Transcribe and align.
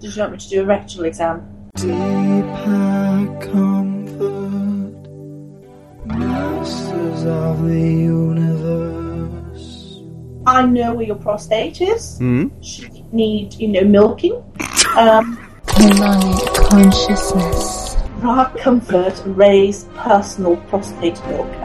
Did 0.00 0.14
you 0.14 0.20
want 0.22 0.32
me 0.32 0.38
to 0.38 0.48
do 0.48 0.62
a 0.62 0.64
rectal 0.64 1.04
exam? 1.04 1.42
Deeper 1.74 3.38
comfort, 3.50 4.94
masters 6.06 7.24
of 7.24 7.62
the 7.64 7.80
universe. 7.80 9.64
I 10.46 10.64
know 10.66 10.94
where 10.94 11.04
your 11.06 11.16
prostate 11.16 11.80
is. 11.80 12.16
Should 12.62 12.94
it 12.94 13.12
need, 13.12 13.54
you 13.54 13.66
know, 13.68 13.82
milking? 13.82 14.34
Um, 14.96 15.36
Colonic 15.66 16.54
consciousness. 16.68 17.96
Ra 18.18 18.50
Comfort 18.56 19.20
Ray's 19.26 19.86
personal 19.96 20.56
prostate 20.68 21.20
milker. 21.26 21.57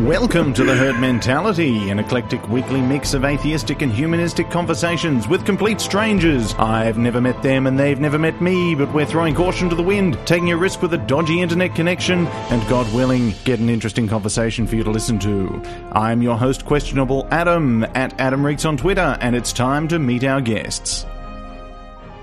Welcome 0.00 0.54
to 0.54 0.64
the 0.64 0.74
Herd 0.74 0.98
Mentality, 0.98 1.90
an 1.90 1.98
eclectic 1.98 2.48
weekly 2.48 2.80
mix 2.80 3.12
of 3.12 3.22
atheistic 3.22 3.82
and 3.82 3.92
humanistic 3.92 4.50
conversations 4.50 5.28
with 5.28 5.44
complete 5.44 5.78
strangers. 5.78 6.54
I've 6.54 6.96
never 6.96 7.20
met 7.20 7.42
them 7.42 7.66
and 7.66 7.78
they've 7.78 8.00
never 8.00 8.18
met 8.18 8.40
me, 8.40 8.74
but 8.74 8.90
we're 8.94 9.04
throwing 9.04 9.34
caution 9.34 9.68
to 9.68 9.74
the 9.74 9.82
wind, 9.82 10.18
taking 10.24 10.52
a 10.52 10.56
risk 10.56 10.80
with 10.80 10.94
a 10.94 10.98
dodgy 10.98 11.42
internet 11.42 11.74
connection, 11.74 12.26
and 12.26 12.66
God 12.66 12.90
willing, 12.94 13.34
get 13.44 13.60
an 13.60 13.68
interesting 13.68 14.08
conversation 14.08 14.66
for 14.66 14.74
you 14.74 14.84
to 14.84 14.90
listen 14.90 15.18
to. 15.18 15.62
I'm 15.92 16.22
your 16.22 16.38
host, 16.38 16.64
Questionable 16.64 17.28
Adam, 17.30 17.84
at 17.94 18.18
Adam 18.18 18.44
Reeks 18.44 18.64
on 18.64 18.78
Twitter, 18.78 19.18
and 19.20 19.36
it's 19.36 19.52
time 19.52 19.86
to 19.88 19.98
meet 19.98 20.24
our 20.24 20.40
guests. 20.40 21.04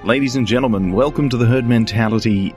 Ladies 0.04 0.35
and 0.35 0.48
gentlemen, 0.48 0.94
welcome 0.94 1.30
to 1.30 1.38
the 1.38 1.46
Herd 1.46 1.68
Mentality, 1.68 2.55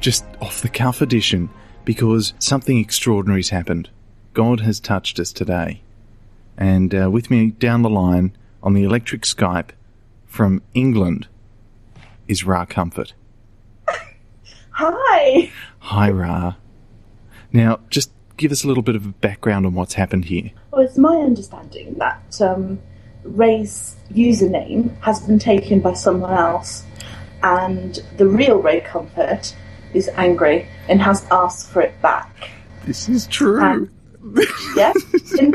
just 0.00 0.24
off 0.40 0.62
the 0.62 0.70
cuff 0.70 1.02
edition, 1.02 1.50
because 1.84 2.32
something 2.38 2.80
extraordinary's 2.80 3.50
happened. 3.50 3.90
God 4.32 4.60
has 4.60 4.80
touched 4.80 5.18
us 5.18 5.32
today. 5.32 5.82
And 6.56 6.94
uh, 6.94 7.10
with 7.10 7.30
me 7.30 7.50
down 7.50 7.82
the 7.82 7.90
line 7.90 8.36
on 8.62 8.74
the 8.74 8.84
electric 8.84 9.22
Skype 9.22 9.70
from 10.26 10.62
England 10.74 11.28
is 12.28 12.44
Ra 12.44 12.64
Comfort. 12.64 13.14
Hi! 14.70 15.50
Hi, 15.80 16.10
Ra. 16.10 16.54
Now, 17.52 17.80
just 17.90 18.10
give 18.38 18.52
us 18.52 18.64
a 18.64 18.68
little 18.68 18.82
bit 18.82 18.96
of 18.96 19.04
a 19.04 19.10
background 19.10 19.66
on 19.66 19.74
what's 19.74 19.94
happened 19.94 20.26
here. 20.26 20.50
Well, 20.70 20.82
it's 20.82 20.96
my 20.96 21.16
understanding 21.16 21.94
that 21.98 22.40
um, 22.40 22.80
Ray's 23.24 23.96
username 24.10 24.98
has 25.02 25.20
been 25.20 25.38
taken 25.38 25.80
by 25.80 25.92
someone 25.92 26.32
else, 26.32 26.84
and 27.42 28.02
the 28.16 28.26
real 28.26 28.62
Ray 28.62 28.80
Comfort 28.80 29.54
is 29.92 30.08
angry 30.16 30.66
and 30.88 31.02
has 31.02 31.26
asked 31.30 31.68
for 31.68 31.82
it 31.82 32.00
back. 32.00 32.50
This 32.86 33.08
is 33.08 33.26
true. 33.26 33.62
And- 33.62 33.90
Yes? 34.76 34.96
In, 35.38 35.54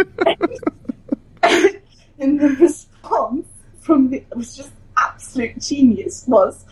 in 2.19 2.37
the 2.37 2.49
response 2.59 3.47
from 3.79 4.09
the, 4.09 4.17
it 4.17 4.35
was 4.35 4.57
just 4.57 4.71
absolute 4.97 5.59
genius 5.59 6.25
was 6.27 6.65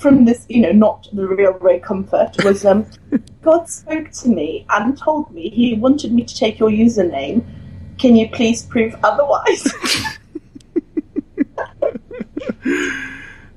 from 0.00 0.24
this, 0.24 0.46
you 0.48 0.62
know, 0.62 0.72
not 0.72 1.08
the 1.12 1.26
real 1.26 1.52
Ray 1.52 1.78
Comfort, 1.78 2.42
was 2.44 2.64
um, 2.64 2.86
God 3.42 3.68
spoke 3.68 4.10
to 4.10 4.28
me 4.28 4.66
and 4.70 4.98
told 4.98 5.30
me 5.32 5.48
he 5.50 5.74
wanted 5.74 6.12
me 6.12 6.24
to 6.24 6.34
take 6.34 6.58
your 6.58 6.70
username. 6.70 7.44
Can 7.98 8.16
you 8.16 8.28
please 8.28 8.62
prove 8.62 8.94
otherwise? 9.04 9.64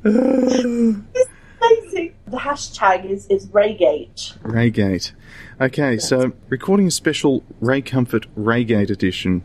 it's 0.04 1.30
amazing. 1.62 2.14
The 2.30 2.38
hashtag 2.38 3.10
is, 3.10 3.26
is 3.28 3.48
Raygate. 3.48 4.38
Raygate. 4.44 5.14
Okay, 5.60 5.98
so 5.98 6.32
recording 6.48 6.86
a 6.86 6.92
special 6.92 7.44
Ray 7.60 7.82
Comfort 7.82 8.28
Raygate 8.36 8.92
edition. 8.92 9.44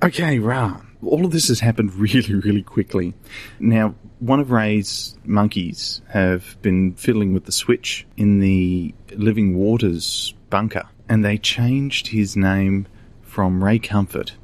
Okay, 0.00 0.38
Ra. 0.38 0.80
All 1.04 1.24
of 1.24 1.32
this 1.32 1.48
has 1.48 1.58
happened 1.58 1.92
really, 1.96 2.36
really 2.36 2.62
quickly. 2.62 3.14
Now, 3.58 3.96
one 4.20 4.38
of 4.38 4.52
Ray's 4.52 5.16
monkeys 5.24 6.02
have 6.10 6.56
been 6.62 6.94
fiddling 6.94 7.34
with 7.34 7.46
the 7.46 7.52
switch 7.52 8.06
in 8.16 8.38
the 8.38 8.94
Living 9.16 9.56
Waters 9.56 10.34
bunker, 10.50 10.88
and 11.08 11.24
they 11.24 11.36
changed 11.36 12.08
his 12.08 12.36
name 12.36 12.86
from 13.22 13.64
Ray 13.64 13.80
Comfort 13.80 14.34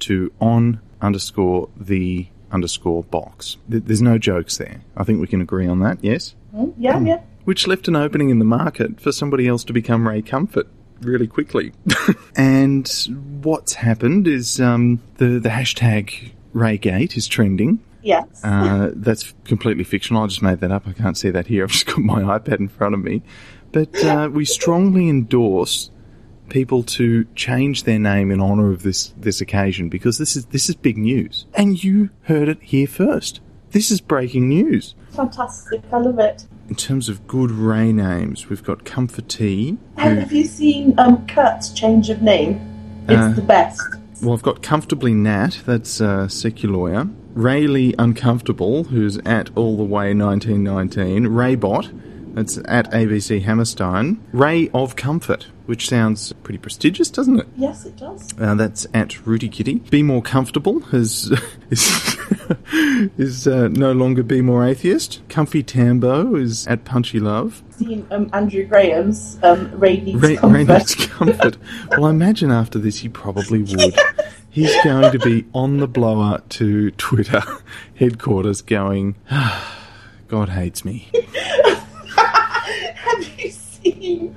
to 0.00 0.32
on 0.40 0.80
underscore 1.00 1.68
the 1.76 2.28
underscore 2.52 3.02
box. 3.02 3.56
There's 3.68 4.02
no 4.02 4.18
jokes 4.18 4.56
there. 4.58 4.82
I 4.96 5.02
think 5.02 5.20
we 5.20 5.26
can 5.26 5.40
agree 5.40 5.66
on 5.66 5.80
that, 5.80 5.98
yes? 6.04 6.36
Hmm? 6.54 6.70
Yeah, 6.78 7.00
yeah. 7.00 7.20
which 7.44 7.66
left 7.66 7.88
an 7.88 7.96
opening 7.96 8.30
in 8.30 8.38
the 8.38 8.44
market 8.44 9.00
for 9.00 9.12
somebody 9.12 9.46
else 9.46 9.64
to 9.64 9.72
become 9.72 10.06
Ray 10.06 10.22
Comfort 10.22 10.66
really 11.00 11.26
quickly. 11.26 11.72
and 12.36 12.88
what's 13.42 13.74
happened 13.74 14.26
is 14.26 14.60
um, 14.60 15.00
the 15.16 15.38
the 15.38 15.48
hashtag 15.48 16.32
Raygate 16.54 17.16
is 17.16 17.26
trending. 17.26 17.80
Yes. 18.02 18.26
Uh, 18.42 18.92
that's 18.94 19.34
completely 19.44 19.84
fictional. 19.84 20.22
I 20.22 20.26
just 20.26 20.42
made 20.42 20.60
that 20.60 20.70
up. 20.70 20.88
I 20.88 20.92
can't 20.92 21.18
see 21.18 21.30
that 21.30 21.46
here. 21.46 21.64
I've 21.64 21.70
just 21.70 21.86
got 21.86 21.98
my 21.98 22.22
iPad 22.22 22.58
in 22.58 22.68
front 22.68 22.94
of 22.94 23.00
me. 23.02 23.22
But 23.72 23.94
uh, 24.04 24.30
we 24.32 24.44
strongly 24.44 25.08
endorse 25.08 25.90
people 26.48 26.82
to 26.82 27.24
change 27.36 27.84
their 27.84 27.98
name 27.98 28.30
in 28.30 28.40
honour 28.40 28.72
of 28.72 28.82
this 28.82 29.14
this 29.16 29.40
occasion 29.40 29.88
because 29.88 30.18
this 30.18 30.36
is 30.36 30.46
this 30.46 30.68
is 30.68 30.74
big 30.76 30.98
news, 30.98 31.46
and 31.54 31.82
you 31.82 32.10
heard 32.22 32.48
it 32.48 32.58
here 32.62 32.86
first. 32.86 33.40
This 33.70 33.90
is 33.90 34.00
breaking 34.00 34.48
news. 34.48 34.94
Fantastic. 35.10 35.82
I 35.92 35.98
love 35.98 36.18
it. 36.18 36.46
In 36.68 36.74
terms 36.74 37.08
of 37.08 37.26
good 37.26 37.50
Ray 37.50 37.92
names, 37.92 38.48
we've 38.48 38.62
got 38.64 38.84
Comfortee. 38.84 39.76
Have, 39.96 40.12
Who, 40.14 40.20
have 40.20 40.32
you 40.32 40.44
seen 40.44 40.94
um, 40.98 41.26
Kurt's 41.26 41.70
change 41.70 42.10
of 42.10 42.22
name? 42.22 42.60
It's 43.08 43.16
Uh, 43.20 43.32
the 43.32 43.42
best. 43.42 43.80
well, 44.22 44.34
I've 44.34 44.42
got 44.42 44.62
Comfortably 44.62 45.14
Nat, 45.14 45.60
that's 45.66 46.00
uh, 46.00 46.26
Seculoya. 46.28 47.12
Rayleigh 47.34 47.94
Uncomfortable, 47.98 48.84
who's 48.84 49.18
at 49.18 49.50
All 49.56 49.76
the 49.76 49.84
Way 49.84 50.14
1919. 50.14 51.26
Raybot, 51.28 51.90
that's 52.34 52.58
at 52.66 52.90
ABC 52.92 53.42
Hammerstein. 53.42 54.22
Ray 54.32 54.68
of 54.74 54.96
Comfort, 54.96 55.46
which 55.66 55.88
sounds 55.88 56.32
pretty 56.42 56.58
prestigious, 56.58 57.10
doesn't 57.10 57.40
it? 57.40 57.46
Yes, 57.56 57.84
it 57.86 57.96
does. 57.96 58.28
Uh, 58.38 58.54
that's 58.54 58.86
at 58.94 59.26
Rudy 59.26 59.48
Kitty. 59.48 59.76
Be 59.90 60.02
More 60.02 60.22
Comfortable 60.22 60.80
has, 60.80 61.32
is, 61.70 62.16
is 63.18 63.46
uh, 63.46 63.68
no 63.68 63.92
longer 63.92 64.22
Be 64.22 64.40
More 64.42 64.64
Atheist. 64.64 65.20
Comfy 65.28 65.62
Tambo 65.62 66.34
is 66.36 66.66
at 66.66 66.84
Punchy 66.84 67.20
Love. 67.20 67.62
Seen 67.70 68.06
um, 68.10 68.28
Andrew 68.32 68.64
Graham's 68.64 69.38
um, 69.42 69.70
Ray 69.78 70.00
Needs 70.00 70.20
Ray, 70.20 70.36
Comfort. 70.36 70.56
Ray 70.56 70.64
needs 70.64 71.06
comfort. 71.06 71.56
well, 71.90 72.06
I 72.06 72.10
imagine 72.10 72.50
after 72.50 72.78
this 72.78 72.98
he 72.98 73.08
probably 73.08 73.62
would. 73.62 73.94
He's 74.50 74.74
going 74.82 75.12
to 75.12 75.18
be 75.20 75.46
on 75.54 75.78
the 75.78 75.86
blower 75.86 76.42
to 76.50 76.90
Twitter 76.92 77.42
headquarters 77.94 78.62
going, 78.62 79.14
God 80.28 80.48
hates 80.48 80.84
me. 80.84 81.08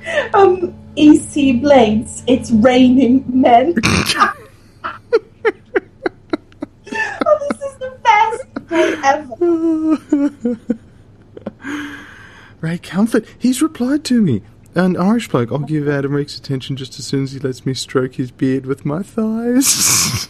Have 0.03 0.61
you 0.97 1.17
seen 1.17 1.55
um, 1.55 1.55
EC 1.55 1.61
Blades? 1.61 2.23
It's 2.27 2.51
raining 2.51 3.23
men. 3.27 3.73
oh, 3.83 4.99
this 7.49 7.61
is 7.61 7.75
the 7.77 7.97
best 8.03 8.45
day 8.69 8.95
ever. 9.03 10.77
Ray 12.61 12.77
Comfort, 12.77 13.25
he's 13.37 13.61
replied 13.61 14.03
to 14.05 14.21
me. 14.21 14.41
An 14.75 14.97
Irish 14.97 15.29
bloke, 15.29 15.51
I'll 15.51 15.59
give 15.59 15.87
Adam 15.87 16.13
Reeks 16.13 16.37
attention 16.37 16.75
just 16.75 16.97
as 16.97 17.05
soon 17.05 17.23
as 17.23 17.33
he 17.33 17.39
lets 17.39 17.63
me 17.65 17.73
stroke 17.75 18.15
his 18.15 18.31
beard 18.31 18.65
with 18.65 18.85
my 18.85 19.03
thighs. 19.03 20.29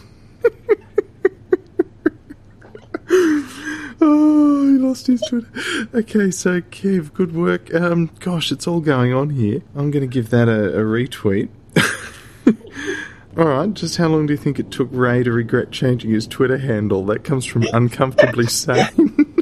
oh, 4.00 4.68
he 4.68 4.78
lost 4.94 5.08
his 5.08 5.20
Twitter. 5.22 5.48
Okay, 5.92 6.30
so 6.30 6.60
Kev, 6.60 7.12
good 7.12 7.34
work. 7.34 7.74
Um, 7.74 8.10
gosh, 8.20 8.52
it's 8.52 8.68
all 8.68 8.78
going 8.78 9.12
on 9.12 9.30
here. 9.30 9.60
I'm 9.74 9.90
going 9.90 10.08
to 10.08 10.12
give 10.12 10.30
that 10.30 10.48
a, 10.48 10.78
a 10.78 10.82
retweet. 10.84 11.48
All 13.36 13.46
right, 13.46 13.74
just 13.74 13.96
how 13.96 14.06
long 14.06 14.26
do 14.26 14.32
you 14.32 14.36
think 14.36 14.60
it 14.60 14.70
took 14.70 14.88
Ray 14.92 15.24
to 15.24 15.32
regret 15.32 15.72
changing 15.72 16.10
his 16.12 16.28
Twitter 16.28 16.58
handle? 16.58 17.04
That 17.06 17.24
comes 17.24 17.44
from 17.44 17.64
uncomfortably 17.72 18.46
sane. 18.48 19.34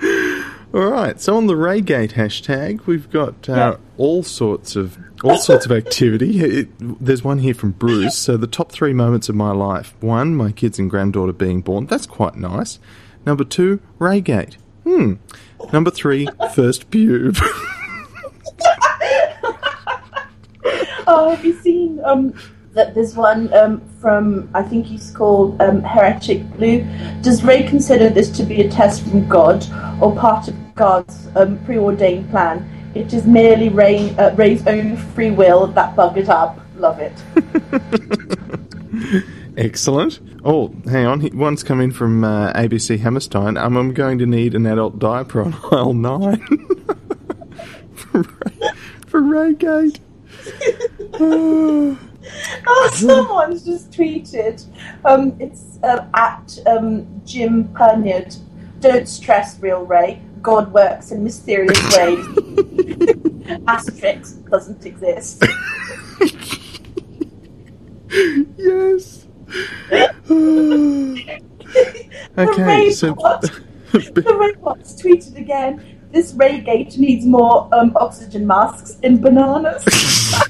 All 0.74 0.86
right, 0.86 1.20
so 1.20 1.36
on 1.36 1.46
the 1.48 1.52
Raygate 1.54 2.12
hashtag, 2.12 2.86
we've 2.86 3.10
got 3.10 3.46
uh, 3.50 3.52
Yeah. 3.54 3.76
all 3.98 4.22
sorts 4.22 4.74
of 4.76 4.96
all 5.22 5.36
sorts 5.36 5.66
of 5.66 5.72
activity. 5.72 6.40
It, 6.40 6.68
there's 6.80 7.22
one 7.22 7.38
here 7.40 7.52
from 7.52 7.72
Bruce. 7.72 8.16
So 8.16 8.38
the 8.38 8.46
top 8.46 8.72
three 8.72 8.94
moments 8.94 9.28
of 9.28 9.34
my 9.34 9.50
life: 9.52 9.94
one, 10.00 10.34
my 10.34 10.50
kids 10.50 10.78
and 10.78 10.88
granddaughter 10.88 11.34
being 11.34 11.60
born. 11.60 11.84
That's 11.84 12.06
quite 12.06 12.36
nice. 12.36 12.78
Number 13.24 13.44
two, 13.44 13.80
Raygate. 13.98 14.56
Hmm. 14.84 15.14
Number 15.72 15.90
three, 15.90 16.28
first 16.54 16.90
pube. 16.90 17.38
Oh, 21.14 21.30
have 21.30 21.44
you 21.44 21.52
seen 21.60 22.00
um, 22.04 22.32
that? 22.72 22.94
There's 22.94 23.14
one 23.16 23.52
um, 23.52 23.86
from 24.00 24.48
I 24.54 24.62
think 24.62 24.86
he's 24.86 25.10
called 25.10 25.60
um, 25.60 25.82
Heretic 25.82 26.48
Blue. 26.56 26.86
Does 27.20 27.42
Ray 27.42 27.64
consider 27.64 28.08
this 28.08 28.30
to 28.30 28.44
be 28.44 28.62
a 28.62 28.70
test 28.70 29.02
from 29.02 29.28
God 29.28 29.66
or 30.00 30.14
part 30.14 30.48
of 30.48 30.74
God's 30.74 31.28
um, 31.36 31.62
preordained 31.64 32.30
plan? 32.30 32.68
It 32.94 33.12
is 33.12 33.26
merely 33.26 33.68
Ray, 33.68 34.16
uh, 34.16 34.34
Ray's 34.36 34.66
own 34.66 34.96
free 34.96 35.30
will 35.30 35.66
that 35.68 35.96
buggered 35.96 36.28
up. 36.28 36.60
Love 36.76 36.98
it. 37.00 37.12
Excellent. 39.56 40.20
Oh, 40.44 40.74
hang 40.86 41.06
on. 41.06 41.36
One's 41.36 41.62
come 41.62 41.80
in 41.80 41.92
from 41.92 42.24
uh, 42.24 42.52
ABC 42.54 42.98
Hammerstein. 42.98 43.56
Um, 43.56 43.76
I'm 43.76 43.92
going 43.92 44.18
to 44.18 44.26
need 44.26 44.54
an 44.54 44.66
adult 44.66 44.98
diaper 44.98 45.42
on 45.42 45.54
aisle 45.72 45.94
9 45.94 46.38
for, 47.94 48.22
Ray, 48.22 48.70
for 49.06 49.20
Raygate. 49.20 50.00
Oh, 51.14 51.98
Oh, 52.66 52.90
someone's 52.94 53.64
just 53.64 53.90
tweeted. 53.90 54.64
Um, 55.04 55.36
it's 55.40 55.78
uh, 55.82 56.06
at 56.14 56.56
um, 56.66 57.20
Jim 57.26 57.64
Pernod. 57.74 58.38
Don't 58.80 59.08
stress, 59.08 59.58
real 59.60 59.84
Ray. 59.84 60.22
God 60.40 60.72
works 60.72 61.10
in 61.10 61.24
mysterious 61.24 61.78
ways. 61.96 62.24
Asterix 63.66 64.48
doesn't 64.50 64.86
exist. 64.86 65.44
yes. 68.56 69.21
The 70.28 71.40
okay, 72.38 72.62
Ray 72.62 72.90
so. 72.90 73.14
the 73.92 74.36
Ray 74.40 74.52
bot's 74.62 75.00
tweeted 75.00 75.36
again. 75.36 75.98
This 76.10 76.32
Raygate 76.32 76.98
needs 76.98 77.24
more 77.24 77.68
um, 77.72 77.92
oxygen 77.96 78.46
masks 78.46 78.98
in 79.02 79.20
bananas. 79.20 79.84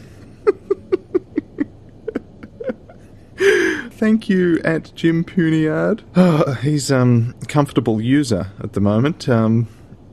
Thank 3.90 4.28
you 4.28 4.60
at 4.64 4.92
Jim 4.94 5.24
Puniard. 5.24 6.02
Oh, 6.16 6.54
he's 6.62 6.90
um 6.90 7.34
comfortable 7.48 8.00
user 8.00 8.50
at 8.60 8.72
the 8.72 8.80
moment. 8.80 9.28
Um, 9.28 9.68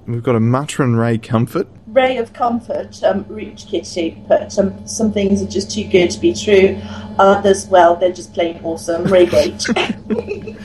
we've 0.07 0.23
got 0.23 0.35
a 0.35 0.39
Matron 0.39 0.95
Ray 0.95 1.17
Comfort. 1.17 1.67
Ray 1.87 2.17
of 2.17 2.33
comfort, 2.33 3.01
um, 3.03 3.25
Reach 3.27 3.65
Kitty, 3.65 4.23
but 4.27 4.57
um, 4.59 4.87
some 4.87 5.11
things 5.11 5.41
are 5.41 5.47
just 5.47 5.71
too 5.71 5.85
good 5.85 6.11
to 6.11 6.19
be 6.19 6.35
true. 6.35 6.79
Others, 7.19 7.67
well, 7.67 7.97
they're 7.97 8.13
just 8.13 8.33
plain 8.33 8.59
awesome. 8.63 9.03
Raygate. 9.03 9.65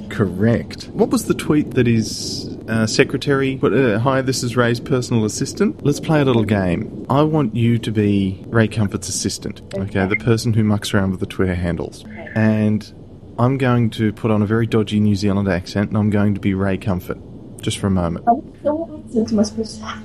Correct. 0.11 0.85
What 0.89 1.11
was 1.11 1.27
the 1.27 1.35
tweet 1.35 1.73
that 1.73 1.89
his 1.89 2.57
uh, 2.69 2.87
secretary 2.87 3.57
put? 3.57 3.75
Uh, 3.75 3.99
Hi, 3.99 4.23
this 4.23 4.45
is 4.45 4.57
Ray's 4.57 4.79
personal 4.79 5.25
assistant. 5.25 5.85
Let's 5.85 5.99
play 5.99 6.21
a 6.21 6.25
little 6.25 6.45
game. 6.45 7.07
I 7.11 7.23
want 7.23 7.57
you 7.57 7.79
to 7.79 7.91
be 7.91 8.45
Ray 8.47 8.69
Comfort's 8.69 9.09
assistant. 9.09 9.63
Okay, 9.75 10.07
the 10.07 10.17
person 10.17 10.53
who 10.55 10.63
mucks 10.63 10.95
around 10.95 11.11
with 11.11 11.19
the 11.19 11.27
Twitter 11.27 11.57
handles. 11.57 12.05
And 12.37 12.93
I'm 13.37 13.59
going 13.59 13.91
to 13.91 14.13
put 14.13 14.31
on 14.31 14.41
a 14.41 14.47
very 14.47 14.67
dodgy 14.69 15.01
New 15.01 15.17
Zealand 15.17 15.49
accent, 15.49 15.89
and 15.89 15.99
I'm 15.99 16.11
going 16.11 16.35
to 16.35 16.41
be 16.41 16.55
Ray 16.55 16.79
Comfort, 16.79 17.19
just 17.61 17.79
for 17.79 17.89
a 17.89 17.91
moment. 17.91 18.27
Oh, 18.29 18.37
what 18.63 19.05
accent 19.07 19.33
am 19.33 19.41
I 19.41 19.43
supposed 19.43 19.79
to 19.79 19.85
have? 19.85 20.03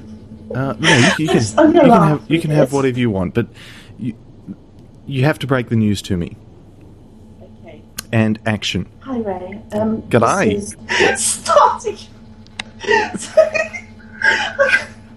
Uh, 0.52 0.74
no, 0.80 1.14
you, 1.20 1.26
you 1.26 1.28
can, 1.28 1.36
you 1.76 1.80
can 1.80 1.92
have 1.92 2.32
you 2.32 2.42
can 2.42 2.50
have 2.50 2.74
whatever 2.74 2.98
you 2.98 3.12
want, 3.12 3.36
but 3.36 3.48
you 5.10 5.24
have 5.26 5.40
to 5.40 5.48
break 5.48 5.70
the 5.70 5.76
news 5.76 6.02
to 6.04 6.16
me 6.18 6.36
Okay. 7.42 7.82
and 8.12 8.40
action. 8.46 8.88
Hi, 9.02 9.18
Ray. 9.20 9.62
Um, 9.74 10.02
G'day. 10.04 10.56
this 10.56 10.76
is 11.02 11.24
starting. 11.26 11.98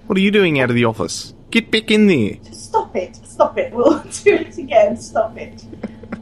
What 0.06 0.18
are 0.18 0.20
you 0.20 0.30
doing 0.30 0.60
out 0.60 0.68
of 0.68 0.76
the 0.76 0.84
office? 0.84 1.32
Get 1.50 1.70
back 1.70 1.90
in 1.90 2.06
there. 2.06 2.34
Stop 2.52 2.94
it. 2.96 3.16
Stop 3.24 3.56
it. 3.56 3.72
We'll 3.72 3.98
do 4.24 4.34
it 4.34 4.58
again. 4.58 4.96
Stop 4.96 5.38
it. 5.38 5.64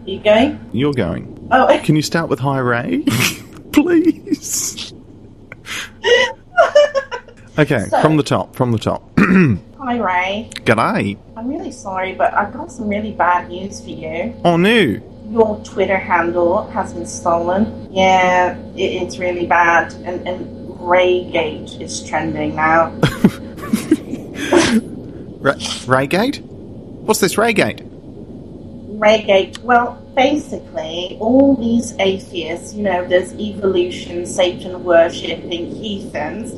you 0.04 0.20
going? 0.20 0.60
You're 0.72 0.92
going. 0.92 1.48
Oh, 1.50 1.80
Can 1.82 1.96
you 1.96 2.02
start 2.02 2.28
with 2.28 2.38
Hi 2.38 2.58
Ray? 2.58 3.02
Please. 3.72 4.92
Okay, 7.58 7.86
So- 7.90 8.00
from 8.00 8.16
the 8.16 8.22
top, 8.22 8.54
from 8.54 8.72
the 8.72 8.78
top. 8.78 9.02
hi, 9.18 9.96
Ray. 9.98 10.48
G'day. 10.64 11.16
I'm 11.36 11.48
really 11.48 11.72
sorry, 11.72 12.14
but 12.14 12.32
I've 12.34 12.52
got 12.52 12.70
some 12.70 12.88
really 12.88 13.12
bad 13.12 13.48
news 13.48 13.80
for 13.80 13.90
you. 13.90 14.34
Oh 14.44 14.56
no. 14.56 14.96
Your 15.30 15.60
Twitter 15.64 15.96
handle 15.98 16.66
has 16.70 16.92
been 16.92 17.06
stolen. 17.06 17.88
Yeah, 17.92 18.56
it, 18.76 19.02
it's 19.02 19.18
really 19.18 19.46
bad, 19.46 19.92
and, 20.04 20.26
and 20.26 20.68
Raygate 20.78 21.80
is 21.80 22.02
trending 22.08 22.56
now. 22.56 22.90
Ra- 25.40 25.54
Raygate? 25.86 26.40
What's 26.42 27.20
this 27.20 27.36
Raygate? 27.36 27.86
Raygate. 28.98 29.58
Well, 29.58 29.94
basically, 30.14 31.16
all 31.20 31.56
these 31.56 31.94
atheists, 31.98 32.74
you 32.74 32.82
know, 32.82 33.06
there's 33.06 33.32
evolution, 33.34 34.26
Satan 34.26 34.82
worshipping 34.84 35.74
heathens, 35.76 36.52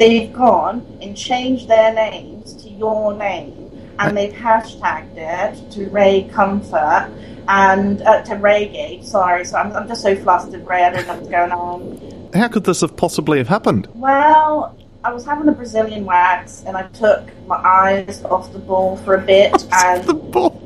they've 0.00 0.32
gone 0.32 0.98
and 1.02 1.16
changed 1.16 1.68
their 1.68 1.94
names 1.94 2.54
to 2.62 2.70
your 2.70 3.14
name, 3.14 3.70
and 3.98 4.16
they've 4.16 4.32
hashtagged 4.32 5.16
it 5.16 5.70
to 5.72 5.88
Ray 5.90 6.24
Comfort 6.32 7.12
and 7.46 8.02
uh, 8.02 8.22
to 8.22 8.34
Raygate. 8.36 9.04
Sorry, 9.04 9.44
so 9.44 9.58
I'm, 9.58 9.72
I'm 9.72 9.86
just 9.86 10.02
so 10.02 10.16
flustered, 10.16 10.66
Ray. 10.66 10.84
I 10.84 10.90
don't 10.90 11.06
know 11.06 11.14
what's 11.14 11.28
going 11.28 11.52
on. 11.52 12.30
How 12.34 12.48
could 12.48 12.64
this 12.64 12.80
have 12.80 12.96
possibly 12.96 13.38
have 13.38 13.48
happened? 13.48 13.88
Well, 13.94 14.76
I 15.04 15.12
was 15.12 15.24
having 15.24 15.48
a 15.48 15.52
Brazilian 15.52 16.06
wax, 16.06 16.64
and 16.66 16.76
I 16.76 16.84
took 16.88 17.28
my 17.46 17.56
eyes 17.56 18.24
off 18.24 18.52
the 18.52 18.58
ball 18.58 18.96
for 18.98 19.14
a 19.14 19.20
bit, 19.20 19.52
and 19.72 20.04
The 20.04 20.14
ball. 20.14 20.56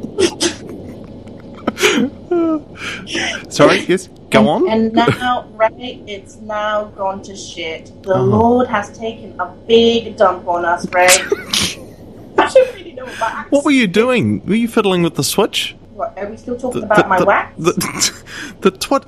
Sorry, 3.50 3.80
yes, 3.80 4.08
go 4.34 4.48
on. 4.48 4.68
And 4.68 4.92
now, 5.20 5.48
Ray, 5.54 6.02
it's 6.06 6.36
now 6.36 6.84
gone 6.96 7.22
to 7.22 7.36
shit. 7.36 7.90
The 8.02 8.14
Oh. 8.14 8.22
Lord 8.22 8.66
has 8.68 8.96
taken 8.96 9.38
a 9.40 9.46
big 9.66 10.16
dump 10.16 10.46
on 10.48 10.64
us, 10.64 10.86
Ray. 10.92 11.06
I 12.38 12.48
don't 12.48 12.74
really 12.74 12.92
know 12.92 13.06
what 13.06 13.50
what 13.50 13.64
were 13.64 13.70
you 13.70 13.86
doing? 13.86 14.44
Were 14.46 14.54
you 14.54 14.68
fiddling 14.68 15.02
with 15.02 15.14
the 15.14 15.24
switch? 15.24 15.76
What, 15.94 16.18
are 16.18 16.26
we 16.26 16.36
still 16.36 16.56
talking 16.58 16.82
about 16.82 17.08
my 17.08 17.18
the, 17.18 17.24
wax? 17.24 17.54
The, 17.56 17.72
the 18.60 18.70
twit. 18.72 19.06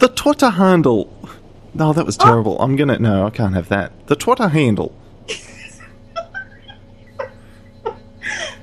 the 0.00 0.08
Twitter 0.08 0.50
handle. 0.50 1.16
No, 1.72 1.92
that 1.92 2.04
was 2.04 2.16
terrible. 2.16 2.60
I'm 2.60 2.74
gonna. 2.76 2.98
No, 2.98 3.26
I 3.26 3.30
can't 3.30 3.54
have 3.54 3.68
that. 3.68 3.92
The 4.08 4.16
Twitter 4.16 4.48
handle. 4.48 4.92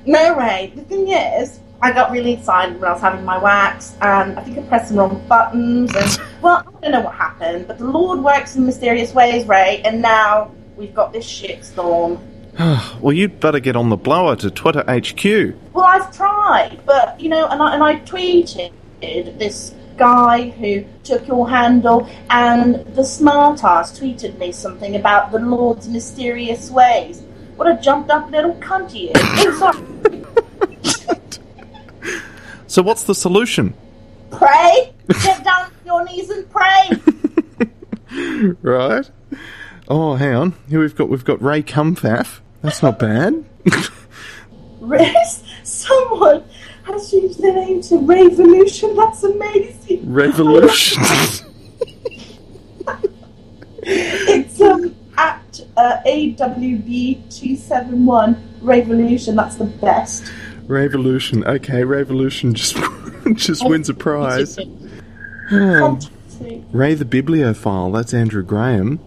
No, 0.06 0.36
Ray. 0.36 0.72
The 0.74 0.82
thing 0.82 1.08
is, 1.08 1.60
I 1.80 1.92
got 1.92 2.10
really 2.10 2.32
excited 2.32 2.80
when 2.80 2.90
I 2.90 2.92
was 2.92 3.00
having 3.00 3.24
my 3.24 3.38
wax, 3.38 3.96
and 4.00 4.36
I 4.38 4.42
think 4.42 4.58
I 4.58 4.62
pressed 4.62 4.90
the 4.90 4.96
wrong 4.96 5.24
buttons, 5.28 5.94
and 5.94 6.20
well, 6.42 6.64
I 6.66 6.80
don't 6.80 6.92
know 6.92 7.00
what 7.02 7.14
happened, 7.14 7.68
but 7.68 7.78
the 7.78 7.86
Lord 7.86 8.20
works 8.20 8.56
in 8.56 8.66
mysterious 8.66 9.14
ways, 9.14 9.46
Ray, 9.46 9.80
and 9.84 10.02
now 10.02 10.50
we've 10.76 10.94
got 10.94 11.12
this 11.12 11.24
shitstorm. 11.24 12.18
well, 13.00 13.12
you'd 13.12 13.38
better 13.38 13.60
get 13.60 13.76
on 13.76 13.90
the 13.90 13.96
blower 13.96 14.34
to 14.36 14.50
Twitter 14.50 14.82
HQ. 14.88 15.54
Well, 15.72 15.84
I've 15.84 16.14
tried, 16.14 16.80
but 16.84 17.20
you 17.20 17.28
know, 17.28 17.46
and 17.46 17.62
I, 17.62 17.74
and 17.74 17.84
I 17.84 18.00
tweeted 18.00 18.72
this 19.00 19.72
guy 19.96 20.50
who 20.50 20.84
took 21.04 21.28
your 21.28 21.48
handle, 21.48 22.08
and 22.30 22.76
the 22.96 23.02
smartass 23.02 23.96
tweeted 23.96 24.36
me 24.38 24.50
something 24.50 24.96
about 24.96 25.30
the 25.30 25.38
Lord's 25.38 25.88
mysterious 25.88 26.72
ways. 26.72 27.22
What 27.54 27.68
a 27.68 27.80
jumped 27.80 28.10
up 28.10 28.30
little 28.32 28.54
cunt 28.56 28.90
he 28.90 29.10
is. 29.10 30.38
So, 32.68 32.82
what's 32.82 33.02
the 33.04 33.14
solution? 33.14 33.74
Pray. 34.30 34.92
Get 35.08 35.42
down 35.42 35.64
on 35.64 35.70
your 35.84 36.04
knees 36.04 36.30
and 36.30 36.48
pray. 36.50 36.90
Right. 38.62 39.08
Oh, 39.86 40.14
hang 40.14 40.34
on. 40.34 40.54
Here 40.68 40.80
we've 40.80 40.94
got 40.96 41.08
we've 41.10 41.24
got 41.24 41.42
Ray 41.42 41.62
Cumfaff. 41.62 42.40
That's 42.62 42.82
not 42.82 42.98
bad. 42.98 43.44
Riz, 44.80 45.42
someone 45.62 46.42
has 46.84 47.10
changed 47.10 47.40
their 47.42 47.52
name 47.54 47.82
to 47.82 47.98
Revolution. 47.98 48.96
That's 48.96 49.22
amazing. 49.24 50.10
Revolution. 50.12 51.02
It's 53.90 54.60
um 54.60 54.94
at 55.16 55.60
uh, 55.76 55.96
AWB271 56.06 58.38
Revolution. 58.60 59.34
That's 59.36 59.56
the 59.56 59.64
best. 59.64 60.30
Revolution. 60.68 61.44
Okay, 61.44 61.82
Revolution 61.84 62.54
just 62.54 62.76
just 63.34 63.66
wins 63.68 63.88
a 63.88 63.94
prize. 63.94 64.58
Ray 65.50 66.94
the 66.94 67.04
Bibliophile. 67.04 67.90
That's 67.90 68.14
Andrew 68.14 68.42
Graham. 68.42 69.00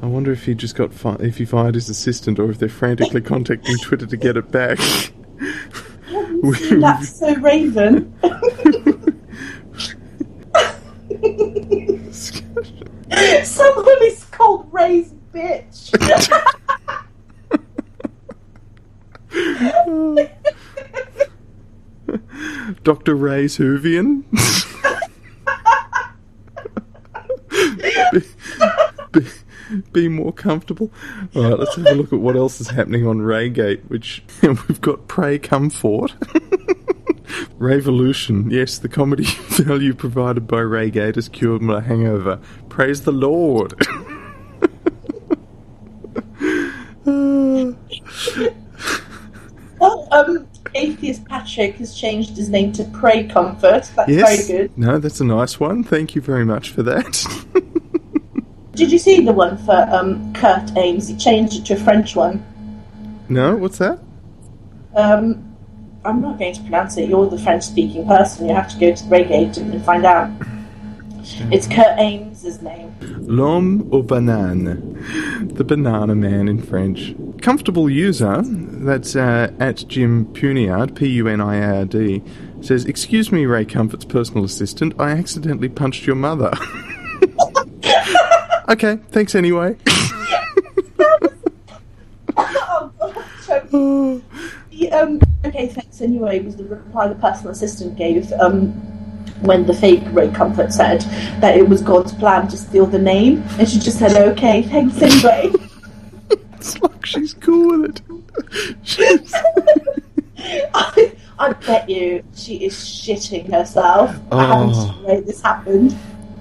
I 0.00 0.06
wonder 0.06 0.32
if 0.32 0.46
he 0.46 0.54
just 0.54 0.74
got 0.74 0.94
fi- 0.94 1.16
if 1.20 1.38
he 1.38 1.44
fired 1.44 1.74
his 1.74 1.88
assistant 1.88 2.38
or 2.38 2.50
if 2.50 2.58
they're 2.58 2.68
frantically 2.68 3.20
contacting 3.32 3.76
Twitter 3.78 4.06
to 4.06 4.16
get 4.16 4.36
it 4.36 4.50
back. 4.50 4.78
That's 6.42 7.18
so 7.18 7.34
Raven. 7.36 8.12
Someone 13.44 14.02
is 14.02 14.24
called 14.30 14.72
Ray's 14.72 15.12
bitch. 15.32 15.92
Dr. 22.82 23.14
Ray's 23.14 23.58
Hoovian. 23.58 24.24
be, 29.12 29.12
be, 29.12 29.26
be 29.92 30.08
more 30.08 30.32
comfortable. 30.32 30.90
All 31.34 31.42
right, 31.42 31.58
let's 31.58 31.76
have 31.76 31.86
a 31.86 31.94
look 31.94 32.12
at 32.12 32.18
what 32.18 32.36
else 32.36 32.60
is 32.60 32.68
happening 32.68 33.06
on 33.06 33.18
Raygate. 33.18 33.88
Which 33.88 34.22
we've 34.42 34.80
got 34.80 35.08
Pray 35.08 35.38
Come 35.38 35.70
Comfort. 35.70 36.14
Revolution. 37.58 38.50
Yes, 38.50 38.78
the 38.78 38.88
comedy 38.88 39.24
value 39.24 39.94
provided 39.94 40.46
by 40.46 40.58
Raygate 40.58 41.14
has 41.14 41.28
cured 41.28 41.62
my 41.62 41.80
hangover. 41.80 42.40
Praise 42.68 43.04
the 43.04 43.12
Lord. 43.12 43.74
Well, 49.78 50.08
um, 50.12 50.48
Atheist 50.74 51.24
Patrick 51.26 51.76
has 51.76 51.94
changed 51.94 52.36
his 52.36 52.48
name 52.48 52.72
to 52.72 52.84
Pray 52.84 53.24
Comfort. 53.28 53.90
That's 53.94 54.08
yes. 54.08 54.46
very 54.46 54.58
good. 54.58 54.78
No, 54.78 54.98
that's 54.98 55.20
a 55.20 55.24
nice 55.24 55.60
one. 55.60 55.84
Thank 55.84 56.14
you 56.14 56.20
very 56.20 56.44
much 56.44 56.70
for 56.70 56.82
that. 56.82 57.24
Did 58.74 58.90
you 58.90 58.98
see 58.98 59.20
the 59.24 59.32
one 59.32 59.58
for 59.58 59.86
um, 59.90 60.32
Kurt 60.32 60.76
Ames? 60.76 61.08
He 61.08 61.16
changed 61.16 61.54
it 61.54 61.66
to 61.66 61.74
a 61.74 61.76
French 61.76 62.16
one. 62.16 62.44
no, 63.28 63.54
what's 63.56 63.78
that? 63.78 63.98
Um, 64.96 65.54
I'm 66.04 66.20
not 66.20 66.38
going 66.38 66.54
to 66.54 66.60
pronounce 66.62 66.96
it. 66.96 67.08
You're 67.08 67.28
the 67.28 67.38
French-speaking 67.38 68.06
person. 68.06 68.48
You 68.48 68.54
have 68.54 68.70
to 68.72 68.78
go 68.78 68.94
to 68.94 69.04
the 69.04 69.10
Raygate 69.10 69.56
and 69.58 69.84
find 69.84 70.04
out. 70.04 70.30
It's 71.24 71.68
Kurt 71.68 71.98
Ames' 71.98 72.60
name. 72.62 72.94
L'homme 73.00 73.88
au 73.92 74.02
banane. 74.02 75.54
The 75.54 75.62
banana 75.62 76.14
man 76.14 76.48
in 76.48 76.60
French. 76.60 77.14
Comfortable 77.40 77.88
user, 77.88 78.42
that's 78.42 79.14
uh, 79.14 79.52
at 79.60 79.84
Jim 79.86 80.26
Puniard, 80.26 80.96
P 80.96 81.06
U 81.08 81.28
N 81.28 81.40
I 81.40 81.56
A 81.56 81.76
R 81.78 81.84
D, 81.84 82.22
says, 82.60 82.84
Excuse 82.86 83.30
me, 83.30 83.46
Ray 83.46 83.64
Comfort's 83.64 84.04
personal 84.04 84.44
assistant, 84.44 84.94
I 84.98 85.10
accidentally 85.10 85.68
punched 85.68 86.06
your 86.06 86.16
mother. 86.16 86.52
okay, 88.68 88.98
thanks 89.10 89.36
anyway. 89.36 89.76
oh, 92.36 92.92
God. 92.98 93.24
So, 93.42 94.22
the, 94.70 94.92
um, 94.92 95.20
okay, 95.44 95.68
thanks 95.68 96.00
anyway 96.00 96.40
was 96.40 96.56
the 96.56 96.64
reply 96.64 97.06
the 97.06 97.14
personal 97.14 97.52
assistant 97.52 97.96
gave 97.96 98.32
um, 98.32 99.01
when 99.42 99.66
the 99.66 99.74
fake 99.74 100.02
Ray 100.12 100.30
Comfort 100.30 100.72
said 100.72 101.00
that 101.40 101.56
it 101.56 101.68
was 101.68 101.82
God's 101.82 102.12
plan 102.12 102.48
to 102.48 102.56
steal 102.56 102.86
the 102.86 102.98
name. 102.98 103.42
And 103.58 103.68
she 103.68 103.78
just 103.78 103.98
said, 103.98 104.16
okay, 104.32 104.62
thanks 104.62 105.00
anyway. 105.02 105.52
It's 106.54 106.80
like 106.80 107.04
she's 107.04 107.34
cool 107.34 107.80
with 107.80 107.96
it. 107.96 108.76
She's- 108.84 109.32
I, 110.72 111.12
I 111.40 111.52
bet 111.54 111.88
you 111.90 112.22
she 112.36 112.64
is 112.64 112.74
shitting 112.74 113.52
herself 113.52 114.14
Oh. 114.30 114.96
the 115.06 115.22
this 115.26 115.42
happened. 115.42 115.96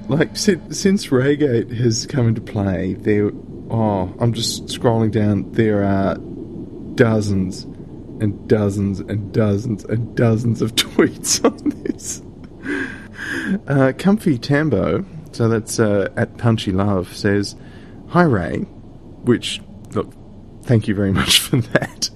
like, 0.09 0.37
since, 0.37 0.79
since 0.79 1.07
Raygate 1.07 1.75
has 1.75 2.05
come 2.05 2.27
into 2.27 2.39
play, 2.41 2.93
there. 2.93 3.31
Oh, 3.71 4.13
I'm 4.19 4.31
just 4.33 4.65
scrolling 4.67 5.09
down. 5.11 5.51
There 5.53 5.83
are 5.83 6.15
dozens 6.95 7.63
and 8.21 8.47
dozens 8.47 8.99
and 8.99 9.33
dozens 9.33 9.85
and 9.85 10.15
dozens 10.15 10.61
of 10.61 10.75
tweets 10.75 11.43
on 11.43 11.57
this. 11.83 12.21
Uh, 13.67 13.91
Comfy 13.97 14.37
Tambo, 14.37 15.05
so 15.31 15.47
that's 15.49 15.79
uh, 15.79 16.09
at 16.15 16.37
Punchy 16.37 16.71
Love, 16.71 17.15
says, 17.15 17.55
Hi 18.09 18.23
Ray, 18.23 18.59
which, 19.23 19.61
look, 19.91 20.13
thank 20.63 20.87
you 20.87 20.95
very 20.95 21.11
much 21.21 21.39
for 21.39 21.57
that. 21.57 22.09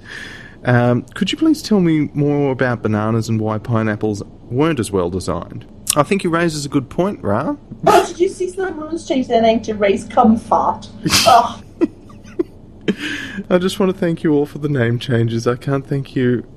Um, 0.64 1.04
could 1.14 1.32
you 1.32 1.38
please 1.38 1.62
tell 1.62 1.80
me 1.80 2.10
more 2.14 2.52
about 2.52 2.82
bananas 2.82 3.30
and 3.30 3.40
why 3.40 3.58
pineapples 3.60 4.24
weren't 4.50 4.80
as 4.80 4.92
well 4.92 5.10
designed? 5.10 5.68
I 5.96 6.04
think 6.04 6.24
he 6.24 6.28
raises 6.28 6.66
a 6.66 6.70
good 6.70 6.90
point, 6.90 7.22
Ra. 7.24 7.56
Oh, 7.88 8.06
did 8.08 8.20
you 8.20 8.30
see 8.30 8.50
someone's 8.50 9.08
changed 9.08 9.30
their 9.30 9.42
name 9.42 9.62
to 9.62 9.74
Race 9.74 10.06
Comfort? 10.08 10.90
Oh, 11.28 11.62
I 13.50 13.58
just 13.58 13.80
want 13.80 13.92
to 13.92 13.98
thank 13.98 14.24
you 14.24 14.32
all 14.34 14.46
for 14.46 14.60
the 14.60 14.70
name 14.70 15.00
changes. 15.00 15.48
I 15.48 15.56
can't 15.56 15.86
thank 15.86 16.16
you 16.16 16.48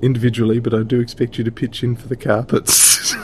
individually, 0.00 0.58
but 0.60 0.72
I 0.72 0.82
do 0.84 1.00
expect 1.00 1.38
you 1.38 1.44
to 1.44 1.50
pitch 1.50 1.82
in 1.82 1.96
for 1.96 2.08
the 2.08 2.16
carpets. 2.16 3.14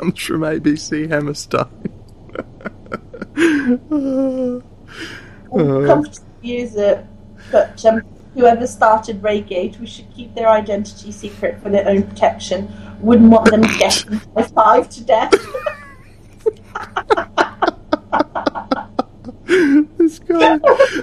Comes 0.00 0.20
from 0.22 0.40
ABC 0.40 1.08
Hammerstein. 1.08 1.68
we'll 5.50 5.86
come 5.86 6.04
to 6.04 6.20
use 6.42 6.74
it. 6.74 7.04
But 7.52 7.84
um, 7.84 8.00
whoever 8.34 8.66
started 8.66 9.20
Raygate, 9.20 9.78
we 9.78 9.86
should 9.86 10.12
keep 10.14 10.34
their 10.34 10.48
identity 10.48 11.12
secret 11.12 11.62
for 11.62 11.68
their 11.68 11.86
own 11.88 12.04
protection. 12.04 12.72
Wouldn't 13.00 13.30
want 13.30 13.50
them 13.50 13.62
getting 13.78 14.20
five 14.54 14.88
to 14.90 15.04
death. 15.04 15.32
this 19.98 20.18
guy, 20.20 20.58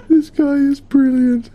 this 0.09 0.29
guy 0.31 0.53
is 0.53 0.81
brilliant. 0.81 1.51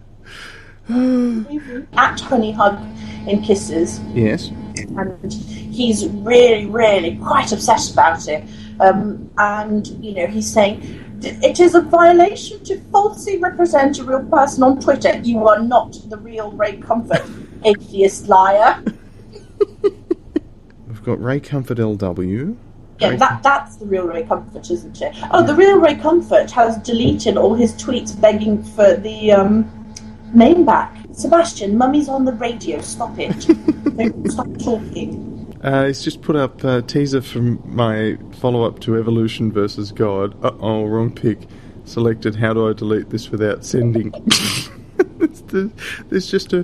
At 1.96 2.20
Honey 2.20 2.52
Hug 2.52 2.78
in 3.26 3.40
Kisses, 3.42 4.00
Yes. 4.14 4.48
and 4.76 5.32
he's 5.72 6.06
really, 6.08 6.66
really 6.66 7.16
quite 7.16 7.50
obsessed 7.52 7.92
about 7.92 8.28
it. 8.28 8.44
Um, 8.80 9.30
and 9.38 9.86
you 10.04 10.14
know, 10.14 10.26
he's 10.26 10.52
saying 10.52 10.80
it 11.24 11.60
is 11.60 11.74
a 11.74 11.80
violation 11.80 12.62
to 12.64 12.80
falsely 12.90 13.38
represent 13.38 13.98
a 13.98 14.04
real 14.04 14.24
person 14.24 14.62
on 14.62 14.80
Twitter. 14.80 15.18
You 15.18 15.46
are 15.48 15.60
not 15.60 15.96
the 16.08 16.16
real 16.16 16.52
Ray 16.52 16.76
Comfort, 16.76 17.22
atheist 17.64 18.28
liar. 18.28 18.82
We've 19.82 21.02
got 21.04 21.22
Ray 21.22 21.40
Comfort 21.40 21.78
LW. 21.78 22.56
Yeah, 22.98 23.10
Ray- 23.10 23.16
that 23.16 23.42
that's 23.42 23.76
the 23.76 23.86
real 23.86 24.06
Ray 24.06 24.24
Comfort, 24.24 24.70
isn't 24.70 25.00
it? 25.00 25.16
Oh, 25.30 25.44
the 25.44 25.54
real 25.54 25.78
Ray 25.78 25.96
Comfort 25.96 26.50
has 26.50 26.78
deleted 26.78 27.36
all 27.36 27.54
his 27.54 27.72
tweets 27.74 28.18
begging 28.20 28.62
for 28.62 28.96
the 28.96 29.32
um, 29.32 29.70
name 30.34 30.64
back. 30.64 30.96
Sebastian, 31.12 31.76
Mummy's 31.76 32.08
on 32.08 32.24
the 32.24 32.32
radio. 32.32 32.80
Stop 32.80 33.18
it. 33.18 33.46
Don't 33.96 34.30
stop 34.30 34.46
talking. 34.58 35.31
Uh, 35.62 35.86
he's 35.86 36.02
just 36.02 36.22
put 36.22 36.34
up 36.36 36.64
a 36.64 36.82
teaser 36.82 37.22
from 37.22 37.62
my 37.64 38.18
follow 38.40 38.64
up 38.64 38.80
to 38.80 38.96
Evolution 38.96 39.52
versus 39.52 39.92
God. 39.92 40.34
Uh 40.44 40.50
oh, 40.60 40.84
wrong 40.84 41.14
pick. 41.14 41.46
Selected. 41.84 42.36
How 42.36 42.52
do 42.52 42.68
I 42.68 42.72
delete 42.72 43.10
this 43.10 43.30
without 43.30 43.64
sending? 43.64 44.12
The- 45.48 45.70
There's 46.08 46.30
just 46.30 46.52
a, 46.54 46.60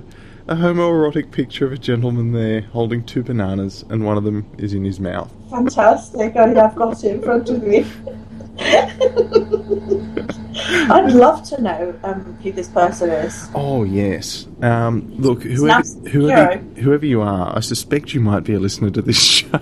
a 0.47 0.55
homoerotic 0.55 1.31
picture 1.31 1.65
of 1.65 1.71
a 1.71 1.77
gentleman 1.77 2.31
there 2.33 2.61
holding 2.61 3.03
two 3.05 3.21
bananas, 3.23 3.85
and 3.89 4.03
one 4.03 4.17
of 4.17 4.23
them 4.23 4.49
is 4.57 4.73
in 4.73 4.83
his 4.83 4.99
mouth. 4.99 5.31
Fantastic. 5.49 6.35
I 6.35 6.47
have 6.49 6.75
got 6.75 7.03
it 7.03 7.09
in 7.11 7.21
front 7.21 7.49
of 7.49 7.63
me. 7.63 7.85
I'd 10.91 11.13
love 11.13 11.43
to 11.49 11.61
know 11.61 11.99
um, 12.03 12.37
who 12.43 12.51
this 12.51 12.67
person 12.67 13.09
is. 13.09 13.49
Oh 13.55 13.83
yes. 13.83 14.47
Um, 14.61 15.11
look, 15.15 15.43
whoever 15.43 15.83
whoever, 16.09 16.57
whoever 16.57 17.05
you 17.05 17.21
are, 17.21 17.55
I 17.55 17.61
suspect 17.61 18.13
you 18.13 18.19
might 18.19 18.43
be 18.43 18.53
a 18.53 18.59
listener 18.59 18.89
to 18.91 19.01
this 19.01 19.21
show. 19.39 19.59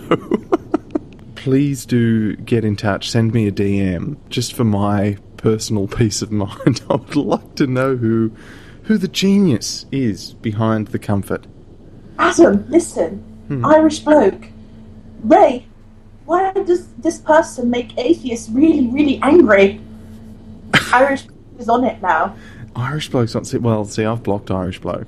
Please 1.36 1.86
do 1.86 2.36
get 2.38 2.66
in 2.66 2.76
touch. 2.76 3.10
Send 3.10 3.34
me 3.34 3.48
a 3.48 3.52
DM 3.52 4.18
just 4.30 4.54
for 4.54 4.64
my 4.64 5.18
personal 5.38 5.88
peace 6.00 6.22
of 6.22 6.32
mind. 6.32 6.82
I 6.90 6.96
would 6.96 7.16
like 7.16 7.56
to 7.56 7.68
know 7.68 7.96
who 7.96 8.32
who 8.84 8.98
the 8.98 9.08
genius 9.08 9.86
is 9.92 10.34
behind 10.34 10.88
the 10.88 11.00
comfort. 11.00 11.46
Adam, 12.18 12.66
listen. 12.70 13.24
Irish 13.64 14.00
bloke. 14.00 14.48
Ray, 15.24 15.67
why 16.28 16.52
does 16.52 16.88
this 16.98 17.18
person 17.18 17.70
make 17.72 17.98
atheists 17.98 18.50
really, 18.50 18.88
really 18.88 19.20
angry? 19.24 19.82
Irish 20.94 21.24
bloke 21.24 21.38
is 21.60 21.70
on 21.70 21.84
it 21.86 22.02
now. 22.02 22.36
Irish 22.76 23.10
blokes 23.10 23.34
not 23.34 23.48
see 23.48 23.58
well. 23.58 23.86
See, 23.86 24.06
I've 24.06 24.24
blocked 24.24 24.52
Irish 24.52 24.80
bloke. 24.80 25.08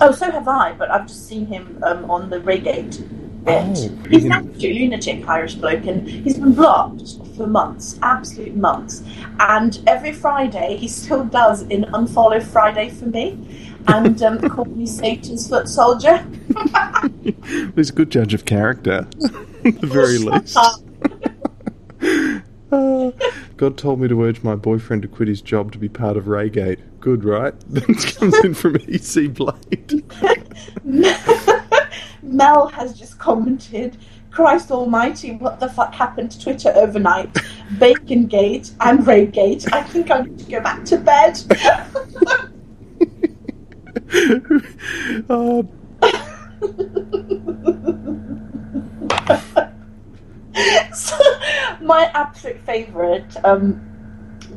Oh, 0.00 0.12
so 0.12 0.30
have 0.30 0.48
I, 0.48 0.72
but 0.72 0.90
I've 0.90 1.06
just 1.06 1.28
seen 1.28 1.46
him 1.46 1.78
um, 1.82 2.10
on 2.10 2.30
the 2.30 2.40
Raygate 2.40 3.06
bit. 3.44 3.90
Oh, 3.92 4.08
he's 4.08 4.24
an 4.24 4.32
absolute 4.32 4.76
lunatic 4.76 5.28
Irish 5.28 5.56
bloke, 5.56 5.84
and 5.84 6.08
he's 6.08 6.38
been 6.38 6.54
blocked 6.54 7.16
for 7.36 7.46
months, 7.46 7.98
absolute 8.02 8.56
months. 8.56 9.02
And 9.40 9.78
every 9.86 10.12
Friday, 10.12 10.76
he 10.76 10.88
still 10.88 11.24
does 11.24 11.62
an 11.62 11.84
unfollow 11.92 12.42
Friday 12.42 12.88
for 12.88 13.06
me, 13.06 13.76
and 13.88 14.22
um, 14.22 14.40
call 14.48 14.64
me 14.64 14.86
Satan's 14.86 15.48
foot 15.48 15.68
soldier. 15.68 16.26
He's 17.76 17.90
a 17.90 17.94
good 17.94 18.10
judge 18.10 18.32
of 18.32 18.46
character, 18.46 19.06
the 19.80 19.86
very 19.86 20.18
least. 20.18 20.58
Uh, 22.72 23.10
God 23.56 23.76
told 23.76 23.98
me 24.00 24.06
to 24.06 24.22
urge 24.22 24.44
my 24.44 24.54
boyfriend 24.54 25.02
to 25.02 25.08
quit 25.08 25.26
his 25.26 25.42
job 25.42 25.72
to 25.72 25.78
be 25.78 25.88
part 25.88 26.16
of 26.16 26.26
Raygate. 26.26 26.78
Good, 27.00 27.24
right? 27.24 27.52
That 27.68 28.16
comes 28.16 28.38
in 28.44 28.54
from 28.54 28.76
EC 28.76 29.34
Blade. 29.34 30.04
Mel 32.22 32.68
has 32.68 32.96
just 32.96 33.18
commented, 33.18 33.96
Christ 34.30 34.70
almighty, 34.70 35.32
what 35.34 35.58
the 35.58 35.68
fuck 35.68 35.92
happened 35.92 36.30
to 36.30 36.40
Twitter 36.40 36.72
overnight? 36.76 37.36
Bacon 37.80 38.26
Gate 38.26 38.70
and 38.80 39.00
Raygate. 39.00 39.68
I 39.72 39.82
think 39.82 40.12
I 40.12 40.20
need 40.22 40.38
to 40.38 40.44
go 40.44 40.60
back 40.60 40.84
to 40.84 40.96
bed. 40.98 41.40
uh, 45.28 45.62
So, 50.92 51.16
my 51.80 52.10
absolute 52.14 52.60
favourite, 52.62 53.36
um, 53.44 53.80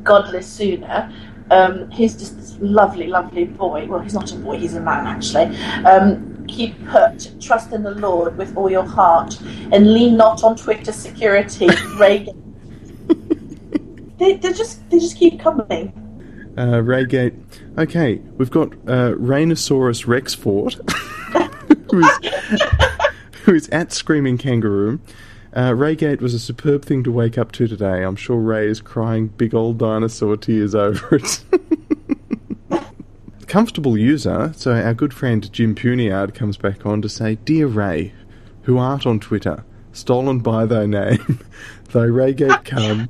Godless 0.04 0.48
Sooner, 0.48 1.14
um, 1.52 1.90
he's 1.92 2.18
just 2.18 2.36
this 2.36 2.58
lovely, 2.60 3.08
lovely 3.08 3.46
boy. 3.46 3.86
Well, 3.88 4.00
he's 4.00 4.14
not 4.14 4.32
a 4.32 4.36
boy, 4.36 4.58
he's 4.58 4.76
a 4.76 4.82
man 4.82 5.06
actually. 5.06 5.56
Um, 5.86 6.46
keep 6.48 6.74
put, 6.88 7.36
trust 7.40 7.72
in 7.72 7.84
the 7.84 7.92
Lord 7.92 8.38
with 8.38 8.58
all 8.58 8.70
your 8.70 8.84
heart, 8.84 9.40
and 9.72 9.94
lean 9.94 10.18
not 10.18 10.44
on 10.44 10.56
Twitter 10.56 10.92
security. 10.92 11.68
Reagan. 11.98 12.40
they, 14.18 14.38
they 14.38 14.54
just 14.54 14.90
they 14.90 15.00
just 15.00 15.18
keep 15.18 15.40
coming. 15.40 15.94
Uh, 16.58 16.82
Raygate. 16.82 17.40
Okay, 17.78 18.16
we've 18.38 18.52
got 18.52 18.74
uh, 18.88 19.14
Rainosaurus 19.16 20.06
Rexfort, 20.06 20.80
who's, 23.44 23.66
who's 23.66 23.70
at 23.70 23.92
Screaming 23.92 24.38
Kangaroo. 24.38 25.00
Uh, 25.54 25.70
Raygate 25.70 26.20
was 26.20 26.34
a 26.34 26.40
superb 26.40 26.84
thing 26.84 27.04
to 27.04 27.12
wake 27.12 27.38
up 27.38 27.52
to 27.54 27.68
today. 27.68 28.04
I'm 28.04 28.16
sure 28.16 28.38
Ray 28.38 28.68
is 28.68 28.82
crying 28.82 29.28
big 29.28 29.54
old 29.54 29.78
dinosaur 29.78 30.36
tears 30.36 30.74
over 30.74 31.16
it. 31.16 31.44
Comfortable 33.48 33.96
user, 33.96 34.52
so 34.56 34.74
our 34.74 34.96
good 34.96 35.14
friend 35.14 35.52
Jim 35.54 35.76
Puniard 35.76 36.34
comes 36.34 36.58
back 36.58 36.88
on 36.88 37.04
to 37.04 37.10
say, 37.10 37.36
Dear 37.36 37.68
Ray, 37.68 38.14
who 38.64 38.80
art 38.80 39.06
on 39.06 39.20
Twitter, 39.20 39.64
stolen 39.92 40.40
by 40.40 40.66
thy 40.66 40.88
name, 40.88 41.40
thy 41.92 42.08
Raygate 42.08 42.66
come, 42.66 43.10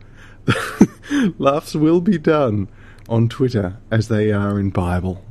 laughs 1.40 1.76
will 1.76 2.02
be 2.02 2.18
done 2.18 2.68
on 3.08 3.30
Twitter 3.30 3.78
as 3.90 4.10
they 4.10 4.34
are 4.34 4.60
in 4.60 4.70
Bible. 4.70 5.24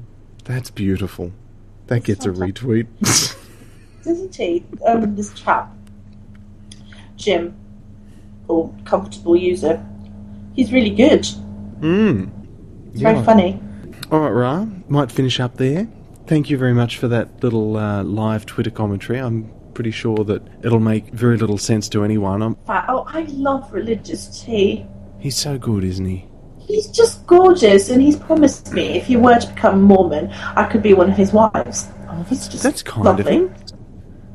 That's 0.44 0.70
beautiful. 0.70 1.32
That 1.88 2.04
gets 2.04 2.24
a 2.24 2.30
retweet. 2.30 2.86
Isn't 4.06 4.34
he? 4.34 4.64
Um, 4.86 5.14
this 5.14 5.32
chap, 5.34 5.72
Jim, 7.16 7.54
or 8.48 8.72
comfortable 8.84 9.36
user. 9.36 9.84
He's 10.54 10.72
really 10.72 10.90
good. 10.90 11.24
Hmm. 11.80 12.26
It's 12.92 13.00
very 13.00 13.22
funny. 13.24 13.60
All 14.10 14.20
right, 14.20 14.30
Ra, 14.30 14.66
might 14.88 15.10
finish 15.10 15.40
up 15.40 15.56
there. 15.56 15.88
Thank 16.26 16.50
you 16.50 16.58
very 16.58 16.74
much 16.74 16.98
for 16.98 17.08
that 17.08 17.42
little 17.42 17.76
uh, 17.76 18.02
live 18.04 18.44
Twitter 18.46 18.70
commentary. 18.70 19.18
I'm 19.18 19.50
pretty 19.74 19.90
sure 19.90 20.18
that 20.24 20.42
it'll 20.62 20.80
make 20.80 21.06
very 21.10 21.36
little 21.38 21.56
sense 21.58 21.88
to 21.90 22.04
anyone. 22.04 22.42
I'm, 22.42 22.56
Oh, 22.68 23.04
I 23.08 23.22
love 23.30 23.72
religious 23.72 24.42
tea. 24.44 24.86
he's 25.18 25.36
so 25.36 25.58
good, 25.58 25.84
isn't 25.84 26.04
he? 26.04 26.26
He's 26.58 26.88
just 26.88 27.26
gorgeous, 27.26 27.88
and 27.90 28.00
he's 28.00 28.16
promised 28.16 28.72
me 28.72 28.96
if 28.98 29.08
you 29.10 29.18
were 29.18 29.38
to 29.38 29.46
become 29.48 29.82
Mormon, 29.82 30.30
I 30.32 30.64
could 30.64 30.82
be 30.82 30.94
one 30.94 31.10
of 31.10 31.16
his 31.16 31.32
wives. 31.32 31.88
Oh, 32.08 32.22
he's 32.28 32.46
just 32.46 32.62
That's 32.62 32.82
kind 32.82 33.04
lovely. 33.04 33.22
of 33.22 33.28
him. 33.28 33.54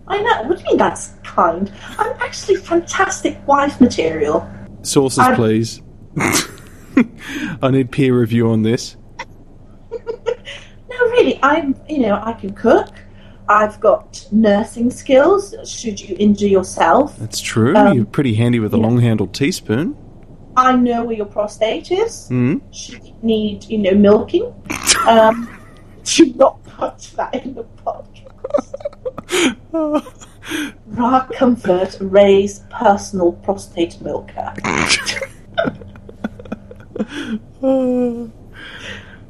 I 0.07 0.21
know. 0.21 0.43
What 0.43 0.57
do 0.57 0.63
you 0.63 0.69
mean 0.69 0.77
that's 0.77 1.13
kind? 1.23 1.71
I'm 1.97 2.13
actually 2.21 2.55
fantastic 2.57 3.45
wife 3.47 3.79
material. 3.81 4.49
Sources, 4.81 5.19
I- 5.19 5.35
please. 5.35 5.81
I 7.61 7.69
need 7.71 7.91
peer 7.91 8.17
review 8.19 8.49
on 8.49 8.61
this. 8.63 8.97
No, 10.89 11.05
really, 11.11 11.39
I'm. 11.43 11.75
You 11.87 11.99
know, 11.99 12.19
I 12.23 12.33
can 12.33 12.53
cook. 12.53 12.89
I've 13.49 13.79
got 13.79 14.25
nursing 14.31 14.89
skills. 14.89 15.53
Should 15.65 15.99
you 16.01 16.15
injure 16.19 16.47
yourself, 16.47 17.15
That's 17.17 17.39
true. 17.39 17.75
Um, 17.75 17.95
You're 17.95 18.05
pretty 18.05 18.33
handy 18.33 18.59
with 18.59 18.73
a 18.73 18.77
long-handled 18.77 19.33
teaspoon. 19.33 19.95
I 20.55 20.75
know 20.75 21.03
where 21.03 21.15
your 21.15 21.27
prostate 21.27 21.91
is. 21.91 22.27
Hmm. 22.29 22.57
Should 22.71 23.05
you 23.05 23.13
need, 23.21 23.65
you 23.65 23.77
know, 23.77 23.93
milking? 23.93 24.51
Um, 25.07 25.47
do 26.03 26.33
not 26.33 26.63
put 26.63 26.97
that 27.15 27.35
in 27.45 27.53
the 27.53 27.63
podcast. 27.85 28.73
Ra 30.87 31.25
Comfort, 31.33 31.97
Ray's 31.99 32.59
personal 32.69 33.33
prostate 33.33 33.99
milker. 34.01 34.53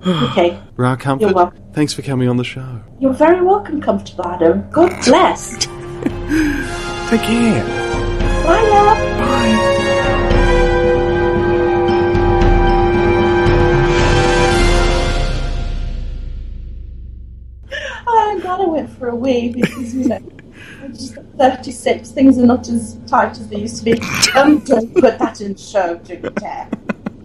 Okay, 0.06 0.60
Ra 0.78 0.96
Comfort, 0.96 1.26
You're 1.26 1.34
welcome. 1.34 1.64
thanks 1.74 1.94
for 1.94 2.02
coming 2.02 2.30
on 2.30 2.38
the 2.38 2.44
show. 2.44 2.82
you're 3.00 3.14
very 3.14 3.42
welcome, 3.42 3.82
Comfortable 3.82 4.28
Adam. 4.28 4.70
God 4.70 4.90
bless. 5.04 5.58
Take 7.10 7.22
care. 7.22 7.64
Bye 8.46 8.62
now. 8.62 8.94
Bye. 9.18 10.68
Oh, 18.10 18.30
I'm 18.32 18.40
glad 18.40 18.62
I 18.62 18.66
went 18.66 18.90
for 18.98 19.10
a 19.10 19.16
wee 19.16 19.50
because, 19.50 19.94
you 19.94 20.08
know, 20.08 20.22
I'm 20.82 20.94
just 20.94 21.18
36. 21.38 22.12
Things 22.12 22.38
are 22.38 22.46
not 22.46 22.68
as 22.70 22.98
tight 23.08 23.32
as 23.32 23.48
they 23.50 23.60
used 23.60 23.78
to 23.80 23.84
be. 23.86 24.02
Um, 24.36 24.60
don't 24.60 24.94
put 24.96 25.20
that 25.20 25.42
in 25.42 25.56
show, 25.56 25.96
do 25.98 26.14
you 26.14 26.30
dare? 26.32 26.70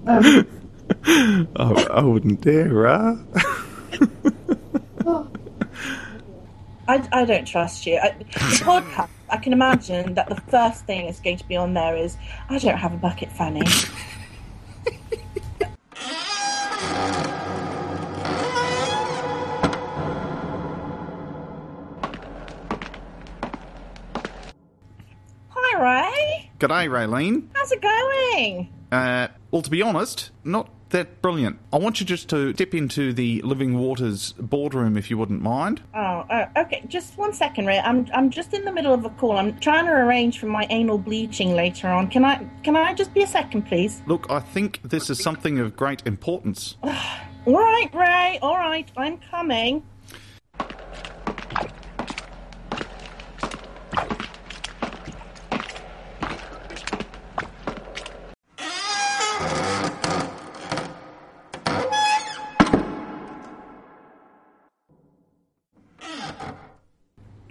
Um, 0.06 0.46
Oh, 1.04 1.86
I 1.90 2.02
wouldn't 2.02 2.40
dare, 2.42 2.72
Ra. 2.72 3.16
I, 6.88 7.08
I 7.12 7.24
don't 7.24 7.46
trust 7.46 7.86
you. 7.86 7.96
I, 7.96 8.10
the 8.18 8.24
podcast, 8.64 9.08
I 9.30 9.36
can 9.38 9.52
imagine 9.52 10.14
that 10.14 10.28
the 10.28 10.40
first 10.48 10.84
thing 10.84 11.06
that's 11.06 11.20
going 11.20 11.38
to 11.38 11.48
be 11.48 11.56
on 11.56 11.74
there 11.74 11.96
is, 11.96 12.16
I 12.48 12.58
don't 12.58 12.76
have 12.76 12.92
a 12.92 12.96
bucket, 12.96 13.32
Fanny. 13.32 13.62
Ray. 25.82 26.48
G'day, 26.60 26.88
Raylene. 26.88 27.48
How's 27.54 27.72
it 27.72 27.82
going? 27.82 28.72
Uh, 28.92 29.26
well, 29.50 29.62
to 29.62 29.70
be 29.70 29.82
honest, 29.82 30.30
not 30.44 30.70
that 30.90 31.20
brilliant. 31.20 31.58
I 31.72 31.78
want 31.78 31.98
you 31.98 32.06
just 32.06 32.28
to 32.28 32.54
step 32.54 32.72
into 32.72 33.12
the 33.12 33.42
Living 33.42 33.76
Waters 33.76 34.32
boardroom 34.38 34.96
if 34.96 35.10
you 35.10 35.18
wouldn't 35.18 35.42
mind. 35.42 35.82
Oh, 35.92 36.24
oh, 36.30 36.44
okay. 36.56 36.84
Just 36.86 37.18
one 37.18 37.32
second, 37.32 37.66
Ray. 37.66 37.80
I'm 37.80 38.06
I'm 38.14 38.30
just 38.30 38.54
in 38.54 38.64
the 38.64 38.70
middle 38.70 38.94
of 38.94 39.04
a 39.04 39.10
call. 39.10 39.38
I'm 39.38 39.58
trying 39.58 39.86
to 39.86 39.92
arrange 39.92 40.38
for 40.38 40.46
my 40.46 40.68
anal 40.70 40.98
bleaching 40.98 41.56
later 41.56 41.88
on. 41.88 42.06
Can 42.06 42.24
I 42.24 42.48
can 42.62 42.76
I 42.76 42.94
just 42.94 43.12
be 43.12 43.24
a 43.24 43.26
second, 43.26 43.62
please? 43.62 44.02
Look, 44.06 44.30
I 44.30 44.38
think 44.38 44.82
this 44.84 45.10
is 45.10 45.20
something 45.20 45.58
of 45.58 45.76
great 45.76 46.06
importance. 46.06 46.76
All 46.84 47.54
right, 47.54 47.90
Ray. 47.92 48.38
All 48.40 48.56
right, 48.56 48.88
I'm 48.96 49.18
coming. 49.32 49.82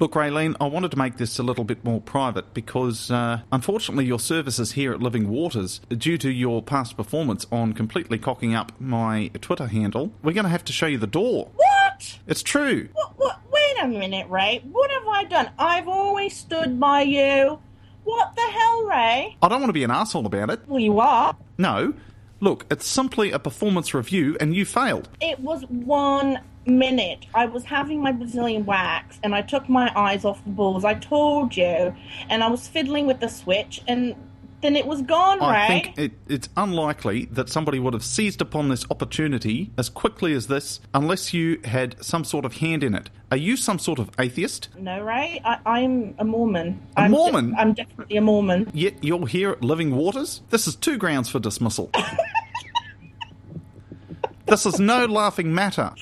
Look, 0.02 0.14
Raylene, 0.14 0.56
I 0.60 0.66
wanted 0.66 0.90
to 0.90 0.98
make 0.98 1.18
this 1.18 1.38
a 1.38 1.44
little 1.44 1.64
bit 1.64 1.86
more 1.86 2.02
private 2.02 2.56
because, 2.56 3.12
uh, 3.12 3.42
unfortunately, 3.52 4.04
your 4.04 4.18
services 4.18 4.72
here 4.72 4.94
at 4.94 5.00
Living 5.00 5.30
Waters, 5.30 5.80
due 5.90 6.18
to 6.18 6.32
your 6.32 6.64
past 6.64 6.98
performance 6.98 7.46
on 7.52 7.74
completely 7.74 8.18
cocking 8.18 8.56
up 8.56 8.72
my 8.80 9.30
Twitter 9.42 9.68
handle, 9.68 10.12
we're 10.24 10.34
going 10.34 10.46
to 10.46 10.50
have 10.50 10.66
to 10.66 10.74
show 10.74 10.88
you 10.88 10.98
the 10.98 11.06
door. 11.06 11.52
What? 11.56 12.18
It's 12.26 12.42
true. 12.42 12.90
What? 12.94 13.14
What? 13.18 13.40
Wait 13.52 13.76
a 13.84 13.88
minute, 13.88 14.28
Ray. 14.28 14.64
What 14.72 14.90
have 14.90 15.08
I 15.08 15.24
done? 15.26 15.52
I've 15.60 15.88
always 15.88 16.36
stood 16.36 16.80
by 16.80 17.04
you. 17.04 17.60
What 18.04 18.36
the 18.36 18.42
hell, 18.42 18.86
Ray? 18.88 19.38
I 19.40 19.48
don't 19.50 19.62
want 19.62 19.70
to 19.70 19.74
be 19.74 19.84
an 19.84 19.92
asshole 19.92 20.26
about 20.26 20.50
it. 20.50 20.62
Well, 20.68 20.80
you 20.80 21.00
are. 21.00 21.38
No. 21.60 21.94
Look, 22.40 22.66
it's 22.72 22.88
simply 22.88 23.30
a 23.34 23.38
performance 23.38 23.94
review 23.94 24.36
and 24.40 24.56
you 24.56 24.66
failed. 24.66 25.10
It 25.22 25.40
was 25.42 25.62
one 25.70 26.40
minute. 26.66 27.26
I 27.34 27.46
was 27.46 27.66
having 27.66 28.02
my 28.02 28.12
Brazilian 28.12 28.66
wax 28.66 29.20
and 29.24 29.34
I 29.34 29.42
took 29.42 29.68
my 29.70 29.92
eyes 29.96 30.26
off 30.26 30.44
the 30.44 30.52
balls. 30.52 30.86
I 30.86 30.96
told 30.96 31.58
you. 31.58 31.96
And 32.30 32.44
I 32.44 32.50
was 32.50 32.68
fiddling 32.68 33.08
with 33.08 33.20
the 33.20 33.30
switch 33.30 33.82
and 33.88 34.16
then 34.62 34.76
it 34.76 34.86
was 34.86 35.02
gone, 35.02 35.40
Ray. 35.40 35.46
I 35.46 35.68
think 35.68 35.98
it, 35.98 36.12
it's 36.28 36.50
unlikely 36.56 37.26
that 37.32 37.50
somebody 37.50 37.80
would 37.80 37.94
have 37.94 38.04
seized 38.04 38.42
upon 38.42 38.70
this 38.70 38.86
opportunity 38.92 39.72
as 39.78 39.90
quickly 39.90 40.34
as 40.34 40.48
this 40.48 40.80
unless 40.94 41.34
you 41.34 41.60
had 41.64 42.04
some 42.04 42.24
sort 42.24 42.46
of 42.46 42.58
hand 42.58 42.84
in 42.84 42.94
it. 42.94 43.10
Are 43.32 43.38
you 43.38 43.58
some 43.58 43.80
sort 43.80 43.98
of 43.98 44.12
atheist? 44.20 44.70
No, 44.78 45.02
Ray. 45.02 45.42
I, 45.44 45.58
I'm 45.66 46.14
a 46.20 46.24
Mormon. 46.24 46.80
A 46.96 47.02
I'm 47.02 47.12
Mormon? 47.12 47.56
I'm 47.58 47.74
definitely 47.74 48.18
a 48.18 48.22
Mormon. 48.22 48.70
Yet 48.74 49.04
you're 49.04 49.26
here 49.26 49.52
at 49.52 49.64
Living 49.64 49.96
Waters? 49.96 50.42
This 50.52 50.68
is 50.68 50.76
two 50.76 50.98
grounds 50.98 51.30
for 51.30 51.40
dismissal. 51.40 51.90
this 54.46 54.68
is 54.68 54.80
no 54.80 55.06
laughing 55.06 55.56
matter. 55.56 55.92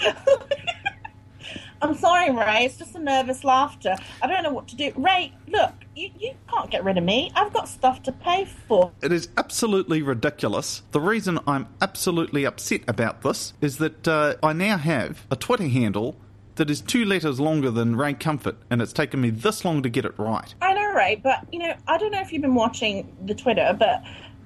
I'm 1.81 1.95
sorry, 1.95 2.31
Ray. 2.31 2.65
It's 2.65 2.77
just 2.77 2.95
a 2.95 2.99
nervous 2.99 3.43
laughter. 3.43 3.95
I 4.21 4.27
don't 4.27 4.43
know 4.43 4.51
what 4.51 4.67
to 4.69 4.75
do. 4.75 4.91
Ray, 4.95 5.33
look, 5.47 5.73
you, 5.95 6.09
you 6.19 6.33
can't 6.51 6.69
get 6.69 6.83
rid 6.83 6.97
of 6.97 7.03
me. 7.03 7.31
I've 7.35 7.53
got 7.53 7.69
stuff 7.69 8.03
to 8.03 8.11
pay 8.11 8.45
for. 8.67 8.91
It 9.01 9.11
is 9.11 9.29
absolutely 9.37 10.01
ridiculous. 10.01 10.83
The 10.91 10.99
reason 10.99 11.39
I'm 11.47 11.67
absolutely 11.81 12.45
upset 12.45 12.81
about 12.87 13.21
this 13.21 13.53
is 13.61 13.77
that 13.77 14.07
uh, 14.07 14.35
I 14.43 14.53
now 14.53 14.77
have 14.77 15.25
a 15.31 15.35
Twitter 15.35 15.67
handle 15.67 16.17
that 16.55 16.69
is 16.69 16.81
two 16.81 17.05
letters 17.05 17.39
longer 17.39 17.71
than 17.71 17.95
Ray 17.95 18.13
Comfort, 18.13 18.57
and 18.69 18.81
it's 18.81 18.91
taken 18.91 19.21
me 19.21 19.29
this 19.29 19.63
long 19.63 19.81
to 19.81 19.89
get 19.89 20.03
it 20.03 20.13
right. 20.17 20.53
I 20.61 20.73
know, 20.73 20.93
Ray, 20.93 21.15
but 21.15 21.45
you 21.53 21.59
know, 21.59 21.73
I 21.87 21.97
don't 21.97 22.11
know 22.11 22.19
if 22.19 22.33
you've 22.33 22.41
been 22.41 22.55
watching 22.55 23.15
the 23.25 23.33
Twitter, 23.33 23.73
but 23.79 24.03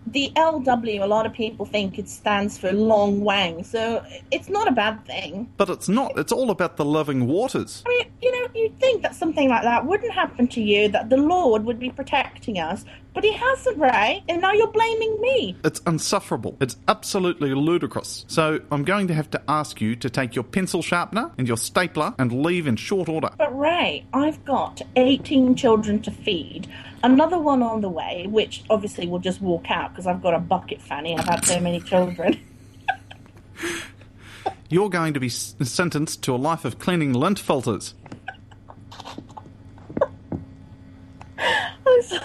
the 0.07 0.31
LW, 0.35 1.01
a 1.01 1.05
lot 1.05 1.25
of 1.25 1.33
people 1.33 1.65
think 1.65 1.97
it 1.97 2.09
stands 2.09 2.57
for 2.57 2.71
Long 2.71 3.21
Wang, 3.21 3.63
so 3.63 4.03
it's 4.31 4.49
not 4.49 4.67
a 4.67 4.71
bad 4.71 5.05
thing. 5.05 5.51
But 5.57 5.69
it's 5.69 5.89
not. 5.89 6.17
It's 6.17 6.31
all 6.31 6.51
about 6.51 6.77
the 6.77 6.85
loving 6.85 7.27
waters. 7.27 7.83
I 7.85 7.89
mean, 7.89 8.11
you 8.21 8.31
know, 8.31 8.47
you'd 8.53 8.79
think 8.79 9.01
that 9.03 9.15
something 9.15 9.49
like 9.49 9.63
that 9.63 9.85
wouldn't 9.85 10.13
happen 10.13 10.47
to 10.49 10.61
you, 10.61 10.89
that 10.89 11.09
the 11.09 11.17
Lord 11.17 11.65
would 11.65 11.79
be 11.79 11.89
protecting 11.89 12.59
us, 12.59 12.85
but 13.13 13.23
He 13.23 13.31
hasn't, 13.31 13.77
Ray, 13.77 14.23
and 14.27 14.41
now 14.41 14.51
you're 14.51 14.67
blaming 14.71 15.21
me. 15.21 15.55
It's 15.63 15.81
insufferable. 15.85 16.57
It's 16.59 16.77
absolutely 16.87 17.53
ludicrous. 17.53 18.25
So 18.27 18.59
I'm 18.71 18.83
going 18.83 19.07
to 19.07 19.13
have 19.13 19.29
to 19.31 19.41
ask 19.47 19.79
you 19.81 19.95
to 19.97 20.09
take 20.09 20.35
your 20.35 20.43
pencil 20.43 20.81
sharpener 20.81 21.31
and 21.37 21.47
your 21.47 21.57
stapler 21.57 22.13
and 22.17 22.43
leave 22.43 22.67
in 22.67 22.75
short 22.75 23.09
order. 23.09 23.29
But 23.37 23.57
Ray, 23.57 24.05
I've 24.13 24.43
got 24.45 24.81
18 24.95 25.55
children 25.55 26.01
to 26.01 26.11
feed, 26.11 26.67
another 27.03 27.37
one 27.37 27.61
on 27.61 27.81
the 27.81 27.89
way, 27.89 28.25
which 28.29 28.63
obviously 28.69 29.07
will 29.07 29.19
just 29.19 29.41
walk 29.41 29.69
out 29.69 29.91
because 29.91 30.07
I've 30.07 30.21
got 30.21 30.33
a 30.33 30.39
bucket 30.39 30.81
fanny. 30.81 31.17
I've 31.17 31.25
had 31.25 31.45
so 31.45 31.59
many 31.59 31.79
children. 31.81 32.39
You're 34.69 34.89
going 34.89 35.13
to 35.13 35.19
be 35.19 35.27
s- 35.27 35.55
sentenced 35.61 36.23
to 36.23 36.33
a 36.33 36.37
life 36.37 36.65
of 36.65 36.79
cleaning 36.79 37.13
lint 37.13 37.37
filters. 37.37 37.93
I'm 41.37 42.01
sorry. 42.01 42.21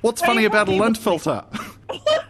What's 0.00 0.20
funny 0.22 0.44
about 0.44 0.68
a 0.68 0.72
lint 0.72 0.98
filter? 0.98 1.44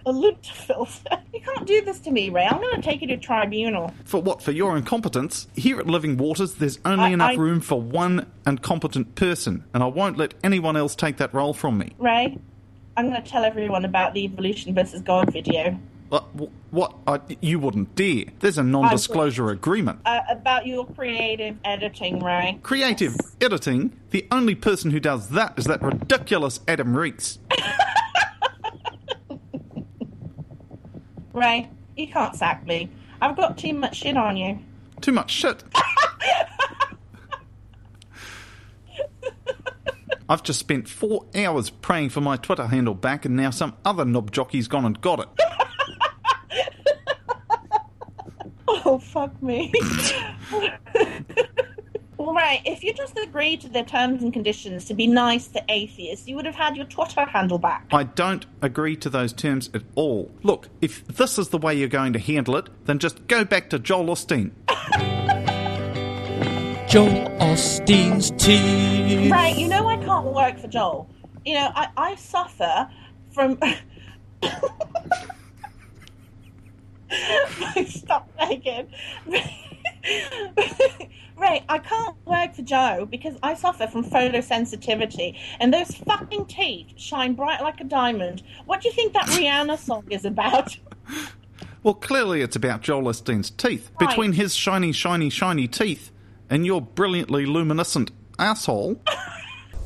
a 0.07 0.13
lint 0.13 0.47
filter. 0.47 1.19
You 1.33 1.41
can't 1.41 1.67
do 1.67 1.83
this 1.83 1.99
to 2.01 2.11
me, 2.11 2.31
Ray. 2.31 2.47
I'm 2.47 2.61
going 2.61 2.77
to 2.77 2.83
take 2.83 3.01
you 3.01 3.09
to 3.09 3.17
tribunal. 3.17 3.93
For 4.05 4.21
what? 4.21 4.43
For 4.43 4.53
your 4.53 4.77
incompetence? 4.77 5.49
Here 5.57 5.79
at 5.79 5.87
Living 5.87 6.17
Waters, 6.17 6.55
there's 6.55 6.79
only 6.85 7.05
I- 7.07 7.11
enough 7.11 7.33
I- 7.33 7.35
room 7.35 7.61
for 7.61 7.81
one 7.81 8.27
incompetent 8.47 9.15
person, 9.15 9.65
and 9.75 9.83
I 9.83 9.87
won't 9.87 10.17
let 10.17 10.35
anyone 10.43 10.77
else 10.77 10.95
take 10.95 11.17
that 11.19 11.33
role 11.35 11.55
from 11.55 11.79
me. 11.79 11.93
Ray, 11.99 12.39
I'm 12.97 13.11
going 13.11 13.23
to 13.23 13.29
tell 13.29 13.45
everyone 13.45 13.85
about 13.85 14.15
the 14.15 14.25
evolution 14.25 14.75
versus 14.75 15.01
God 15.03 15.33
video. 15.33 15.79
What? 16.11 16.27
what 16.71 16.95
I, 17.09 17.21
you 17.41 17.59
wouldn't 17.59 17.97
dare. 17.97 18.27
There's 18.39 18.59
a 18.59 18.63
non 18.63 18.91
disclosure 18.91 19.51
agreement. 19.51 20.01
Uh, 20.05 20.21
about 20.29 20.65
your 20.67 20.87
creative 20.87 21.57
editing, 21.65 22.21
Ray. 22.23 22.59
Creative 22.63 23.17
editing, 23.41 23.99
the 24.11 24.27
only 24.31 24.55
person 24.55 24.91
who 24.93 25.01
does 25.01 25.31
that 25.31 25.55
is 25.59 25.65
that 25.65 25.83
ridiculous 25.83 26.61
Adam 26.69 26.97
Reeks. 26.97 27.39
Ray, 31.35 31.69
you 31.97 32.07
can't 32.07 32.35
sack 32.35 32.67
me. 32.67 32.89
I've 33.21 33.37
got 33.37 33.59
too 33.59 33.75
much 33.75 33.97
shit 33.97 34.17
on 34.17 34.37
you. 34.37 34.59
Too 35.01 35.13
much 35.13 35.31
shit. 35.31 35.63
I've 40.29 40.43
just 40.43 40.59
spent 40.59 40.89
four 40.89 41.27
hours 41.35 41.69
praying 41.69 42.09
for 42.11 42.23
my 42.23 42.37
Twitter 42.37 42.67
handle 42.67 42.95
back, 42.95 43.27
and 43.27 43.37
now 43.37 43.51
some 43.51 43.75
other 43.85 44.07
knob 44.07 44.33
jockey's 44.33 44.69
gone 44.69 44.87
and 44.87 44.99
got 45.01 45.21
it. 45.21 45.29
Oh, 48.87 48.99
fuck 48.99 49.43
me. 49.43 49.73
All 52.25 52.33
right, 52.33 52.63
if 52.65 52.83
you 52.83 52.95
just 52.95 53.19
agreed 53.19 53.61
to 53.61 53.69
the 53.69 53.83
terms 53.83 54.23
and 54.23 54.33
conditions 54.33 54.87
to 54.87 54.95
be 54.95 55.07
nice 55.07 55.47
to 55.49 55.63
atheists, 55.69 56.27
you 56.27 56.37
would 56.37 56.47
have 56.47 56.55
had 56.55 56.75
your 56.75 56.87
Twitter 56.87 57.27
handle 57.27 57.59
back. 57.59 57.85
I 57.93 58.05
don't 58.05 58.47
agree 58.63 58.97
to 58.97 59.11
those 59.11 59.35
terms 59.35 59.69
at 59.75 59.83
all. 59.95 60.31
Look, 60.43 60.71
if 60.81 61.07
this 61.07 61.39
is 61.39 61.51
the 61.51 61.59
way 61.59 61.75
you're 61.75 61.87
going 61.87 62.15
to 62.15 62.19
handle 62.19 62.57
it, 62.57 62.71
then 62.87 62.99
just 62.99 63.27
go 63.27 63.45
back 63.45 63.69
to 63.71 63.79
Joel 63.79 64.07
Osteen. 64.07 64.53
Joel 66.89 67.29
Osteen's 67.41 68.31
teeth. 68.43 69.31
Right, 69.31 69.55
you 69.55 69.69
know 69.69 69.87
I 69.87 69.99
can't 69.99 70.25
work 70.25 70.59
for 70.59 70.69
Joel. 70.69 71.11
You 71.45 71.57
know, 71.57 71.73
I, 71.75 71.89
I 71.95 72.15
suffer 72.15 72.89
from. 73.33 73.59
Stop 77.87 78.31
again. 78.41 78.89
right, 81.37 81.63
I 81.69 81.79
can't 81.79 82.17
work 82.27 82.55
for 82.55 82.63
Joe 82.63 83.07
because 83.11 83.37
I 83.43 83.55
suffer 83.55 83.87
from 83.87 84.05
photosensitivity, 84.05 85.39
and 85.61 85.73
those 85.73 85.95
fucking 85.95 86.47
teeth 86.47 86.89
shine 86.97 87.35
bright 87.35 87.61
like 87.61 87.81
a 87.81 87.85
diamond. 87.85 88.43
What 88.67 88.83
do 88.83 88.89
you 88.89 88.95
think 88.95 89.13
that 89.15 89.27
Rihanna 89.27 89.79
song 89.79 90.05
is 90.11 90.25
about? 90.25 90.77
Well, 91.85 91.93
clearly 91.93 92.41
it's 92.41 92.57
about 92.57 92.81
Joel 92.81 93.03
Osteen's 93.03 93.51
teeth. 93.51 93.91
Right. 94.01 94.09
Between 94.09 94.33
his 94.33 94.55
shiny, 94.55 94.91
shiny, 94.91 95.29
shiny 95.29 95.69
teeth 95.69 96.11
and 96.49 96.65
your 96.65 96.81
brilliantly 96.81 97.45
luminescent 97.45 98.11
asshole, 98.39 99.03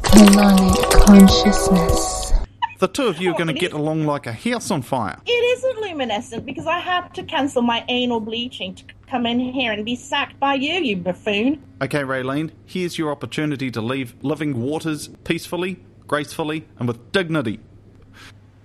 Colonic 0.03 1.07
consciousness. 1.07 2.33
the 2.79 2.87
two 2.87 3.09
of 3.09 3.19
you 3.19 3.33
are 3.33 3.37
going 3.37 3.49
to 3.49 3.53
get 3.53 3.73
along 3.73 4.05
like 4.05 4.29
a 4.29 4.33
house 4.33 4.71
on 4.71 4.83
fire. 4.83 5.19
It 5.27 5.31
isn't 5.59 5.81
luminescent 5.81 6.47
because 6.47 6.69
I 6.69 6.79
had 6.79 7.13
to 7.15 7.25
cancel 7.25 7.63
my 7.63 7.85
anal 7.89 8.21
bleaching 8.21 8.77
to 8.77 8.85
come 9.09 9.27
in 9.27 9.39
here 9.41 9.73
and 9.73 9.85
be 9.85 9.97
sacked 9.97 10.39
by 10.39 10.55
you, 10.55 10.75
you 10.75 10.97
buffoon. 10.97 11.63
Okay, 11.83 12.01
Raylene, 12.01 12.51
here's 12.67 12.99
your 12.99 13.11
opportunity 13.11 13.71
to 13.71 13.81
leave 13.81 14.15
living 14.23 14.61
waters 14.61 15.09
peacefully, 15.25 15.79
gracefully, 16.07 16.67
and 16.79 16.87
with 16.89 17.13
dignity. 17.13 17.61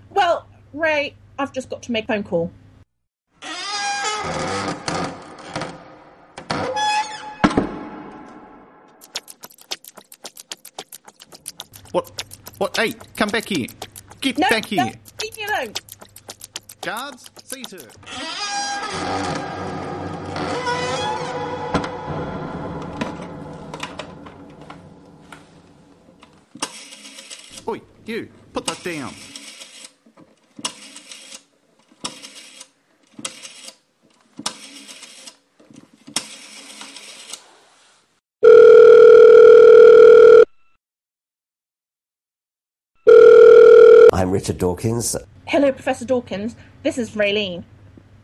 Well, 0.09 0.47
Ray, 0.73 1.15
I've 1.39 1.53
just 1.53 1.69
got 1.69 1.81
to 1.83 1.91
make 1.91 2.05
a 2.05 2.07
phone 2.07 2.23
call. 2.23 2.51
What? 11.91 12.23
What? 12.57 12.75
Hey, 12.77 12.93
come 13.15 13.29
back 13.29 13.45
here. 13.45 13.67
Get 14.21 14.37
No, 14.37 14.49
back 14.49 14.71
no, 14.71 14.85
here. 14.85 14.93
leave 15.21 15.37
me 15.37 15.45
alone. 15.45 15.73
Guards, 16.81 17.29
see 17.43 17.63
to 17.63 17.87
you, 28.07 28.29
put 28.53 28.65
that 28.65 28.83
down. 28.83 29.13
I'm 44.13 44.31
Richard 44.31 44.57
Dawkins. 44.57 45.15
Hello, 45.47 45.71
Professor 45.71 46.05
Dawkins. 46.05 46.55
This 46.83 46.97
is 46.97 47.11
Raylene. 47.11 47.63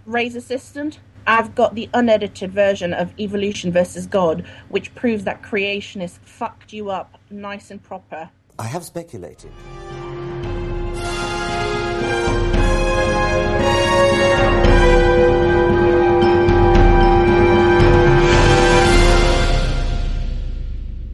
Ray's 0.06 0.36
assistant. 0.36 1.00
I've 1.28 1.56
got 1.56 1.76
the 1.76 1.90
unedited 1.94 2.52
version 2.52 2.94
of 2.94 3.14
Evolution 3.20 3.72
versus 3.72 4.08
God, 4.08 4.46
which 4.70 4.96
proves 4.96 5.26
that 5.26 5.42
creationists 5.42 6.20
fucked 6.20 6.74
you 6.74 6.90
up 6.90 7.20
nice 7.30 7.70
and 7.70 7.84
proper. 7.84 8.30
I 8.60 8.64
have 8.64 8.84
speculated. 8.84 9.52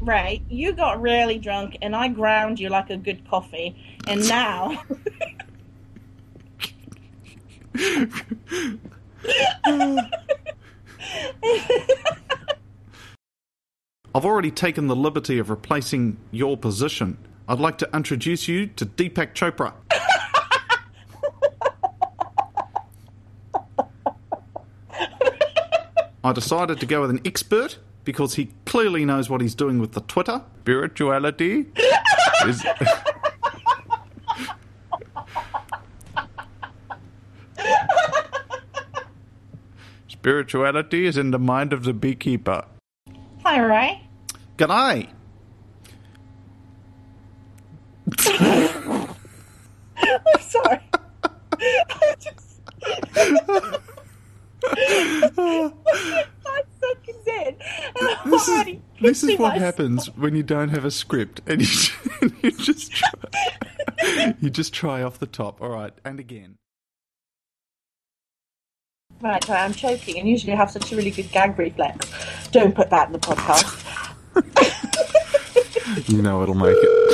Ray, 0.02 0.42
you 0.50 0.74
got 0.74 1.00
really 1.00 1.38
drunk 1.38 1.78
and 1.84 1.96
I 1.96 2.08
ground 2.08 2.60
you 2.60 2.70
like 2.70 2.90
a 2.90 2.98
good 2.98 3.30
coffee, 3.30 3.76
and 4.08 4.28
now. 4.28 4.84
I've 14.16 14.26
already 14.26 14.50
taken 14.50 14.88
the 14.88 14.96
liberty 14.96 15.38
of 15.38 15.52
replacing 15.52 16.18
your 16.32 16.58
position. 16.58 17.20
I'd 17.48 17.60
like 17.60 17.78
to 17.80 17.90
introduce 17.94 18.48
you 18.48 18.68
to 18.68 18.86
Deepak 18.86 19.34
Chopra. 19.34 19.74
I 26.24 26.32
decided 26.34 26.80
to 26.80 26.88
go 26.88 27.02
with 27.02 27.12
an 27.12 27.22
expert 27.24 27.78
because 28.04 28.34
he 28.34 28.50
clearly 28.66 29.06
knows 29.06 29.30
what 29.30 29.42
he's 29.42 29.54
doing 29.54 29.78
with 29.78 29.92
the 29.92 30.02
Twitter. 30.02 30.42
Spirituality 30.62 31.68
is. 32.48 32.66
Spirituality 40.08 41.06
is 41.06 41.16
in 41.18 41.30
the 41.30 41.38
mind 41.38 41.72
of 41.74 41.84
the 41.84 41.94
beekeeper. 41.94 42.66
Hi, 43.44 43.60
Ray. 43.60 44.02
G'day. 44.58 45.14
I'm 49.98 50.42
sorry. 50.42 50.80
I 51.60 52.16
just. 52.20 52.62
Five 56.44 56.66
seconds 56.80 57.28
in, 57.28 57.56
This 58.26 58.48
is, 58.48 58.66
this 59.02 59.24
is 59.24 59.40
what 59.40 59.58
happens 59.58 60.08
when 60.16 60.36
you 60.36 60.44
don't 60.44 60.70
have 60.70 60.86
a 60.86 60.92
script 60.92 61.42
and 61.48 61.62
you, 61.62 61.68
and 62.22 62.34
you 62.42 62.52
just 62.52 62.92
try. 62.92 63.10
You 64.40 64.50
just 64.50 64.74
try 64.74 65.02
off 65.02 65.18
the 65.20 65.26
top. 65.26 65.62
All 65.62 65.70
right, 65.70 65.94
and 66.04 66.20
again. 66.20 66.58
Right, 69.22 69.44
sorry, 69.44 69.60
I'm 69.60 69.74
choking 69.74 70.20
and 70.20 70.28
usually 70.28 70.54
I 70.54 70.58
have 70.58 70.70
such 70.70 70.92
a 70.92 70.96
really 70.96 71.12
good 71.12 71.32
gag 71.32 71.58
reflex. 71.58 72.12
Don't 72.52 72.76
put 72.76 72.90
that 72.92 73.08
in 73.08 73.14
the 73.14 73.20
podcast. 73.20 73.82
You 76.08 76.22
know 76.22 76.42
it'll 76.44 76.56
make 76.56 76.76
it. 76.78 77.05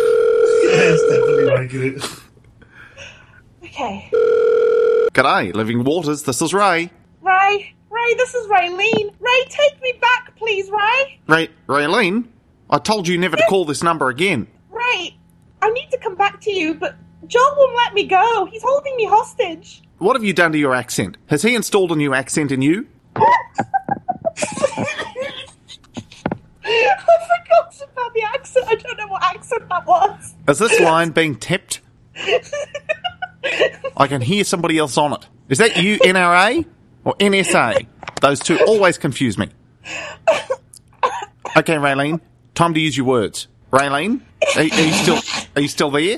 Yes, 0.72 1.02
definitely 1.10 1.60
making 1.60 1.84
it. 1.96 2.22
Okay. 3.64 4.10
G'day, 5.14 5.54
Living 5.54 5.84
Waters. 5.84 6.24
This 6.24 6.42
is 6.42 6.54
Ray. 6.54 6.90
Ray, 7.22 7.76
Ray, 7.90 8.14
this 8.16 8.34
is 8.34 8.48
Raylene. 8.48 9.14
Ray, 9.20 9.44
take 9.50 9.82
me 9.82 9.94
back, 10.02 10.36
please, 10.38 10.70
Ray. 10.70 11.20
Ray, 11.28 11.50
Raylene, 11.68 12.28
I 12.70 12.78
told 12.80 13.08
you 13.08 13.18
never 13.18 13.36
to 13.36 13.44
call 13.48 13.66
this 13.66 13.84
number 13.84 14.08
again. 14.10 14.48
Ray, 14.70 15.18
I 15.62 15.70
need 15.72 15.90
to 15.92 15.98
come 15.98 16.16
back 16.16 16.40
to 16.42 16.52
you, 16.52 16.74
but 16.74 16.96
John 17.28 17.54
won't 17.58 17.76
let 17.76 17.94
me 17.94 18.08
go. 18.08 18.46
He's 18.46 18.64
holding 18.64 18.96
me 18.96 19.06
hostage. 19.06 19.82
What 19.98 20.16
have 20.16 20.24
you 20.24 20.34
done 20.34 20.54
to 20.54 20.58
your 20.58 20.74
accent? 20.74 21.18
Has 21.28 21.42
he 21.44 21.54
installed 21.54 21.92
a 21.92 21.96
new 21.96 22.14
accent 22.14 22.52
in 22.52 22.62
you? 22.62 22.88
I 26.90 27.42
forgot 27.44 27.90
about 27.92 28.14
the 28.14 28.24
accent. 28.24 28.66
I 28.70 28.76
don't 28.76 28.98
know 28.98 29.08
what 29.08 29.24
accent 29.24 29.68
that 29.70 29.86
was. 29.86 30.36
Is 30.48 30.60
this 30.60 30.80
line 30.80 31.12
being 31.12 31.36
tipped? 31.36 31.82
I 33.98 34.08
can 34.08 34.22
hear 34.22 34.44
somebody 34.44 34.78
else 34.78 34.98
on 34.98 35.14
it. 35.14 35.28
Is 35.50 35.58
that 35.58 35.78
you, 35.78 36.00
NRA 36.00 36.66
or 37.04 37.16
NSA? 37.16 37.88
Those 38.22 38.40
two 38.40 38.60
always 38.68 38.98
confuse 38.98 39.38
me. 39.38 39.50
Okay, 41.58 41.76
Raylene, 41.76 42.22
time 42.56 42.74
to 42.74 42.80
use 42.80 42.96
your 42.96 43.06
words. 43.06 43.48
Raylene, 43.72 44.22
are, 44.56 44.62
are 44.62 44.64
you 44.64 44.94
still 44.94 45.20
are 45.56 45.62
you 45.62 45.68
still 45.68 45.92
there? 45.92 46.02
Yeah, 46.02 46.18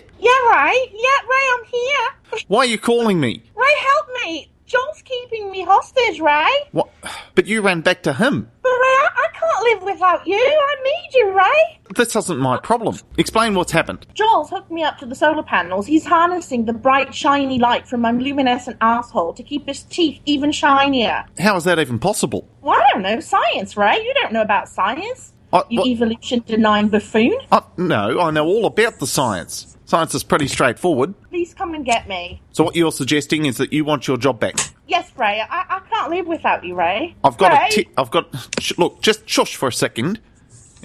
Ray. 0.52 0.92
Yeah, 0.94 1.18
Ray, 1.30 1.46
I'm 1.54 1.66
here. 1.66 2.44
Why 2.48 2.60
are 2.60 2.66
you 2.66 2.78
calling 2.78 3.20
me? 3.20 3.44
Ray, 3.56 3.74
help 3.80 4.08
me. 4.26 4.52
Joel's 4.74 5.02
keeping 5.04 5.52
me 5.52 5.62
hostage, 5.64 6.20
Ray. 6.20 6.50
What? 6.72 6.90
But 7.36 7.46
you 7.46 7.62
ran 7.62 7.82
back 7.82 8.02
to 8.04 8.14
him. 8.14 8.50
But 8.64 8.70
Ray, 8.70 8.76
I, 8.76 9.10
I 9.16 9.28
can't 9.40 9.64
live 9.82 9.94
without 9.94 10.26
you. 10.26 10.36
I 10.36 10.76
need 10.84 11.10
you, 11.14 11.32
Ray. 11.38 11.80
This 11.96 12.16
isn't 12.16 12.40
my 12.40 12.58
problem. 12.58 12.98
Explain 13.20 13.54
what's 13.54 13.72
happened. 13.72 14.08
Joel's 14.16 14.50
hooked 14.50 14.72
me 14.72 14.84
up 14.84 14.98
to 14.98 15.06
the 15.06 15.14
solar 15.14 15.44
panels. 15.44 15.86
He's 15.86 16.06
harnessing 16.06 16.66
the 16.66 16.74
bright, 16.74 17.14
shiny 17.14 17.60
light 17.60 17.88
from 17.88 18.02
my 18.02 18.12
luminescent 18.12 18.78
asshole 18.82 19.34
to 19.36 19.44
keep 19.44 19.68
his 19.68 19.84
teeth 19.84 20.20
even 20.26 20.52
shinier. 20.52 21.24
How 21.38 21.56
is 21.58 21.66
that 21.66 21.78
even 21.78 22.00
possible? 22.00 22.48
Well, 22.62 22.74
I 22.82 22.90
don't 22.94 23.04
know. 23.04 23.20
Science, 23.20 23.78
Ray. 23.78 23.98
You 24.04 24.14
don't 24.16 24.34
know 24.34 24.42
about 24.42 24.70
science. 24.70 25.34
I- 25.52 25.62
You 25.70 25.80
what- 25.82 25.88
evolution 25.88 26.44
denying 26.48 26.88
buffoon. 26.88 27.38
Uh, 27.52 27.62
no, 27.78 28.20
I 28.20 28.32
know 28.32 28.48
all 28.48 28.66
about 28.66 28.98
the 28.98 29.06
science. 29.06 29.73
Science 29.86 30.16
is 30.16 30.24
pretty 30.24 30.48
straightforward. 30.48 31.14
Please 31.30 31.54
come 31.54 31.74
and 31.74 31.86
get 31.86 32.08
me. 32.08 32.42
So 32.52 32.64
what 32.64 32.76
you're 32.76 32.92
suggesting 32.92 33.46
is 33.46 33.58
that 33.58 33.74
you 33.74 33.84
want 33.86 34.08
your 34.08 34.18
job 34.18 34.40
back. 34.40 34.56
Yes, 34.88 35.12
Ray. 35.18 35.42
I, 35.48 35.66
I 35.70 35.80
can't 35.90 36.10
live 36.12 36.28
without 36.28 36.64
you, 36.64 36.76
Ray. 36.76 37.16
I've 37.24 37.38
got 37.38 37.52
Ray? 37.52 37.68
a 37.68 37.72
ti- 37.72 37.90
I've 37.98 38.12
got. 38.12 38.28
Sh- 38.60 38.74
look, 38.78 39.02
just 39.02 39.28
shush 39.28 39.56
for 39.56 39.68
a 39.68 39.74
second. 39.74 40.20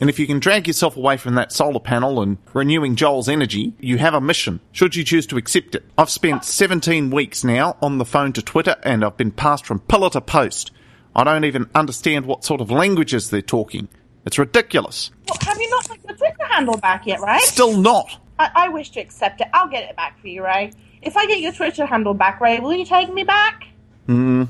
And 0.00 0.08
if 0.08 0.18
you 0.20 0.26
can 0.28 0.38
drag 0.38 0.68
yourself 0.68 0.96
away 0.96 1.16
from 1.16 1.34
that 1.34 1.52
solar 1.52 1.80
panel 1.80 2.20
and 2.22 2.38
renewing 2.54 2.94
Joel's 2.94 3.28
energy, 3.28 3.74
you 3.80 3.98
have 3.98 4.14
a 4.14 4.20
mission, 4.20 4.60
should 4.70 4.94
you 4.94 5.02
choose 5.02 5.26
to 5.26 5.36
accept 5.36 5.74
it. 5.74 5.84
I've 5.98 6.10
spent 6.10 6.44
17 6.44 7.10
weeks 7.10 7.42
now 7.42 7.76
on 7.82 7.98
the 7.98 8.04
phone 8.04 8.32
to 8.34 8.42
Twitter 8.42 8.76
and 8.84 9.04
I've 9.04 9.16
been 9.16 9.32
passed 9.32 9.66
from 9.66 9.80
pillar 9.80 10.10
to 10.10 10.20
post. 10.20 10.70
I 11.16 11.24
don't 11.24 11.44
even 11.44 11.68
understand 11.74 12.26
what 12.26 12.44
sort 12.44 12.60
of 12.60 12.70
languages 12.70 13.30
they're 13.30 13.42
talking. 13.42 13.88
It's 14.24 14.38
ridiculous. 14.38 15.10
Well, 15.28 15.38
have 15.40 15.60
you 15.60 15.68
not 15.68 15.88
got 15.88 16.02
the 16.04 16.14
Twitter 16.14 16.44
handle 16.48 16.76
back 16.76 17.04
yet, 17.04 17.18
right? 17.20 17.42
Still 17.42 17.76
not. 17.76 18.20
I, 18.38 18.50
I 18.54 18.68
wish 18.68 18.90
to 18.90 19.00
accept 19.00 19.40
it. 19.40 19.48
I'll 19.52 19.68
get 19.68 19.88
it 19.88 19.96
back 19.96 20.20
for 20.20 20.28
you, 20.28 20.44
Ray. 20.44 20.72
If 21.02 21.16
I 21.16 21.26
get 21.26 21.40
your 21.40 21.52
Twitter 21.52 21.86
handle 21.86 22.14
back, 22.14 22.40
Ray, 22.40 22.58
will 22.60 22.74
you 22.74 22.84
take 22.84 23.12
me 23.12 23.24
back? 23.24 23.68
Hmm. 24.06 24.44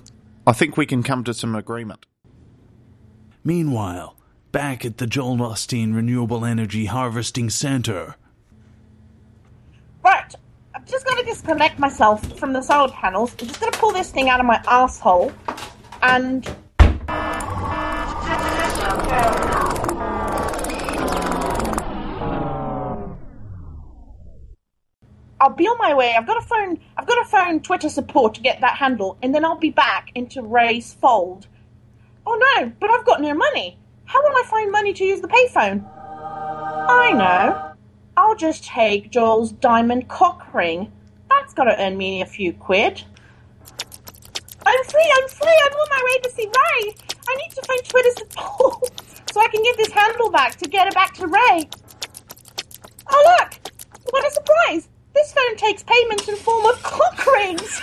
I 0.47 0.53
think 0.53 0.77
we 0.77 0.87
can 0.87 1.03
come 1.03 1.25
to 1.25 1.35
some 1.35 1.55
agreement. 1.55 2.07
Meanwhile, 3.45 4.17
back 4.53 4.85
at 4.85 4.99
the 4.99 5.07
Joel 5.07 5.37
Osteen 5.39 5.95
Renewable 5.95 6.45
Energy 6.45 6.87
Harvesting 6.87 7.51
Center. 7.51 8.17
Right. 10.03 10.35
I'm 10.75 10.85
just 10.87 11.05
going 11.05 11.19
to 11.19 11.25
disconnect 11.25 11.79
myself 11.79 12.39
from 12.39 12.53
the 12.53 12.63
solar 12.63 12.91
panels. 12.91 13.35
I'm 13.41 13.49
just 13.49 13.61
going 13.61 13.73
to 13.73 13.79
pull 13.79 13.93
this 13.93 14.11
thing 14.11 14.29
out 14.29 14.41
of 14.41 14.47
my 14.47 14.63
asshole 14.67 15.33
and. 16.03 16.47
I'll 25.41 25.51
be 25.51 25.67
on 25.67 25.79
my 25.79 25.95
way. 25.95 26.15
I've 26.17 26.27
got 26.27 26.41
to 26.41 26.47
phone. 26.47 26.81
I've 26.97 27.07
got 27.07 27.23
to 27.23 27.29
phone 27.29 27.61
Twitter 27.61 27.89
support 27.89 28.35
to 28.35 28.41
get 28.41 28.61
that 28.61 28.77
handle, 28.77 29.17
and 29.23 29.35
then 29.35 29.45
I'll 29.45 29.59
be 29.59 29.71
back 29.71 30.11
into 30.15 30.43
Ray's 30.43 30.95
fold. 30.95 31.47
Oh 32.27 32.57
no! 32.57 32.73
But 32.81 32.91
I've 32.91 33.07
got 33.07 33.21
no 33.21 33.35
money. 33.35 33.79
How 34.05 34.23
will 34.23 34.37
I 34.37 34.43
find 34.47 34.73
money 34.73 34.93
to 34.95 35.05
use 35.05 35.21
the 35.21 35.29
payphone? 35.29 35.87
I 35.95 37.13
know. 37.13 37.73
I'll 38.17 38.35
just 38.35 38.65
take 38.65 39.11
Joel's 39.11 39.53
diamond 39.53 40.09
cock 40.09 40.53
ring. 40.53 40.91
That's 41.31 41.55
got 41.55 41.65
to 41.65 41.81
earn 41.81 41.97
me 41.97 42.23
a 42.23 42.27
few 42.27 42.53
quid. 42.53 43.05
I'm 44.67 44.85
free, 44.85 45.15
I'm 45.17 45.29
free, 45.29 45.61
I'm 45.65 45.73
on 45.73 45.89
my 45.91 46.03
way 46.05 46.19
to 46.21 46.31
see 46.31 46.47
Ray. 46.47 46.95
I 47.29 47.37
need 47.37 47.51
to 47.51 47.63
find 47.63 47.85
Twitter 47.85 48.11
support 48.19 48.91
so 49.33 49.41
I 49.41 49.49
can 49.49 49.63
give 49.63 49.77
this 49.77 49.93
handle 49.93 50.31
back 50.31 50.57
to 50.57 50.69
get 50.69 50.89
it 50.89 50.95
back 50.95 51.15
to 51.15 51.27
Ray. 51.27 51.69
Oh, 53.11 53.39
look! 53.39 53.55
What 54.11 54.27
a 54.27 54.31
surprise! 54.31 54.89
This 55.19 55.33
phone 55.33 55.57
takes 55.57 55.83
payments 55.83 56.29
in 56.29 56.35
the 56.37 56.41
form 56.41 56.65
of 56.67 56.81
cock 56.81 57.27
rings. 57.27 57.81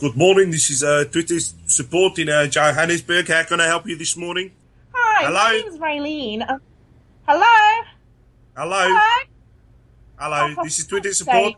Good 0.00 0.16
morning. 0.16 0.50
This 0.50 0.70
is 0.70 0.82
uh, 0.82 1.04
Twitter 1.10 1.38
support 1.66 2.18
in 2.18 2.28
uh, 2.28 2.46
Johannesburg. 2.48 3.28
How 3.28 3.44
can 3.44 3.60
I 3.60 3.66
help 3.66 3.86
you 3.86 3.96
this 3.96 4.16
morning? 4.16 4.50
Hi, 4.92 5.24
Hello? 5.24 5.34
my 5.34 5.52
name's 5.52 5.78
Raylene. 5.78 6.50
Uh, 6.50 6.58
hello? 7.28 7.84
Hello. 8.56 8.76
Hello? 8.88 9.24
Hello. 10.18 10.54
Oh, 10.58 10.64
This 10.64 10.80
is 10.80 10.86
Twitter 10.88 11.14
support. 11.14 11.52
sake. 11.54 11.56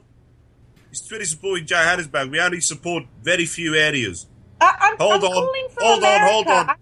It's 0.99 1.07
Twitter 1.07 1.25
support 1.27 1.61
in 1.61 1.67
Johannesburg. 1.69 2.29
We 2.33 2.41
only 2.41 2.61
support 2.61 3.05
very 3.23 3.47
few 3.47 3.77
areas. 3.77 4.27
Uh, 4.61 4.73
I'm, 4.81 4.97
Hold 4.99 5.23
I'm 5.23 5.31
on. 5.31 5.49
Hold 5.79 6.03
on, 6.05 6.21
hold 6.29 6.47
on. 6.49 6.71
I- 6.71 6.75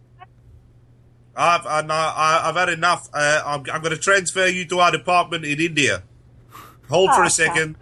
I've 1.38 1.66
I, 1.66 1.83
no, 1.83 1.92
I, 1.92 2.40
I've 2.48 2.55
had 2.57 2.70
enough. 2.70 3.11
Uh, 3.12 3.42
I'm, 3.44 3.61
I'm 3.70 3.83
going 3.83 3.94
to 3.94 3.98
transfer 3.98 4.46
you 4.46 4.64
to 4.68 4.79
our 4.81 4.90
department 4.90 5.44
in 5.44 5.61
India. 5.61 6.02
Hold 6.88 7.11
for 7.11 7.24
Oh, 7.24 7.26
a 7.26 7.31
second. 7.31 7.76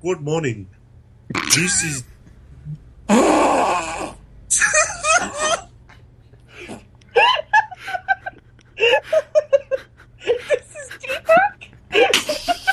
Good 0.00 0.22
morning. 0.22 0.68
This 1.54 1.84
is 1.84 2.04
This 10.24 10.76
is 10.76 10.90
Deepak. 11.02 12.72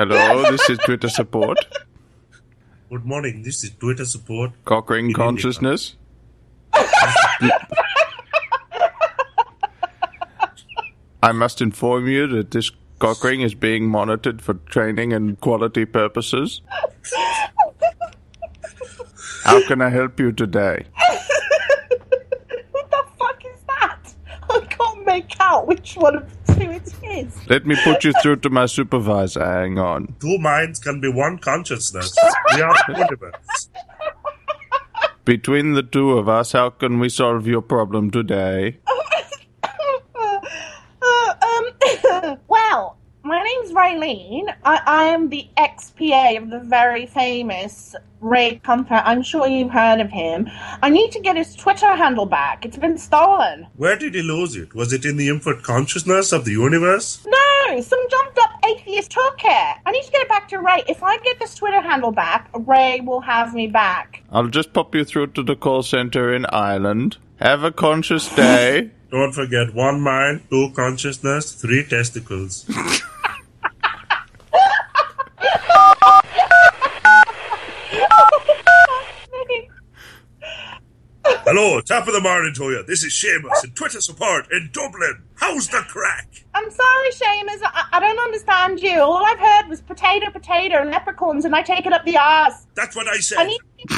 Hello, 0.00 0.50
this 0.50 0.70
is 0.70 0.78
Twitter 0.78 1.10
support. 1.10 1.58
good 2.88 3.04
morning. 3.04 3.42
This 3.42 3.62
is 3.62 3.72
Twitter 3.72 4.06
support. 4.06 4.52
Cockring 4.64 5.12
consciousness. 5.12 5.94
I 11.22 11.32
must 11.34 11.60
inform 11.60 12.08
you 12.08 12.26
that 12.28 12.50
this 12.50 12.70
cockring 12.98 13.42
is 13.42 13.54
being 13.54 13.90
monitored 13.90 14.40
for 14.40 14.54
training 14.54 15.12
and 15.12 15.38
quality 15.38 15.84
purposes. 15.84 16.62
How 19.44 19.62
can 19.66 19.82
I 19.82 19.90
help 19.90 20.18
you 20.18 20.32
today? 20.32 20.86
What 22.70 22.90
the 22.90 23.04
fuck 23.18 23.44
is 23.44 23.60
that? 23.66 24.14
I 24.48 24.60
can't 24.60 25.04
make 25.04 25.38
out 25.40 25.66
which 25.66 25.94
one 25.96 26.16
of 26.16 26.39
the 27.24 27.28
two 27.28 27.38
it 27.38 27.42
is. 27.42 27.50
Let 27.50 27.66
me 27.66 27.76
put 27.84 28.04
you 28.04 28.12
through 28.22 28.36
to 28.36 28.50
my 28.50 28.66
supervisor. 28.66 29.44
Hang 29.44 29.78
on. 29.78 30.14
Two 30.20 30.38
minds 30.38 30.78
can 30.78 31.00
be 31.00 31.08
one 31.08 31.38
consciousness. 31.38 32.16
We 32.54 32.62
are 32.62 32.74
universe. 32.88 33.68
Between 35.24 35.72
the 35.74 35.82
two 35.82 36.12
of 36.18 36.28
us, 36.28 36.52
how 36.52 36.70
can 36.70 36.98
we 36.98 37.08
solve 37.08 37.46
your 37.46 37.62
problem 37.62 38.10
today? 38.10 38.78
Uh, 41.02 41.34
um, 42.22 42.38
well, 42.48 42.98
my 43.94 44.06
name's 44.06 44.46
Raylene. 44.48 44.54
I, 44.64 44.80
I 44.86 45.04
am 45.04 45.28
the 45.28 45.48
XPA 45.56 46.38
of 46.42 46.50
the 46.50 46.60
very 46.60 47.06
famous 47.06 47.94
Ray 48.20 48.60
Comfort. 48.62 49.02
I'm 49.04 49.22
sure 49.22 49.46
you've 49.46 49.70
heard 49.70 50.00
of 50.00 50.10
him. 50.10 50.48
I 50.82 50.90
need 50.90 51.10
to 51.12 51.20
get 51.20 51.36
his 51.36 51.54
Twitter 51.54 51.94
handle 51.94 52.26
back. 52.26 52.64
It's 52.64 52.76
been 52.76 52.98
stolen. 52.98 53.66
Where 53.76 53.96
did 53.96 54.14
he 54.14 54.22
lose 54.22 54.56
it? 54.56 54.74
Was 54.74 54.92
it 54.92 55.04
in 55.04 55.16
the 55.16 55.28
infinite 55.28 55.62
consciousness 55.62 56.32
of 56.32 56.44
the 56.44 56.52
universe? 56.52 57.24
No, 57.26 57.38
no! 57.68 57.80
Some 57.80 58.00
jumped 58.10 58.38
up 58.38 58.50
atheist 58.68 59.10
took 59.12 59.40
it. 59.44 59.76
I 59.86 59.90
need 59.90 60.04
to 60.04 60.12
get 60.12 60.22
it 60.22 60.28
back 60.28 60.48
to 60.48 60.58
Ray. 60.58 60.82
If 60.88 61.02
I 61.02 61.18
get 61.18 61.38
this 61.38 61.54
Twitter 61.54 61.80
handle 61.80 62.12
back, 62.12 62.50
Ray 62.54 63.00
will 63.00 63.20
have 63.20 63.54
me 63.54 63.66
back. 63.66 64.22
I'll 64.30 64.48
just 64.48 64.72
pop 64.72 64.94
you 64.94 65.04
through 65.04 65.28
to 65.28 65.42
the 65.42 65.56
call 65.56 65.82
center 65.82 66.34
in 66.34 66.46
Ireland. 66.46 67.16
Have 67.36 67.64
a 67.64 67.72
conscious 67.72 68.28
day. 68.34 68.90
Don't 69.10 69.32
forget 69.32 69.74
one 69.74 70.00
mind, 70.00 70.42
two 70.50 70.70
consciousness, 70.76 71.54
three 71.54 71.84
testicles. 71.84 72.70
Hello, 81.52 81.80
top 81.80 82.06
of 82.06 82.14
the 82.14 82.20
morning 82.20 82.54
to 82.54 82.70
you. 82.70 82.84
This 82.84 83.02
is 83.02 83.12
Seamus 83.12 83.64
in 83.64 83.72
Twitter 83.72 84.00
support 84.00 84.46
in 84.52 84.70
Dublin. 84.72 85.24
How's 85.34 85.66
the 85.66 85.82
crack? 85.88 86.28
I'm 86.54 86.70
sorry, 86.70 87.10
Seamus. 87.10 87.60
I, 87.64 87.88
I 87.90 87.98
don't 87.98 88.20
understand 88.20 88.80
you. 88.80 89.00
All 89.00 89.26
I've 89.26 89.40
heard 89.40 89.68
was 89.68 89.80
potato, 89.80 90.30
potato, 90.30 90.76
and 90.76 90.92
leprechauns, 90.92 91.44
and 91.44 91.56
I 91.56 91.62
take 91.62 91.86
it 91.86 91.92
up 91.92 92.04
the 92.04 92.16
arse. 92.16 92.68
That's 92.76 92.94
what 92.94 93.08
I 93.08 93.18
said. 93.18 93.38
I 93.38 93.46
need, 93.46 93.60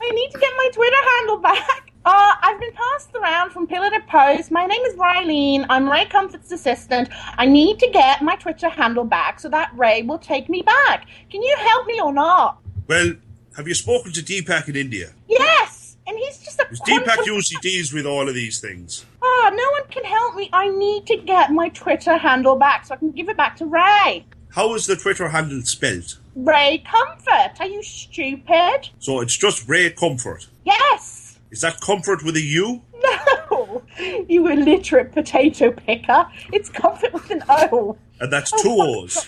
I 0.00 0.10
need 0.12 0.30
to 0.30 0.38
get 0.38 0.52
my 0.56 0.70
Twitter 0.72 0.96
handle 1.18 1.36
back. 1.36 1.92
Uh, 2.06 2.34
I've 2.40 2.58
been 2.58 2.72
passed 2.72 3.14
around 3.14 3.50
from 3.50 3.66
pillar 3.66 3.90
to 3.90 4.00
post. 4.08 4.50
My 4.50 4.64
name 4.64 4.80
is 4.86 4.94
Rylene. 4.94 5.66
I'm 5.68 5.90
Ray 5.90 6.06
Comfort's 6.06 6.52
assistant. 6.52 7.10
I 7.36 7.44
need 7.44 7.78
to 7.80 7.90
get 7.90 8.22
my 8.22 8.36
Twitter 8.36 8.70
handle 8.70 9.04
back 9.04 9.40
so 9.40 9.50
that 9.50 9.72
Ray 9.76 10.04
will 10.04 10.18
take 10.18 10.48
me 10.48 10.62
back. 10.62 11.06
Can 11.30 11.42
you 11.42 11.54
help 11.58 11.86
me 11.86 12.00
or 12.00 12.14
not? 12.14 12.60
Well, 12.86 13.12
have 13.58 13.66
you 13.66 13.74
spoken 13.74 14.12
to 14.12 14.22
Deepak 14.22 14.68
in 14.68 14.76
India? 14.76 15.10
Yes! 15.28 15.96
And 16.06 16.16
he's 16.16 16.38
just 16.38 16.60
a. 16.60 16.66
Because 16.70 16.80
Deepak 16.82 17.26
usually 17.26 17.60
deals 17.60 17.92
with 17.92 18.06
all 18.06 18.28
of 18.28 18.34
these 18.36 18.60
things. 18.60 19.04
Ah, 19.20 19.50
no 19.52 19.70
one 19.72 19.82
can 19.90 20.04
help 20.04 20.36
me. 20.36 20.48
I 20.52 20.68
need 20.70 21.06
to 21.08 21.16
get 21.16 21.50
my 21.50 21.68
Twitter 21.70 22.16
handle 22.16 22.54
back 22.54 22.86
so 22.86 22.94
I 22.94 22.98
can 22.98 23.10
give 23.10 23.28
it 23.28 23.36
back 23.36 23.56
to 23.56 23.66
Ray. 23.66 24.24
How 24.50 24.74
is 24.74 24.86
the 24.86 24.94
Twitter 24.94 25.28
handle 25.28 25.60
spelt? 25.62 26.18
Ray 26.36 26.84
Comfort. 26.88 27.60
Are 27.60 27.66
you 27.66 27.82
stupid? 27.82 28.90
So 29.00 29.20
it's 29.20 29.36
just 29.36 29.68
Ray 29.68 29.90
Comfort. 29.90 30.46
Yes. 30.64 31.40
Is 31.50 31.60
that 31.62 31.80
comfort 31.80 32.22
with 32.24 32.36
a 32.36 32.40
U? 32.42 32.80
No. 33.02 33.82
You 34.28 34.46
illiterate 34.46 35.10
potato 35.10 35.72
picker. 35.72 36.28
It's 36.52 36.68
Comfort 36.68 37.12
with 37.12 37.28
an 37.32 37.42
O. 37.48 37.98
And 38.20 38.32
that's 38.32 38.52
two 38.62 38.76
O's. 38.78 39.26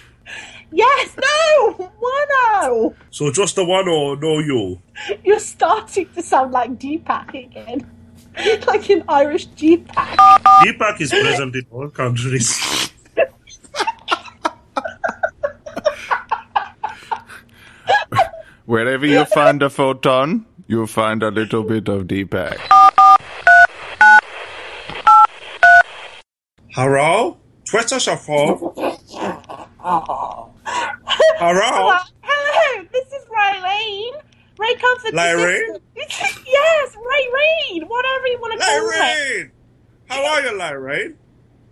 Yes. 0.73 1.17
No. 1.17 1.73
One 1.75 2.29
O. 2.63 2.95
So 3.11 3.31
just 3.31 3.57
the 3.57 3.65
one 3.65 3.89
O, 3.89 4.15
no 4.15 4.39
U. 4.39 4.81
You're 5.25 5.39
starting 5.41 6.09
to 6.15 6.23
sound 6.23 6.53
like 6.53 6.79
Deepak 6.79 7.35
again. 7.35 7.91
Like 8.67 8.89
an 8.91 9.03
Irish 9.09 9.49
Deepak. 9.49 10.17
Deepak 10.63 11.01
is 11.01 11.11
present 11.11 11.57
in 11.57 11.67
all 11.71 11.91
countries. 11.91 12.57
Wherever 18.67 19.05
you 19.05 19.25
find 19.25 19.61
a 19.65 19.69
photon, 19.69 20.47
you'll 20.69 20.87
find 20.87 21.25
a 21.25 21.31
little 21.33 21.65
bit 21.65 21.89
of 21.89 22.05
Deepak. 22.05 22.57
Hello? 26.73 27.37
Twitter 27.69 27.99
shuffle. 27.99 28.73
Hello? 28.77 28.97
Ah. 29.83 30.50
Hello. 31.39 31.99
Hello. 32.23 32.85
This 32.93 33.07
is 33.09 33.25
Raylene. 33.27 34.23
Ray 34.59 34.75
Comfort. 34.77 35.13
Lyrene? 35.15 35.81
yes, 35.97 36.97
Raylene. 36.97 37.89
Whatever 37.89 38.27
you 38.29 38.39
want 38.41 38.61
to 38.61 38.65
call 38.67 38.89
me. 38.89 38.97
Lyrene! 38.97 39.51
How 40.09 40.25
are 40.25 40.41
you, 40.43 40.51
Lyrene? 40.59 41.15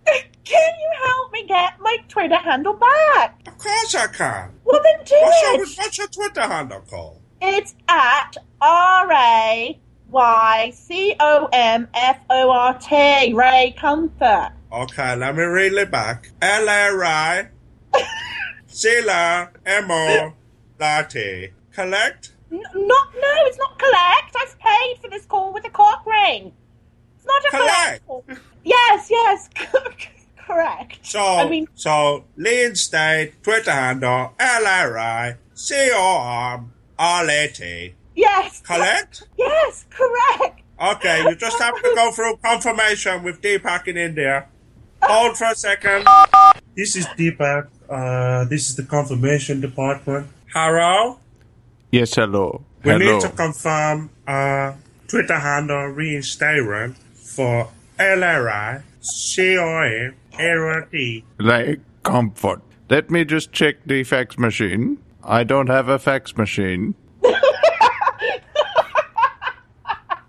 Can 0.43 0.73
you 0.79 0.91
help 1.05 1.31
me 1.31 1.45
get 1.47 1.73
my 1.79 1.97
Twitter 2.07 2.35
handle 2.37 2.73
back? 2.73 3.39
Of 3.47 3.57
course 3.59 3.93
I 3.95 4.07
can. 4.07 4.51
Well, 4.65 4.81
then 4.83 5.05
do 5.05 5.15
What's 5.21 5.41
your, 5.43 5.53
it. 5.63 5.69
what's 5.77 5.97
your 5.99 6.07
Twitter 6.07 6.41
handle 6.41 6.81
called? 6.89 7.21
It's 7.41 7.75
at 7.87 8.31
R 8.59 9.11
A 9.11 9.79
Y 10.09 10.71
C 10.73 11.15
O 11.19 11.47
M 11.53 11.87
F 11.93 12.19
O 12.31 12.49
R 12.49 12.79
T. 12.79 13.33
Ray 13.33 13.75
Comfort. 13.79 14.51
Okay, 14.73 15.15
let 15.15 15.35
me 15.35 15.43
read 15.43 15.73
it 15.73 15.91
back. 15.91 16.29
L-A-R-I 16.41 17.49
Sila 18.69 19.49
Emma, 19.65 20.33
Latte. 20.79 21.51
Collect? 21.73 22.31
N- 22.51 22.61
not, 22.73 23.07
no, 23.13 23.33
it's 23.45 23.57
not 23.57 23.77
collect. 23.77 24.35
I've 24.39 24.57
paid 24.59 24.97
for 25.01 25.09
this 25.09 25.25
call 25.25 25.51
with 25.53 25.65
a 25.65 25.69
cock 25.69 26.05
ring. 26.05 26.51
It's 27.17 27.25
not 27.25 27.43
a 27.45 27.49
collect. 27.49 28.07
call. 28.07 28.23
Yes, 28.63 29.09
yes, 29.11 29.49
correct. 30.37 30.99
So, 31.05 31.19
I 31.21 31.49
mean, 31.49 31.67
so, 31.75 32.25
Lean 32.37 32.75
State, 32.75 33.41
Twitter 33.43 33.71
handle, 33.71 34.33
L-A-R-I 34.39 35.35
C-O-M-R-A-T. 36.59 36.73
yes. 38.15 38.61
Collect? 38.61 39.23
Yes, 39.37 39.85
correct. 39.89 40.61
Okay, 40.81 41.23
you 41.23 41.35
just 41.35 41.59
have 41.61 41.75
to 41.75 41.91
go 41.95 42.11
through 42.15 42.37
confirmation 42.37 43.21
with 43.23 43.41
Deepak 43.41 43.87
in 43.87 43.97
India. 43.97 44.47
Hold 45.03 45.37
for 45.37 45.47
a 45.51 45.55
second. 45.55 46.07
This 46.75 46.95
is 46.95 47.05
Deepak. 47.07 47.67
Uh, 47.89 48.45
this 48.45 48.69
is 48.69 48.75
the 48.75 48.83
confirmation 48.83 49.61
department. 49.61 50.27
Hello? 50.53 51.19
Yes, 51.91 52.15
hello. 52.15 52.63
We 52.83 52.91
hello. 52.91 53.13
need 53.13 53.21
to 53.21 53.29
confirm 53.29 54.09
uh, 54.27 54.73
Twitter 55.07 55.39
handle 55.39 55.87
reinstatement 55.87 56.97
for 56.97 57.69
LRI. 57.99 58.83
Like 61.39 61.79
comfort. 62.03 62.61
Let 62.89 63.09
me 63.09 63.25
just 63.25 63.51
check 63.51 63.75
the 63.85 64.03
fax 64.03 64.37
machine. 64.37 64.97
I 65.23 65.43
don't 65.43 65.67
have 65.67 65.89
a 65.89 65.99
fax 65.99 66.37
machine. 66.37 66.95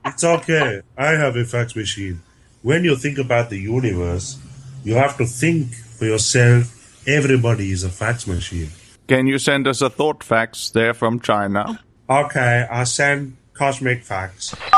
It's 0.04 0.24
okay. 0.24 0.82
I 0.98 1.12
have 1.12 1.36
a 1.36 1.44
fax 1.46 1.74
machine. 1.74 2.20
When 2.62 2.84
you 2.84 2.94
think 2.96 3.16
about 3.16 3.48
the 3.48 3.58
universe, 3.58 4.38
you 4.84 4.94
have 4.94 5.16
to 5.18 5.26
think 5.26 5.74
for 5.74 6.06
yourself. 6.06 6.76
Everybody 7.06 7.72
is 7.72 7.84
a 7.84 7.88
fax 7.88 8.26
machine. 8.26 8.70
Can 9.08 9.26
you 9.26 9.38
send 9.38 9.66
us 9.66 9.80
a 9.80 9.90
thought 9.90 10.22
fax 10.22 10.70
there 10.70 10.94
from 10.94 11.20
China? 11.20 11.80
Okay, 12.08 12.66
I 12.70 12.84
send 12.84 13.36
cosmic 13.54 14.04
fax. 14.04 14.54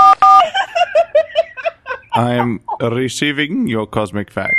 I 2.14 2.34
am 2.34 2.60
receiving 2.80 3.68
your 3.68 3.86
cosmic 3.86 4.30
fax. 4.30 4.54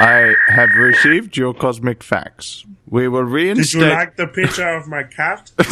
I 0.00 0.34
have 0.48 0.70
received 0.76 1.36
your 1.36 1.54
cosmic 1.54 2.04
fax. 2.04 2.64
We 2.88 3.08
will 3.08 3.24
reinstate. 3.24 3.80
Did 3.80 3.88
you 3.88 3.94
like 3.94 4.16
the 4.16 4.28
picture 4.28 4.68
of 4.76 4.86
my 4.86 5.02
cat? 5.02 5.50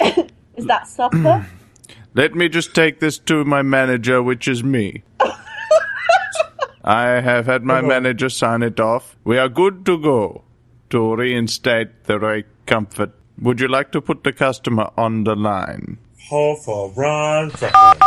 Is 0.00 0.66
that 0.66 0.86
supper? 0.86 1.46
Let 2.14 2.34
me 2.34 2.48
just 2.48 2.74
take 2.74 3.00
this 3.00 3.18
to 3.20 3.44
my 3.44 3.62
manager, 3.62 4.22
which 4.22 4.48
is 4.48 4.64
me. 4.64 5.02
I 6.84 7.20
have 7.20 7.46
had 7.46 7.64
my 7.64 7.80
manager 7.80 8.28
sign 8.28 8.62
it 8.62 8.78
off. 8.80 9.16
We 9.24 9.38
are 9.38 9.48
good 9.48 9.84
to 9.86 9.98
go 9.98 10.44
to 10.90 11.16
reinstate 11.16 12.04
the 12.04 12.18
right 12.18 12.46
comfort. 12.66 13.10
Would 13.42 13.60
you 13.60 13.68
like 13.68 13.92
to 13.92 14.00
put 14.00 14.24
the 14.24 14.32
customer 14.32 14.90
on 14.96 15.24
the 15.24 15.34
line? 15.34 15.98
Hold 16.28 16.64
for 16.64 16.88
one 16.90 17.50
second. 17.50 18.00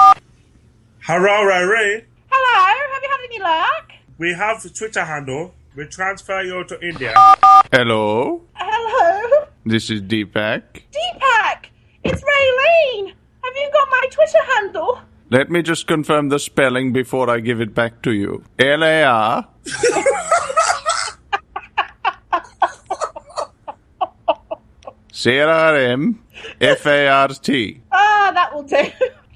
Hello, 1.01 1.43
Ray. 1.43 2.05
Hello, 2.31 2.89
have 2.93 3.03
you 3.03 3.09
had 3.09 3.19
any 3.25 3.39
luck? 3.39 3.91
We 4.17 4.33
have 4.33 4.63
the 4.63 4.69
Twitter 4.69 5.03
handle. 5.03 5.53
We 5.75 5.85
transfer 5.85 6.41
you 6.41 6.63
to 6.65 6.81
India. 6.81 7.13
Hello, 7.71 8.41
Hello? 8.55 9.45
this 9.65 9.89
is 9.89 10.01
Deepak. 10.01 10.61
Deepak! 10.91 11.65
It's 12.03 12.21
Raylene! 12.21 13.13
Have 13.43 13.53
you 13.55 13.69
got 13.71 13.87
my 13.89 14.07
Twitter 14.11 14.43
handle? 14.55 14.99
Let 15.31 15.51
me 15.51 15.61
just 15.61 15.85
confirm 15.85 16.29
the 16.29 16.39
spelling 16.39 16.91
before 16.91 17.29
I 17.29 17.39
give 17.39 17.61
it 17.61 17.75
back 17.75 18.01
to 18.01 18.11
you. 18.11 18.43
L 18.57 18.83
A 18.83 19.03
R. 19.03 19.47
C 25.11 25.39
R 25.39 25.75
M 25.75 26.23
F 26.59 26.85
A 26.87 27.07
R 27.07 27.27
T. 27.27 27.81
Ah, 27.91 28.31
that 28.33 28.55
will 28.55 28.63
do. 28.63 28.75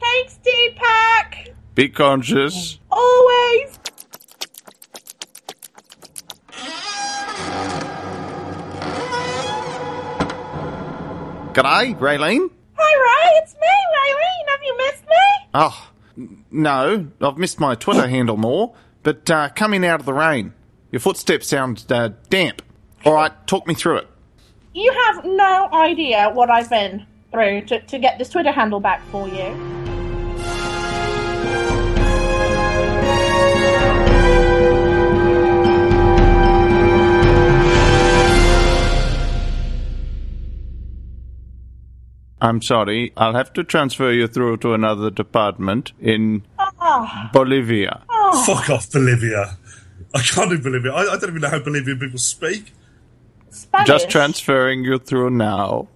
Thanks, 0.01 0.39
Deepak! 0.43 1.53
Be 1.75 1.89
conscious. 1.89 2.79
Always! 2.89 3.77
G'day, 11.53 11.95
Raylene. 11.99 12.49
Hi, 12.77 12.93
Ray, 13.05 13.43
it's 13.43 13.53
me, 13.53 13.75
Raylene. 13.95 14.47
Have 14.49 14.63
you 14.63 14.77
missed 14.77 15.05
me? 15.07 15.42
Oh, 15.53 15.89
no, 16.51 17.07
I've 17.21 17.37
missed 17.37 17.59
my 17.59 17.75
Twitter 17.75 18.07
handle 18.07 18.37
more, 18.37 18.73
but 19.03 19.29
uh, 19.29 19.49
coming 19.49 19.85
out 19.85 19.99
of 19.99 20.05
the 20.05 20.13
rain. 20.13 20.53
Your 20.91 20.99
footsteps 20.99 21.47
sound 21.47 21.85
uh, 21.89 22.09
damp. 22.29 22.61
All 23.05 23.13
right, 23.13 23.31
talk 23.47 23.67
me 23.67 23.73
through 23.73 23.97
it. 23.97 24.07
You 24.73 24.91
have 25.05 25.25
no 25.25 25.69
idea 25.73 26.29
what 26.33 26.49
I've 26.49 26.69
been 26.69 27.05
through 27.31 27.61
to, 27.65 27.81
to 27.81 27.99
get 27.99 28.17
this 28.17 28.29
Twitter 28.29 28.51
handle 28.51 28.79
back 28.79 29.03
for 29.07 29.27
you. 29.27 29.82
I'm 42.43 42.61
sorry, 42.61 43.13
I'll 43.15 43.33
have 43.33 43.53
to 43.53 43.63
transfer 43.63 44.11
you 44.11 44.27
through 44.27 44.57
to 44.57 44.73
another 44.73 45.09
department 45.09 45.93
in 45.99 46.45
Ah, 46.59 47.29
Bolivia. 47.33 48.03
oh, 48.09 48.43
Fuck 48.45 48.69
off, 48.69 48.91
Bolivia. 48.91 49.57
I 50.13 50.19
can't 50.21 50.49
do 50.49 50.59
Bolivia. 50.59 50.91
I, 50.91 51.13
I 51.13 51.17
don't 51.17 51.29
even 51.29 51.41
know 51.41 51.49
how 51.49 51.59
Bolivian 51.59 51.97
people 51.99 52.19
speak. 52.19 52.73
Spanish. 53.49 53.87
Just 53.87 54.09
transferring 54.09 54.83
you 54.83 54.99
through 54.99 55.29
now. 55.29 55.87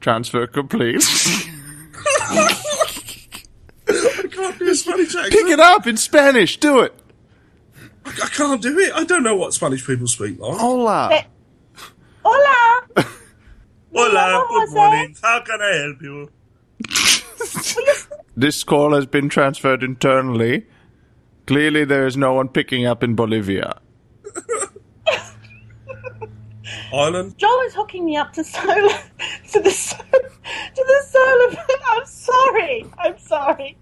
Transfer 0.00 0.46
complete. 0.46 1.02
I 3.88 4.28
can't 4.30 4.58
do 4.58 4.70
a 4.70 4.74
Spanish 4.74 5.14
accent. 5.16 5.32
Pick 5.32 5.46
it 5.48 5.58
up 5.60 5.86
in 5.86 5.96
Spanish. 5.96 6.58
Do 6.58 6.80
it. 6.80 6.94
I, 8.04 8.10
I 8.10 8.28
can't 8.28 8.62
do 8.62 8.78
it. 8.78 8.92
I 8.94 9.04
don't 9.04 9.22
know 9.24 9.34
what 9.36 9.52
Spanish 9.52 9.84
people 9.86 10.06
speak 10.06 10.38
like. 10.38 10.56
Hola. 10.58 11.24
Hola. 12.24 12.65
Hola, 13.98 14.44
good 14.50 14.74
morning. 14.74 15.16
How 15.22 15.40
can 15.40 15.62
I 15.62 15.74
help 15.76 16.02
you? 16.02 16.30
This 18.38 18.62
call 18.62 18.92
has 18.94 19.06
been 19.06 19.30
transferred 19.30 19.82
internally. 19.82 20.66
Clearly, 21.46 21.86
there 21.86 22.06
is 22.06 22.14
no 22.14 22.34
one 22.34 22.50
picking 22.50 22.84
up 22.84 23.02
in 23.02 23.14
Bolivia. 23.14 23.80
Ireland? 26.92 27.38
Joel 27.38 27.60
is 27.62 27.72
hooking 27.72 28.04
me 28.04 28.18
up 28.18 28.34
to 28.34 28.44
solar 28.44 28.74
to 29.52 29.60
the 29.60 29.70
to 29.70 30.84
the 30.90 31.02
solar. 31.08 31.56
I'm 31.88 32.04
sorry. 32.04 32.84
I'm 32.98 33.18
sorry. 33.18 33.78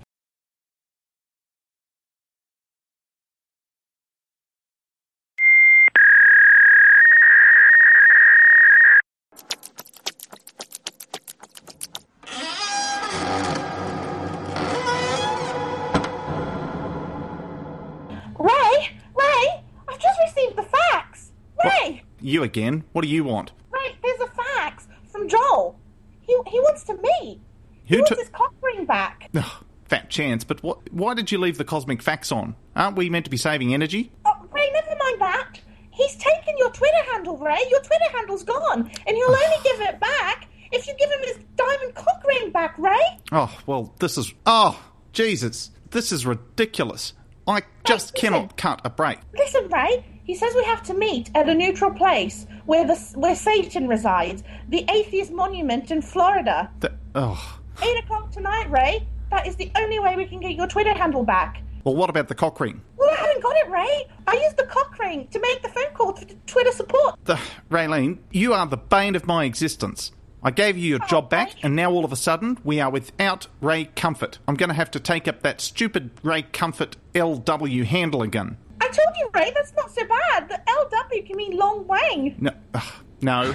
You 22.35 22.43
again? 22.43 22.83
What 22.91 23.03
do 23.03 23.09
you 23.09 23.23
want? 23.23 23.53
Right, 23.71 23.95
there's 24.03 24.19
a 24.19 24.27
fax 24.27 24.89
from 25.13 25.29
Joel. 25.29 25.79
He 26.23 26.37
he 26.49 26.59
wants 26.59 26.83
to 26.83 26.95
meet. 26.95 27.39
He 27.85 27.95
Who 27.95 27.99
wants 27.99 28.09
took- 28.09 28.19
his 28.19 28.29
cock 28.31 28.53
ring 28.61 28.87
back. 28.87 29.31
Ugh, 29.37 29.65
fat 29.85 30.11
chance, 30.11 30.43
but 30.43 30.61
what, 30.61 30.93
why 30.93 31.15
did 31.15 31.31
you 31.31 31.39
leave 31.39 31.59
the 31.59 31.65
cosmic 31.65 32.03
fax 32.03 32.33
on? 32.33 32.57
Aren't 32.75 32.97
we 32.97 33.09
meant 33.09 33.25
to 33.27 33.31
be 33.31 33.37
saving 33.37 33.73
energy? 33.73 34.11
Oh, 34.25 34.33
Ray, 34.51 34.69
never 34.73 34.97
mind 34.99 35.21
that. 35.21 35.61
He's 35.93 36.17
taken 36.17 36.59
your 36.59 36.71
Twitter 36.73 37.05
handle, 37.13 37.37
Ray. 37.39 37.61
Your 37.71 37.79
Twitter 37.83 38.11
handle's 38.13 38.43
gone, 38.43 38.81
and 39.07 39.17
he'll 39.17 39.29
only 39.29 39.57
give 39.63 39.81
it 39.83 40.01
back 40.01 40.49
if 40.73 40.89
you 40.89 40.95
give 40.99 41.11
him 41.13 41.21
his 41.23 41.39
diamond 41.55 41.95
cock 41.95 42.21
ring 42.27 42.51
back, 42.51 42.77
Ray. 42.79 43.21
Oh, 43.31 43.57
well, 43.67 43.95
this 44.01 44.19
is. 44.19 44.35
Oh, 44.45 44.83
Jesus. 45.13 45.71
This 45.93 46.11
is 46.11 46.27
ridiculous. 46.27 47.13
I 47.47 47.63
just 47.85 48.13
listen. 48.17 48.33
cannot 48.33 48.57
cut 48.57 48.81
a 48.85 48.91
break. 48.91 49.21
Listen, 49.39 49.69
Ray. 49.69 50.05
He 50.25 50.35
says 50.35 50.55
we 50.55 50.65
have 50.65 50.83
to 50.85 50.95
meet 50.95 51.31
at 51.35 51.49
a 51.49 51.55
neutral 51.55 51.91
place 51.91 52.47
where 52.65 52.87
the 52.87 52.97
where 53.15 53.37
Satan 53.37 53.87
resides, 53.87 54.43
the 54.69 54.85
Atheist 54.91 55.31
Monument 55.31 55.91
in 55.91 56.01
Florida. 56.01 56.71
The, 56.81 56.93
oh. 57.15 57.61
Eight 57.83 58.05
o'clock 58.05 58.31
tonight, 58.31 58.71
Ray. 58.71 59.07
That 59.31 59.47
is 59.47 59.57
the 59.57 59.71
only 59.77 59.99
way 59.99 60.17
we 60.17 60.25
can 60.25 60.41
get 60.41 60.53
your 60.53 60.67
Twitter 60.67 60.95
handle 60.95 61.25
back. 61.25 61.63
Well, 61.85 61.95
what 61.95 62.09
about 62.09 62.29
the 62.29 62.35
cock 62.35 62.59
ring? 62.61 62.81
Well, 62.97 63.11
I 63.11 63.17
haven't 63.17 63.43
got 63.43 63.57
it, 63.57 63.69
Ray. 63.69 64.07
I 64.27 64.43
used 64.43 64.57
the 64.57 64.65
cock 64.65 64.99
ring 64.99 65.29
to 65.29 65.39
make 65.41 65.61
the 65.61 65.69
phone 65.69 65.93
call 65.93 66.15
to 66.15 66.35
Twitter 66.47 66.73
support. 66.73 67.17
The, 67.25 67.39
Raylene, 67.71 68.21
you 68.31 68.55
are 68.55 68.67
the 68.67 68.79
bane 68.79 69.17
of 69.17 69.27
my 69.27 69.45
existence. 69.45 70.13
I 70.43 70.51
gave 70.51 70.79
you 70.79 70.89
your 70.89 71.03
oh, 71.03 71.07
job 71.07 71.29
back, 71.29 71.53
and 71.63 71.77
now 71.77 71.91
all 71.91 72.05
of 72.05 72.13
a 72.13 72.17
sudden 72.17 72.59
we 72.65 72.81
are 72.81 72.91
without 72.91 73.49
Ray 73.61 73.87
Comfort. 73.97 74.39
I'm 74.49 74.55
going 74.55 74.69
to 74.69 74.75
have 74.75 74.91
to 74.93 75.01
take 75.01 75.29
up 75.29 75.43
that 75.43 75.61
stupid 75.61 76.13
Ray 76.23 76.43
Comfort 76.43 76.97
LW 77.15 77.85
handle 77.85 78.23
again. 78.23 78.57
I 78.85 78.89
told 78.89 79.17
you, 79.19 79.31
Ray, 79.35 79.51
that's 79.55 79.73
not 79.75 79.91
so 79.91 80.03
bad. 80.07 80.49
The 80.49 80.61
LW 80.67 81.27
can 81.27 81.37
mean 81.37 81.57
long 81.57 81.87
wang. 81.87 82.37
No, 82.39 82.53
ugh, 82.75 82.93
no. 83.23 83.55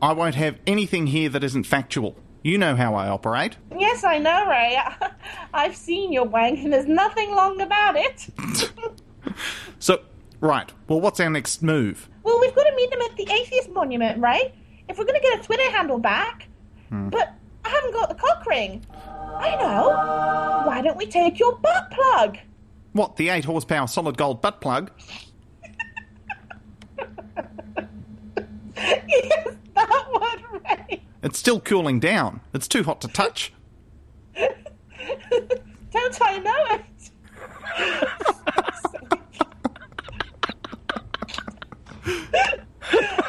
I 0.00 0.12
won't 0.12 0.36
have 0.36 0.58
anything 0.66 1.08
here 1.08 1.28
that 1.28 1.44
isn't 1.44 1.64
factual. 1.64 2.16
You 2.42 2.56
know 2.56 2.76
how 2.76 2.94
I 2.94 3.08
operate. 3.08 3.56
Yes, 3.78 4.04
I 4.04 4.18
know, 4.18 4.46
Ray. 4.48 4.78
I've 5.54 5.76
seen 5.76 6.12
your 6.12 6.24
wang, 6.24 6.58
and 6.64 6.72
there's 6.72 6.86
nothing 6.86 7.34
long 7.34 7.60
about 7.60 7.96
it. 7.96 8.28
So, 9.78 10.00
right. 10.40 10.72
Well, 10.88 11.00
what's 11.00 11.20
our 11.20 11.28
next 11.28 11.62
move? 11.62 12.08
well, 12.22 12.40
we've 12.40 12.54
got 12.54 12.64
to 12.64 12.74
meet 12.74 12.90
them 12.90 13.00
at 13.02 13.14
the 13.16 13.30
Atheist 13.30 13.70
Monument, 13.70 14.20
Ray. 14.22 14.54
If 14.88 14.96
we're 14.96 15.04
going 15.04 15.20
to 15.20 15.22
get 15.22 15.38
a 15.38 15.42
Twitter 15.42 15.70
handle 15.70 15.98
back. 15.98 16.48
Hmm. 16.88 17.10
But 17.10 17.34
I 17.64 17.68
haven't 17.68 17.92
got 17.92 18.08
the 18.08 18.14
cock 18.14 18.46
ring. 18.46 18.84
I 19.06 19.54
know. 19.56 20.64
Why 20.66 20.80
don't 20.82 20.96
we 20.96 21.06
take 21.06 21.38
your 21.38 21.56
butt 21.56 21.90
plug? 21.90 22.38
What, 22.98 23.14
the 23.14 23.28
8 23.28 23.44
horsepower 23.44 23.86
solid 23.86 24.16
gold 24.18 24.42
butt 24.42 24.60
plug? 24.60 24.90
yes, 28.76 29.54
that 29.76 30.06
one, 30.10 30.42
Ray. 30.68 31.04
It's 31.22 31.38
still 31.38 31.60
cooling 31.60 32.00
down. 32.00 32.40
It's 32.52 32.66
too 32.66 32.82
hot 32.82 33.00
to 33.02 33.08
touch. 33.08 33.52
Don't 34.34 36.18
I 36.20 36.38
know 36.38 36.66
it? 36.72 36.82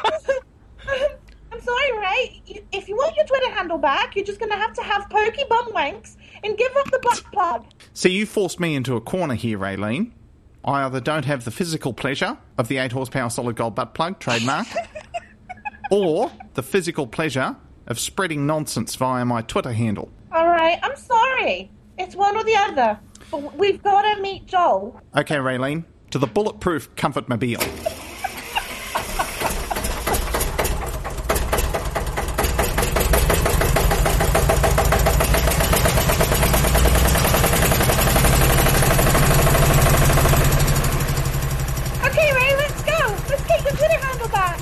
I'm 1.52 1.60
sorry, 1.60 1.98
Ray. 1.98 2.42
You- 2.46 2.64
If 2.72 2.88
you 2.88 2.96
want 2.96 3.16
your 3.16 3.26
Twitter 3.26 3.50
handle 3.50 3.78
back, 3.78 4.14
you're 4.16 4.24
just 4.24 4.38
going 4.38 4.50
to 4.52 4.56
have 4.58 4.72
to 4.74 4.82
have 4.82 5.08
pokey 5.10 5.44
bum 5.48 5.72
wanks 5.72 6.16
and 6.44 6.56
give 6.56 6.74
up 6.76 6.90
the 6.90 6.98
butt 7.02 7.22
plug. 7.32 7.66
See, 8.00 8.12
you 8.12 8.24
forced 8.24 8.58
me 8.58 8.76
into 8.76 8.96
a 8.96 9.00
corner 9.02 9.34
here, 9.34 9.58
Raylene. 9.58 10.12
I 10.64 10.84
either 10.86 11.02
don't 11.02 11.26
have 11.26 11.44
the 11.44 11.50
physical 11.50 11.92
pleasure 11.92 12.38
of 12.56 12.66
the 12.66 12.78
8 12.78 12.92
horsepower 12.92 13.28
solid 13.28 13.56
gold 13.56 13.74
butt 13.74 13.92
plug 13.92 14.18
trademark, 14.18 14.66
or 15.90 16.32
the 16.54 16.62
physical 16.62 17.06
pleasure 17.06 17.54
of 17.88 18.00
spreading 18.00 18.46
nonsense 18.46 18.94
via 18.94 19.26
my 19.26 19.42
Twitter 19.42 19.72
handle. 19.72 20.10
All 20.32 20.48
right, 20.48 20.78
I'm 20.82 20.96
sorry. 20.96 21.70
It's 21.98 22.16
one 22.16 22.38
or 22.38 22.44
the 22.44 22.56
other. 22.56 22.98
But 23.30 23.58
we've 23.58 23.82
got 23.82 24.14
to 24.14 24.22
meet 24.22 24.46
Joel. 24.46 24.98
Okay, 25.14 25.36
Raylene, 25.36 25.84
to 26.10 26.18
the 26.18 26.26
bulletproof 26.26 26.96
comfort 26.96 27.28
mobile. 27.28 27.60
Okay, 42.10 42.32
Ray, 42.32 42.56
let's 42.56 42.82
go. 42.82 42.98
Let's 43.28 43.42
take 43.46 43.62
the 43.62 43.70
Twitter 43.76 43.98
handle 43.98 44.28
back. 44.28 44.58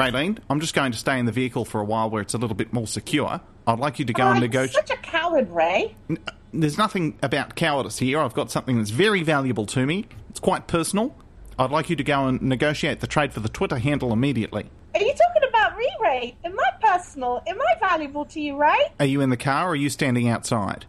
Raylene, 0.00 0.38
I'm 0.48 0.60
just 0.60 0.72
going 0.74 0.92
to 0.92 0.98
stay 0.98 1.18
in 1.18 1.26
the 1.26 1.32
vehicle 1.32 1.66
for 1.66 1.78
a 1.80 1.84
while 1.84 2.08
where 2.08 2.22
it's 2.22 2.32
a 2.32 2.38
little 2.38 2.56
bit 2.56 2.72
more 2.72 2.86
secure. 2.86 3.38
I'd 3.66 3.78
like 3.78 3.98
you 3.98 4.06
to 4.06 4.12
go 4.14 4.24
Oh, 4.24 4.30
and 4.30 4.40
negotiate. 4.40 4.88
such 4.88 4.90
a 4.90 5.00
coward, 5.02 5.50
Ray. 5.50 5.94
Uh, 6.08 6.14
there's 6.54 6.78
nothing 6.78 7.18
about 7.22 7.54
cowardice 7.54 7.98
here. 7.98 8.18
I've 8.18 8.32
got 8.32 8.50
something 8.50 8.78
that's 8.78 8.88
very 8.90 9.22
valuable 9.22 9.66
to 9.66 9.84
me. 9.84 10.06
It's 10.30 10.40
quite 10.40 10.66
personal. 10.66 11.14
I'd 11.58 11.70
like 11.70 11.90
you 11.90 11.96
to 11.96 12.02
go 12.02 12.26
and 12.26 12.40
negotiate 12.40 13.00
the 13.00 13.06
trade 13.06 13.34
for 13.34 13.40
the 13.40 13.50
Twitter 13.50 13.76
handle 13.76 14.10
immediately. 14.12 14.70
Are 14.94 15.02
you 15.02 15.12
talking 15.12 15.48
about 15.48 15.76
me, 15.76 15.86
Ray? 16.00 16.34
Am 16.46 16.56
I 16.58 16.70
personal? 16.96 17.42
Am 17.46 17.58
I 17.60 17.78
valuable 17.86 18.24
to 18.24 18.40
you, 18.40 18.56
Ray? 18.56 18.78
Are 18.98 19.04
you 19.06 19.20
in 19.20 19.28
the 19.28 19.36
car 19.36 19.66
or 19.66 19.72
are 19.72 19.76
you 19.76 19.90
standing 19.90 20.28
outside? 20.28 20.86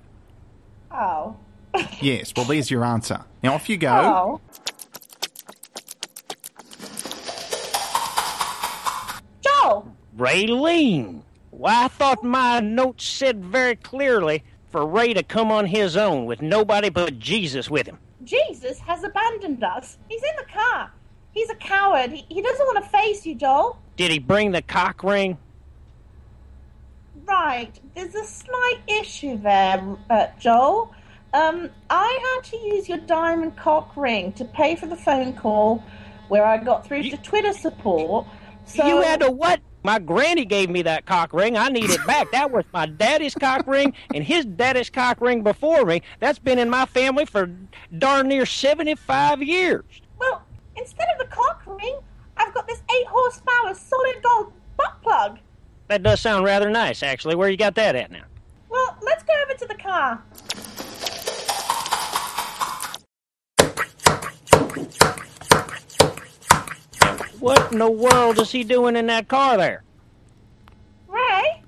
Oh. 0.89 1.36
Yes, 2.01 2.34
well, 2.36 2.45
there's 2.45 2.70
your 2.72 2.84
answer. 2.84 3.24
Now, 3.43 3.53
off 3.53 3.70
you 3.70 3.78
go. 3.78 3.91
Oh. 3.93 4.41
Raylene. 10.18 11.24
Why, 11.51 11.86
I 11.86 11.88
thought 11.88 12.24
my 12.24 12.59
note 12.59 13.01
said 13.01 13.43
very 13.43 13.76
clearly 13.76 14.43
for 14.70 14.86
Ray 14.86 15.14
to 15.14 15.24
come 15.24 15.51
on 15.51 15.66
his 15.66 15.97
own 15.97 16.26
with 16.26 16.41
nobody 16.41 16.89
but 16.89 17.20
Jesus 17.20 17.70
with 17.70 17.88
him. 17.88 17.97
Jesus 18.24 18.80
has 18.80 19.03
abandoned 19.03 19.64
us. 19.64 19.97
He's 20.07 20.22
in 20.24 20.36
the 20.38 20.51
car. 20.51 20.91
He's 21.34 21.49
a 21.49 21.55
coward. 21.55 22.12
He, 22.12 22.26
he 22.30 22.41
doesn't 22.41 22.66
want 22.66 22.84
to 22.84 22.89
face 22.89 23.26
you, 23.26 23.36
Joel. 23.36 23.80
Did 23.97 24.12
he 24.12 24.20
bring 24.20 24.51
the 24.51 24.62
cock 24.62 25.03
ring? 25.03 25.38
Right. 27.26 27.72
There's 27.95 28.16
a 28.16 28.26
slight 28.26 28.80
issue 28.88 29.38
there, 29.38 29.97
uh, 30.09 30.28
Joel. 30.39 30.93
Um, 31.34 31.70
I 31.89 32.36
had 32.36 32.51
to 32.51 32.57
use 32.57 32.89
your 32.89 32.97
diamond 32.99 33.55
cock 33.55 33.95
ring 33.95 34.34
to 34.34 34.45
pay 34.45 34.76
for 34.76 34.88
the 34.88 34.97
phone 34.97 35.34
call 35.34 35.84
where 36.28 36.45
I 36.45 36.57
got 36.57 36.86
through 36.86 37.03
to 37.03 37.18
Twitter 37.18 37.53
support. 37.53 38.26
So 38.66 38.86
You 38.86 39.01
had 39.01 39.22
to 39.22 39.32
what? 39.32 39.62
My 39.84 40.00
granny 40.00 40.46
gave 40.46 40.70
me 40.70 40.82
that 40.84 41.06
cock 41.06 41.34
ring. 41.34 41.58
I 41.58 41.70
need 41.70 41.90
it 41.90 42.06
back. 42.06 42.32
That 42.32 42.52
was 42.52 42.66
my 42.72 42.86
daddy's 42.86 43.34
cock 43.34 43.66
ring 43.68 43.94
and 44.14 44.24
his 44.24 44.46
daddy's 44.46 44.90
cock 44.90 45.20
ring 45.22 45.42
before 45.42 45.86
me. 45.86 46.02
That's 46.20 46.40
been 46.40 46.60
in 46.60 46.70
my 46.70 46.86
family 46.86 47.26
for 47.26 47.50
darn 47.98 48.28
near 48.28 48.46
75 48.46 49.42
years. 49.42 49.84
Well, 50.20 50.44
instead 50.76 51.08
of 51.14 51.20
the 51.20 51.36
cock 51.36 51.64
ring, 51.66 52.00
I've 52.38 52.54
got 52.54 52.68
this 52.68 52.82
eight 52.96 53.08
horsepower 53.08 53.74
solid 53.74 54.22
gold 54.22 54.54
butt 54.78 55.02
plug. 55.02 55.40
That 55.88 56.04
does 56.04 56.22
sound 56.22 56.46
rather 56.46 56.70
nice, 56.70 57.04
actually. 57.04 57.36
Where 57.36 57.50
you 57.50 57.58
got 57.58 57.76
that 57.76 57.96
at 57.96 58.12
now? 58.12 58.24
Well, 58.70 58.98
let's 59.02 59.24
go 59.24 59.34
over 59.44 59.54
to 59.56 59.66
the 59.66 59.76
car. 59.76 60.24
What 67.42 67.72
in 67.72 67.80
the 67.80 67.89
world 67.89 68.39
is 68.39 68.52
he 68.52 68.64
doing 68.64 68.96
in 68.96 69.08
that 69.08 69.28
car 69.28 69.58
there? 69.58 69.84
Ray? 71.08 71.64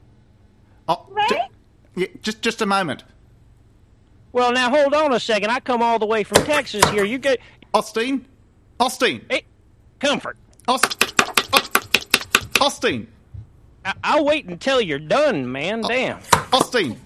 Oh, 0.88 1.06
Ray? 1.10 1.48
yeah, 1.96 2.08
just 2.22 2.42
just 2.44 2.62
a 2.62 2.66
moment. 2.68 3.04
Well, 4.32 4.52
now 4.54 4.70
hold 4.70 4.94
on 4.94 5.14
a 5.14 5.20
second. 5.20 5.50
I 5.50 5.60
come 5.60 5.82
all 5.82 5.98
the 6.00 6.06
way 6.06 6.24
from 6.24 6.44
Texas 6.46 6.88
here. 6.92 7.04
You 7.04 7.18
get 7.18 7.40
Austin? 7.74 8.26
Austin? 8.80 9.26
Hey, 9.30 9.44
comfort. 10.00 10.38
Aust- 10.68 11.14
Austin? 12.62 13.08
I- 13.84 13.94
I'll 14.04 14.26
wait 14.26 14.46
until 14.46 14.80
you're 14.80 15.00
done, 15.00 15.52
man. 15.52 15.82
Damn. 15.82 16.20
Austin? 16.54 17.00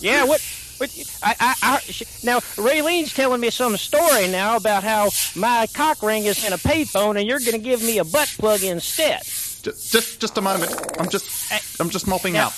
Yeah, 0.00 0.24
what? 0.24 0.40
What? 0.78 0.90
I, 1.22 1.34
I, 1.40 1.54
I, 1.62 1.78
sh- 1.80 2.24
now, 2.24 2.40
Raylene's 2.56 3.12
telling 3.14 3.40
me 3.40 3.50
some 3.50 3.76
story 3.76 4.26
now 4.28 4.56
about 4.56 4.82
how 4.82 5.10
my 5.36 5.66
cock 5.72 6.02
ring 6.02 6.24
is 6.24 6.44
in 6.44 6.52
a 6.52 6.58
payphone, 6.58 7.16
and 7.18 7.26
you're 7.28 7.38
going 7.40 7.52
to 7.52 7.58
give 7.58 7.82
me 7.82 7.98
a 7.98 8.04
butt 8.04 8.34
plug 8.38 8.62
instead. 8.62 9.22
Just, 9.22 9.92
just 9.92 10.20
just 10.20 10.38
a 10.38 10.40
moment. 10.40 10.74
I'm 10.98 11.08
just 11.08 11.80
I'm 11.80 11.88
just 11.90 12.06
mopping 12.08 12.32
Now- 12.34 12.48
up. 12.48 12.52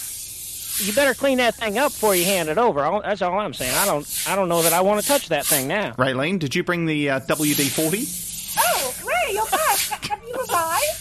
You 0.78 0.92
better 0.92 1.14
clean 1.14 1.38
that 1.38 1.54
thing 1.54 1.78
up 1.78 1.92
before 1.92 2.16
you 2.16 2.24
hand 2.24 2.48
it 2.48 2.58
over. 2.58 2.80
I'll- 2.84 3.02
That's 3.02 3.22
all 3.22 3.38
I'm 3.38 3.54
saying. 3.54 3.72
I 3.76 3.86
don't, 3.86 4.04
I 4.26 4.34
don't 4.34 4.48
know 4.48 4.60
that 4.62 4.72
I 4.72 4.80
want 4.80 5.00
to 5.02 5.06
touch 5.06 5.28
that 5.28 5.46
thing 5.46 5.68
now. 5.68 5.92
Raylene, 5.92 6.40
did 6.40 6.54
you 6.56 6.64
bring 6.64 6.86
the 6.86 7.10
uh, 7.10 7.20
WD-40? 7.20 8.56
Oh, 8.58 8.94
Ray, 9.06 9.34
you're 9.34 9.46
back. 9.46 9.78
Have 10.06 10.20
you 10.26 10.34
arrived? 10.50 11.00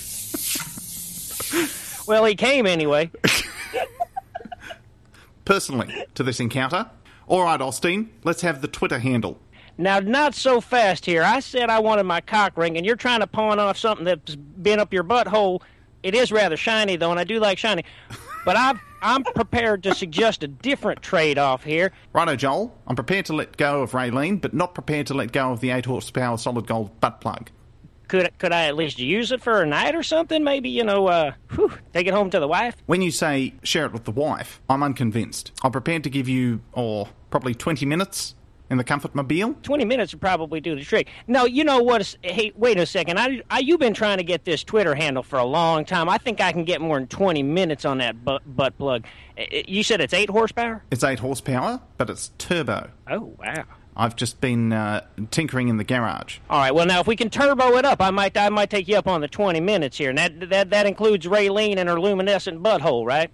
Well, 2.08 2.24
he 2.26 2.36
came 2.36 2.68
anyway. 2.68 3.10
Personally, 5.46 6.06
to 6.16 6.24
this 6.24 6.40
encounter. 6.40 6.90
All 7.28 7.44
right, 7.44 7.62
Austin, 7.62 8.10
let's 8.24 8.42
have 8.42 8.62
the 8.62 8.68
Twitter 8.68 9.00
handle. 9.00 9.40
Now, 9.78 10.00
not 10.00 10.36
so 10.36 10.62
fast 10.62 11.06
here. 11.06 11.24
I 11.24 11.40
said 11.40 11.70
I 11.70 11.80
wanted 11.80 12.04
my 12.04 12.22
cock 12.22 12.58
ring, 12.58 12.78
and 12.78 12.86
you're 12.86 12.96
trying 12.96 13.22
to 13.22 13.28
pawn 13.28 13.60
off 13.60 13.78
something 13.78 14.06
that's 14.06 14.36
been 14.36 14.80
up 14.80 14.94
your 14.94 15.04
butthole. 15.04 15.62
It 16.04 16.14
is 16.14 16.32
rather 16.32 16.58
shiny, 16.58 16.96
though, 16.96 17.12
and 17.12 17.20
I 17.20 17.24
do 17.24 17.40
like 17.40 17.58
shiny. 17.58 17.84
But 18.46 18.58
I've, 18.58 18.80
I'm 19.02 19.24
prepared 19.24 19.84
to 19.84 19.96
suggest 19.96 20.44
a 20.44 20.48
different 20.48 21.02
trade-off 21.02 21.64
here. 21.64 21.92
Righto, 22.12 22.36
Joel. 22.36 22.78
I'm 22.86 22.96
prepared 22.96 23.26
to 23.28 23.34
let 23.34 23.56
go 23.58 23.82
of 23.82 23.94
Raylene, 23.94 24.42
but 24.42 24.54
not 24.54 24.76
prepared 24.76 25.08
to 25.08 25.14
let 25.14 25.32
go 25.32 25.54
of 25.54 25.62
the 25.62 25.72
8 25.72 25.86
horsepower 25.86 26.38
solid 26.38 26.68
gold 26.68 27.00
butt 27.00 27.22
plug. 27.22 27.50
Could 28.14 28.38
could 28.38 28.52
I 28.52 28.66
at 28.66 28.76
least 28.76 29.00
use 29.00 29.32
it 29.32 29.42
for 29.42 29.64
a 29.64 29.66
night 29.66 29.96
or 29.96 30.04
something? 30.04 30.44
Maybe 30.44 30.70
you 30.70 30.84
know, 30.84 31.08
uh, 31.08 31.32
whew, 31.50 31.74
take 31.94 32.06
it 32.06 32.14
home 32.14 32.30
to 32.30 32.40
the 32.40 32.48
wife. 32.48 32.76
When 32.86 33.02
you 33.02 33.10
say 33.10 33.56
share 33.64 33.88
it 33.88 33.92
with 33.92 34.04
the 34.04 34.12
wife, 34.12 34.62
I'm 34.70 34.84
unconvinced. 34.84 35.52
I'm 35.64 35.72
prepared 35.72 36.04
to 36.04 36.12
give 36.12 36.30
you, 36.30 36.62
or 36.74 37.10
probably 37.32 37.56
20 37.56 37.88
minutes 37.88 38.36
in 38.70 38.78
the 38.78 38.84
comfort 38.84 39.16
mobile. 39.16 39.56
Twenty 39.64 39.84
minutes 39.84 40.14
would 40.14 40.22
probably 40.22 40.62
do 40.62 40.76
the 40.76 40.84
trick. 40.84 41.08
No, 41.26 41.46
you 41.46 41.64
know 41.64 41.82
what? 41.82 42.16
Hey, 42.22 42.52
wait 42.56 42.78
a 42.78 42.86
second. 42.86 43.18
I, 43.20 43.42
I 43.50 43.60
you've 43.60 43.80
been 43.80 43.96
trying 43.96 44.18
to 44.20 44.24
get 44.24 44.46
this 44.46 44.64
Twitter 44.64 44.94
handle 44.94 45.24
for 45.24 45.40
a 45.40 45.44
long 45.44 45.84
time. 45.84 46.08
I 46.08 46.20
think 46.20 46.40
I 46.40 46.52
can 46.52 46.66
get 46.66 46.82
more 46.82 47.00
than 47.00 47.08
twenty 47.08 47.42
minutes 47.42 47.84
on 47.84 47.98
that 47.98 48.24
butt, 48.24 48.44
butt 48.46 48.78
plug. 48.78 49.06
You 49.68 49.82
said 49.82 50.02
it's 50.02 50.14
eight 50.14 50.30
horsepower. 50.30 50.84
It's 50.92 51.04
8 51.04 51.18
horsepower, 51.18 51.82
but 51.98 52.12
it's 52.12 52.30
turbo. 52.38 52.92
Oh 53.10 53.34
wow. 53.40 53.64
I've 53.96 54.16
just 54.16 54.42
been 54.42 54.74
uh, 54.74 55.02
tinkering 55.32 55.68
in 55.68 55.78
the 55.78 55.84
garage. 55.84 56.40
All 56.50 56.60
right. 56.60 56.74
Well, 56.74 56.86
now 56.86 57.00
if 57.00 57.08
we 57.08 57.16
can 57.16 57.30
turbo 57.30 57.78
it 57.78 57.86
up, 57.86 58.02
I 58.02 58.10
might 58.12 58.36
I 58.38 58.50
might 58.50 58.70
take 58.70 58.88
you 58.88 58.96
up 58.98 59.08
on 59.08 59.22
the 59.22 59.28
twenty 59.28 59.60
minutes 59.60 59.98
here, 59.98 60.10
and 60.10 60.18
that 60.18 60.50
that 60.50 60.70
that 60.72 60.86
includes 60.88 61.26
Raylene 61.28 61.78
and 61.78 61.88
her 61.88 62.00
luminescent 62.00 62.64
butthole, 62.64 63.06
right? 63.06 63.30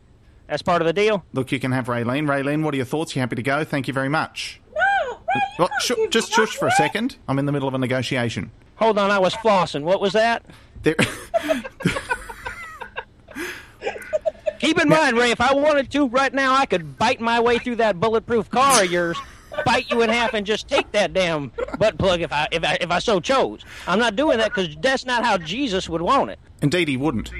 That's 0.47 0.61
part 0.61 0.81
of 0.81 0.85
the 0.87 0.93
deal. 0.93 1.23
Look, 1.33 1.51
you 1.51 1.59
can 1.59 1.71
have 1.71 1.85
Raylene. 1.85 2.27
Raylene, 2.27 2.63
what 2.63 2.73
are 2.73 2.77
your 2.77 2.85
thoughts? 2.85 3.15
You 3.15 3.19
happy 3.21 3.35
to 3.37 3.43
go? 3.43 3.63
Thank 3.63 3.87
you 3.87 3.93
very 3.93 4.09
much. 4.09 4.59
No, 4.73 4.79
Ray, 5.11 5.17
you 5.35 5.41
Well, 5.59 5.67
can't 5.69 5.81
shu- 5.83 5.95
give 5.95 6.09
just 6.09 6.29
me 6.29 6.35
shush 6.45 6.57
for 6.57 6.67
a 6.67 6.71
second. 6.71 7.17
I'm 7.27 7.37
in 7.39 7.45
the 7.45 7.51
middle 7.51 7.67
of 7.67 7.73
a 7.73 7.77
negotiation. 7.77 8.51
Hold 8.77 8.97
on, 8.97 9.11
I 9.11 9.19
was 9.19 9.33
flossing. 9.35 9.83
What 9.83 10.01
was 10.01 10.13
that? 10.13 10.43
There, 10.83 10.95
Keep 14.59 14.81
in 14.81 14.89
mind, 14.89 15.17
Ray, 15.17 15.31
if 15.31 15.39
I 15.39 15.53
wanted 15.53 15.89
to 15.91 16.07
right 16.07 16.33
now, 16.33 16.53
I 16.53 16.65
could 16.65 16.97
bite 16.97 17.21
my 17.21 17.39
way 17.39 17.59
through 17.59 17.77
that 17.77 17.97
bulletproof 17.99 18.49
car 18.49 18.83
of 18.83 18.91
yours, 18.91 19.17
bite 19.65 19.89
you 19.89 20.01
in 20.01 20.09
half, 20.09 20.33
and 20.33 20.45
just 20.45 20.67
take 20.67 20.91
that 20.93 21.13
damn 21.13 21.51
butt 21.77 21.97
plug 21.97 22.21
if 22.21 22.31
I 22.31 22.47
if 22.51 22.63
I, 22.63 22.77
if 22.81 22.91
I 22.91 22.99
so 22.99 23.19
chose. 23.19 23.63
I'm 23.87 23.99
not 23.99 24.15
doing 24.15 24.37
that 24.37 24.53
because 24.53 24.75
that's 24.81 25.05
not 25.05 25.23
how 25.23 25.37
Jesus 25.37 25.89
would 25.89 26.01
want 26.01 26.31
it. 26.31 26.39
indeed, 26.61 26.87
he 26.87 26.97
wouldn't. 26.97 27.31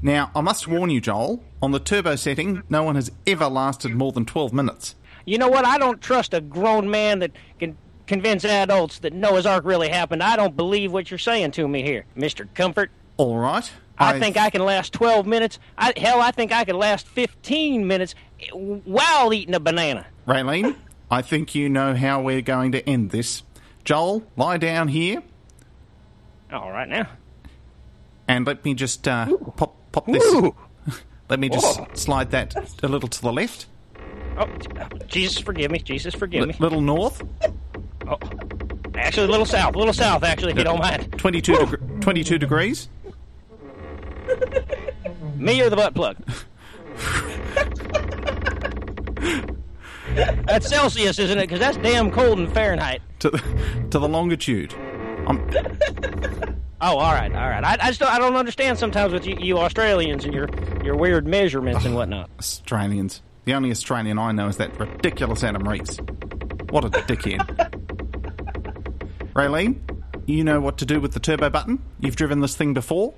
Now, 0.00 0.30
I 0.34 0.40
must 0.40 0.68
warn 0.68 0.90
you, 0.90 1.00
Joel. 1.00 1.42
On 1.60 1.72
the 1.72 1.80
turbo 1.80 2.14
setting, 2.14 2.62
no 2.68 2.84
one 2.84 2.94
has 2.94 3.10
ever 3.26 3.48
lasted 3.48 3.92
more 3.92 4.12
than 4.12 4.24
12 4.24 4.52
minutes. 4.52 4.94
You 5.24 5.38
know 5.38 5.48
what? 5.48 5.66
I 5.66 5.76
don't 5.76 6.00
trust 6.00 6.32
a 6.32 6.40
grown 6.40 6.88
man 6.88 7.18
that 7.18 7.32
can 7.58 7.76
convince 8.06 8.44
adults 8.44 9.00
that 9.00 9.12
Noah's 9.12 9.44
Ark 9.44 9.64
really 9.64 9.88
happened. 9.88 10.22
I 10.22 10.36
don't 10.36 10.56
believe 10.56 10.92
what 10.92 11.10
you're 11.10 11.18
saying 11.18 11.50
to 11.52 11.66
me 11.66 11.82
here, 11.82 12.06
Mister 12.14 12.46
Comfort. 12.54 12.90
All 13.16 13.36
right. 13.38 13.70
I 13.98 14.20
think 14.20 14.36
I 14.36 14.50
can 14.50 14.64
last 14.64 14.92
12 14.92 15.26
minutes. 15.26 15.58
I, 15.76 15.92
hell, 15.96 16.20
I 16.20 16.30
think 16.30 16.52
I 16.52 16.64
could 16.64 16.76
last 16.76 17.08
15 17.08 17.84
minutes 17.86 18.14
while 18.52 19.34
eating 19.34 19.54
a 19.54 19.60
banana. 19.60 20.06
Raylene, 20.26 20.76
I 21.10 21.22
think 21.22 21.54
you 21.54 21.68
know 21.68 21.94
how 21.94 22.20
we're 22.20 22.42
going 22.42 22.72
to 22.72 22.86
end 22.88 23.10
this. 23.10 23.42
Joel, 23.84 24.22
lie 24.36 24.58
down 24.58 24.88
here 24.88 25.22
All 26.52 26.70
right 26.70 26.88
now. 26.88 27.08
and 28.26 28.46
let 28.46 28.64
me 28.64 28.74
just 28.74 29.08
uh, 29.08 29.34
pop 29.56 29.74
pop 29.92 30.06
this. 30.06 30.22
Ooh. 30.34 30.54
Let 31.30 31.40
me 31.40 31.50
just 31.50 31.78
Whoa. 31.78 31.86
slide 31.92 32.30
that 32.30 32.54
a 32.82 32.88
little 32.88 33.08
to 33.10 33.20
the 33.20 33.30
left, 33.30 33.66
Oh, 34.38 34.46
Jesus, 35.08 35.38
forgive 35.38 35.70
me. 35.70 35.78
Jesus, 35.78 36.14
forgive 36.14 36.46
me. 36.48 36.54
little 36.58 36.80
north, 36.80 37.22
Oh, 38.06 38.16
actually, 38.94 39.26
a 39.26 39.30
little 39.30 39.44
south. 39.44 39.74
A 39.74 39.78
little 39.78 39.92
south, 39.92 40.22
actually, 40.24 40.52
if 40.52 40.58
you 40.58 40.64
don't 40.64 40.78
mind. 40.80 41.12
22, 41.18 41.52
deg- 41.66 42.00
22 42.00 42.38
degrees. 42.38 42.88
Me 45.36 45.60
or 45.60 45.68
the 45.68 45.76
butt 45.76 45.94
plug? 45.94 46.16
that's 50.46 50.68
Celsius, 50.68 51.18
isn't 51.18 51.38
it? 51.38 51.42
Because 51.42 51.60
that's 51.60 51.76
damn 51.78 52.10
cold 52.10 52.38
in 52.38 52.46
Fahrenheit. 52.48 53.02
to 53.20 53.30
the, 53.30 53.38
to 53.90 53.98
the 53.98 54.08
longitude. 54.08 54.74
I'm, 55.26 55.50
Oh, 56.80 56.96
all 56.96 57.12
right, 57.12 57.32
all 57.34 57.48
right. 57.48 57.64
I, 57.64 57.72
I 57.80 57.88
just 57.88 57.98
don't, 57.98 58.12
I 58.12 58.18
don't 58.18 58.36
understand 58.36 58.78
sometimes 58.78 59.12
with 59.12 59.26
you, 59.26 59.36
you 59.40 59.58
Australians 59.58 60.24
and 60.24 60.32
your 60.32 60.48
your 60.84 60.96
weird 60.96 61.26
measurements 61.26 61.84
and 61.84 61.94
whatnot. 61.94 62.30
Australians. 62.38 63.20
The 63.46 63.54
only 63.54 63.70
Australian 63.70 64.18
I 64.18 64.30
know 64.30 64.46
is 64.46 64.58
that 64.58 64.78
ridiculous 64.78 65.42
Adam 65.42 65.66
Reese. 65.66 65.98
What 66.70 66.84
a 66.84 66.90
dickhead. 66.90 67.40
Raylene, 69.34 69.78
you 70.26 70.44
know 70.44 70.60
what 70.60 70.78
to 70.78 70.86
do 70.86 71.00
with 71.00 71.14
the 71.14 71.20
turbo 71.20 71.50
button? 71.50 71.82
You've 71.98 72.16
driven 72.16 72.40
this 72.40 72.54
thing 72.54 72.74
before? 72.74 73.14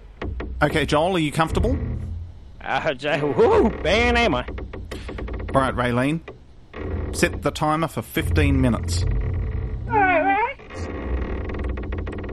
Okay, 0.62 0.86
Joel, 0.86 1.16
are 1.16 1.18
you 1.18 1.32
comfortable? 1.32 1.76
Uh, 2.62 2.94
whoo, 3.36 3.70
man, 3.82 4.16
am 4.16 4.34
I? 4.34 4.46
All 5.54 5.60
right, 5.60 5.74
Raylene. 5.74 6.20
Set 7.12 7.42
the 7.42 7.50
timer 7.50 7.88
for 7.88 8.02
15 8.02 8.60
minutes. 8.60 9.02
All 9.02 9.96
right, 9.96 10.56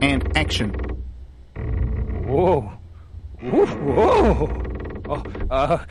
And 0.00 0.36
action. 0.36 0.70
Whoa, 2.26 2.72
whoa, 3.40 3.66
whoa. 3.66 4.64
Oh, 5.10 5.22
uh, 5.50 5.84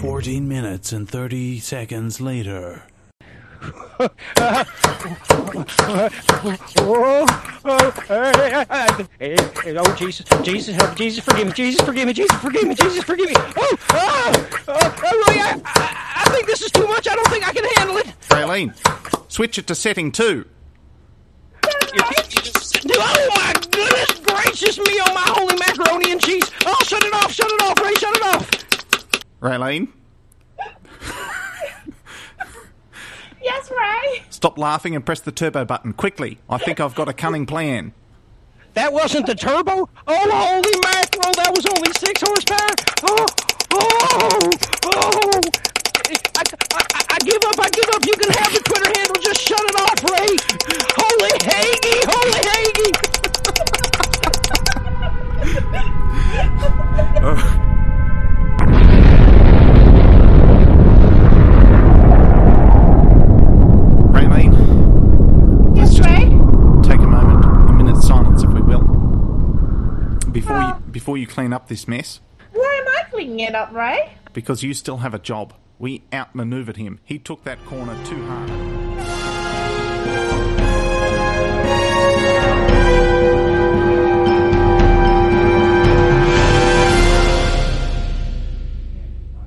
Fourteen 0.00 0.46
minutes 0.46 0.92
and 0.92 1.08
thirty 1.08 1.58
seconds 1.58 2.20
later. 2.20 2.84
Oh, 3.60 4.08
oh, 9.66 9.94
Jesus, 9.96 10.24
Jesus, 10.42 10.76
help, 10.76 10.94
Jesus, 10.96 11.24
forgive 11.24 11.46
me, 11.46 11.52
Jesus, 11.52 11.80
forgive 11.84 12.06
me, 12.06 12.12
Jesus, 12.12 12.36
forgive 12.38 12.68
me, 12.68 12.74
Jesus, 12.74 13.02
forgive 13.04 13.28
me. 13.28 13.34
Oh, 13.36 13.52
oh, 13.56 13.78
oh, 14.68 14.68
oh 14.68 14.72
Roy, 15.02 15.40
I, 15.40 15.60
I, 15.64 16.22
I 16.24 16.30
think 16.30 16.46
this 16.46 16.62
is 16.62 16.70
too 16.70 16.86
much. 16.86 17.08
I 17.08 17.16
don't 17.16 17.26
think 17.28 17.48
I 17.48 17.52
can 17.52 17.64
handle 17.76 17.96
it. 17.98 18.06
Raylene, 18.28 18.72
switch 19.30 19.58
it 19.58 19.66
to 19.66 19.74
setting 19.74 20.12
two. 20.12 20.44
Oh 23.00 23.28
my 23.34 23.52
goodness 23.70 24.20
gracious 24.20 24.78
me! 24.78 25.00
Oh 25.00 25.12
my 25.14 25.24
holy 25.26 25.56
macaroni 25.56 26.12
and 26.12 26.22
cheese! 26.22 26.50
Oh, 26.64 26.78
shut 26.84 27.04
it 27.04 27.12
off! 27.14 27.32
Shut 27.32 27.50
it 27.50 27.60
off, 27.62 27.80
Ray! 27.80 27.94
Shut 27.94 28.16
it 28.16 28.22
off! 28.22 28.48
Raylene, 29.40 29.88
Yes, 33.48 33.70
Ray. 33.70 34.22
Stop 34.28 34.58
laughing 34.58 34.94
and 34.94 35.04
press 35.06 35.20
the 35.20 35.32
turbo 35.32 35.64
button 35.64 35.94
quickly. 35.94 36.38
I 36.50 36.58
think 36.58 36.80
I've 36.80 36.94
got 36.94 37.08
a 37.08 37.14
cunning 37.14 37.46
plan. 37.46 37.92
That 38.74 38.92
wasn't 38.92 39.24
the 39.26 39.34
turbo? 39.34 39.88
Oh, 40.06 40.30
holy 40.30 40.76
mackerel, 40.84 41.32
that 41.32 41.50
was 41.56 41.64
only 41.64 41.90
six 41.96 42.20
horsepower? 42.20 42.74
Oh, 43.08 43.26
oh, 43.72 44.50
oh. 44.84 45.40
I, 46.36 46.42
I, 46.76 46.82
I 47.08 47.18
give 47.24 47.40
up, 47.48 47.58
I 47.58 47.70
give 47.70 47.88
up. 47.88 48.04
You 48.06 48.12
can 48.20 48.30
have 48.36 48.52
the 48.52 48.60
Twitter 48.60 48.92
handle. 49.00 49.16
Just 49.16 49.40
shut 49.40 49.60
it 49.64 49.76
off, 49.80 50.04
Ray. 50.12 50.36
Holy 51.00 51.32
Hagee, 51.48 52.04
holy 52.04 52.36
Hagee. 52.44 53.98
Raylene, 64.14 64.54
oh 65.72 65.74
Yes, 65.74 65.98
Ray? 66.00 66.28
take 66.88 67.00
a 67.00 67.06
moment, 67.06 67.44
a 67.44 67.72
minute's 67.72 68.06
silence, 68.06 68.42
if 68.42 68.50
we 68.50 68.60
will, 68.60 68.80
before 70.48 70.62
you 70.62 70.74
before 70.90 71.18
you 71.18 71.26
clean 71.26 71.52
up 71.52 71.68
this 71.68 71.86
mess, 71.86 72.20
Why 72.52 72.80
am 72.82 72.88
I 72.88 73.02
cleaning 73.10 73.40
it 73.40 73.54
up, 73.54 73.72
Ray? 73.72 74.12
because 74.32 74.62
you 74.62 74.72
still 74.74 74.98
have 74.98 75.14
a 75.14 75.18
job. 75.18 75.52
We 75.78 76.04
outmaneuvered 76.12 76.76
him. 76.76 77.00
He 77.04 77.18
took 77.18 77.44
that 77.44 77.64
corner 77.66 77.96
too 78.04 78.24
hard. 78.26 79.58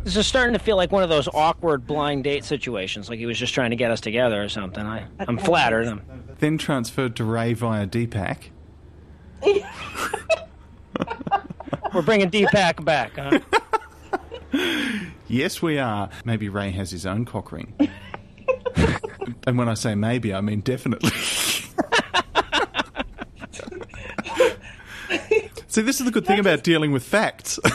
This 0.03 0.17
is 0.17 0.25
starting 0.25 0.53
to 0.53 0.59
feel 0.59 0.75
like 0.77 0.91
one 0.91 1.03
of 1.03 1.09
those 1.09 1.27
awkward 1.27 1.85
blind 1.85 2.23
date 2.23 2.43
situations, 2.43 3.07
like 3.07 3.19
he 3.19 3.27
was 3.27 3.37
just 3.37 3.53
trying 3.53 3.69
to 3.69 3.75
get 3.75 3.91
us 3.91 4.01
together 4.01 4.41
or 4.43 4.49
something. 4.49 4.83
I, 4.83 5.05
I'm 5.19 5.37
flattered. 5.37 5.87
I'm, 5.87 6.01
Then 6.39 6.57
transferred 6.57 7.15
to 7.17 7.23
Ray 7.23 7.53
via 7.53 7.85
Deepak. 7.85 8.49
we're 11.93 12.01
bringing 12.01 12.29
Deepak 12.31 12.83
back, 12.85 13.13
huh? 13.17 13.39
Yes, 15.27 15.61
we 15.61 15.77
are. 15.79 16.09
Maybe 16.25 16.49
Ray 16.49 16.71
has 16.71 16.91
his 16.91 17.05
own 17.05 17.23
cock 17.25 17.51
ring. 17.51 17.73
and 19.47 19.57
when 19.57 19.69
I 19.69 19.75
say 19.75 19.95
maybe, 19.95 20.33
I 20.33 20.41
mean 20.41 20.59
definitely. 20.61 21.11
See, 25.67 25.81
this 25.81 25.99
is 26.01 26.05
the 26.05 26.11
good 26.11 26.25
thing 26.25 26.39
about 26.39 26.63
dealing 26.63 26.91
with 26.91 27.03
facts. 27.03 27.57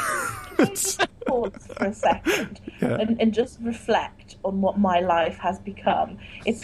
Pause 1.27 1.57
for 1.75 1.85
a 1.87 1.95
second 1.95 2.61
Yeah. 2.81 2.99
and, 3.01 3.21
and 3.21 3.33
just 3.35 3.59
reflect 3.63 4.37
on 4.45 4.61
what 4.61 4.79
my 4.79 5.01
life 5.01 5.39
has 5.39 5.59
become. 5.59 6.19
It's 6.45 6.63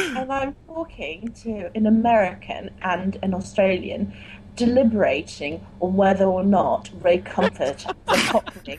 and 0.00 0.32
I'm 0.32 0.56
talking 0.66 1.32
to 1.42 1.70
an 1.74 1.86
American 1.86 2.70
and 2.82 3.18
an 3.22 3.34
Australian 3.34 4.12
deliberating 4.56 5.64
on 5.80 5.94
whether 5.94 6.24
or 6.24 6.44
not 6.44 6.90
Ray 7.00 7.18
Comfort 7.18 7.86
was 8.06 8.22
popular. 8.24 8.78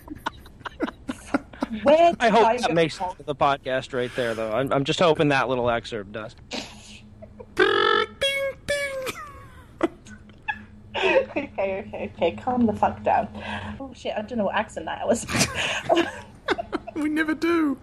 Where 1.83 2.13
I 2.19 2.29
hope 2.29 2.45
I 2.45 2.57
that 2.57 2.73
makes 2.73 2.99
it 2.99 3.05
to 3.17 3.23
the 3.23 3.35
podcast 3.35 3.93
right 3.93 4.11
there, 4.15 4.33
though. 4.33 4.51
I'm, 4.51 4.73
I'm 4.73 4.83
just 4.83 4.99
hoping 4.99 5.29
that 5.29 5.47
little 5.47 5.69
excerpt 5.69 6.11
does. 6.11 6.35
okay, 10.97 11.49
okay, 11.55 12.11
okay. 12.13 12.31
Calm 12.43 12.65
the 12.65 12.73
fuck 12.73 13.01
down. 13.03 13.29
Oh 13.79 13.93
shit! 13.95 14.13
I 14.17 14.21
don't 14.21 14.37
know 14.37 14.45
what 14.45 14.55
accent 14.55 14.85
that 14.85 15.07
was. 15.07 15.25
we 16.95 17.07
never 17.07 17.33
do. 17.33 17.77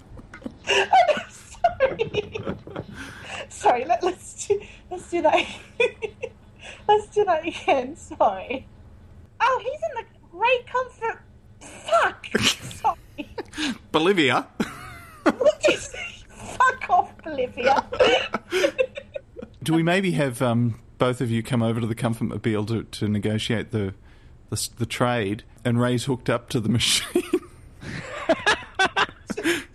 Sorry. 3.48 3.84
Let, 3.84 4.02
let's 4.02 4.46
do. 4.46 4.60
Let's 4.90 5.10
do 5.10 5.22
that. 5.22 5.46
let's 6.88 7.06
do 7.08 7.24
that 7.24 7.46
again. 7.46 7.96
Sorry. 7.96 8.66
Oh, 9.40 9.60
he's 9.62 9.80
in 9.90 9.94
the 9.96 10.04
great 10.30 10.66
comfort. 10.66 11.20
Fuck. 11.60 12.26
Sorry. 12.40 12.96
Bolivia. 13.92 14.46
What 15.24 15.60
did 15.60 15.72
you 15.72 15.78
say? 15.78 15.98
Fuck 16.28 16.90
off, 16.90 17.12
Olivia. 17.26 17.84
Do 19.62 19.74
we 19.74 19.82
maybe 19.82 20.12
have 20.12 20.40
um, 20.40 20.80
both 20.98 21.20
of 21.20 21.30
you 21.30 21.42
come 21.42 21.62
over 21.62 21.80
to 21.80 21.86
the 21.86 21.94
Comfort 21.94 22.24
Mobile 22.24 22.64
to, 22.66 22.84
to 22.84 23.08
negotiate 23.08 23.70
the, 23.70 23.94
the 24.50 24.68
the 24.78 24.86
trade? 24.86 25.44
And 25.64 25.80
Ray's 25.80 26.04
hooked 26.04 26.30
up 26.30 26.48
to 26.50 26.60
the 26.60 26.68
machine. 26.68 27.22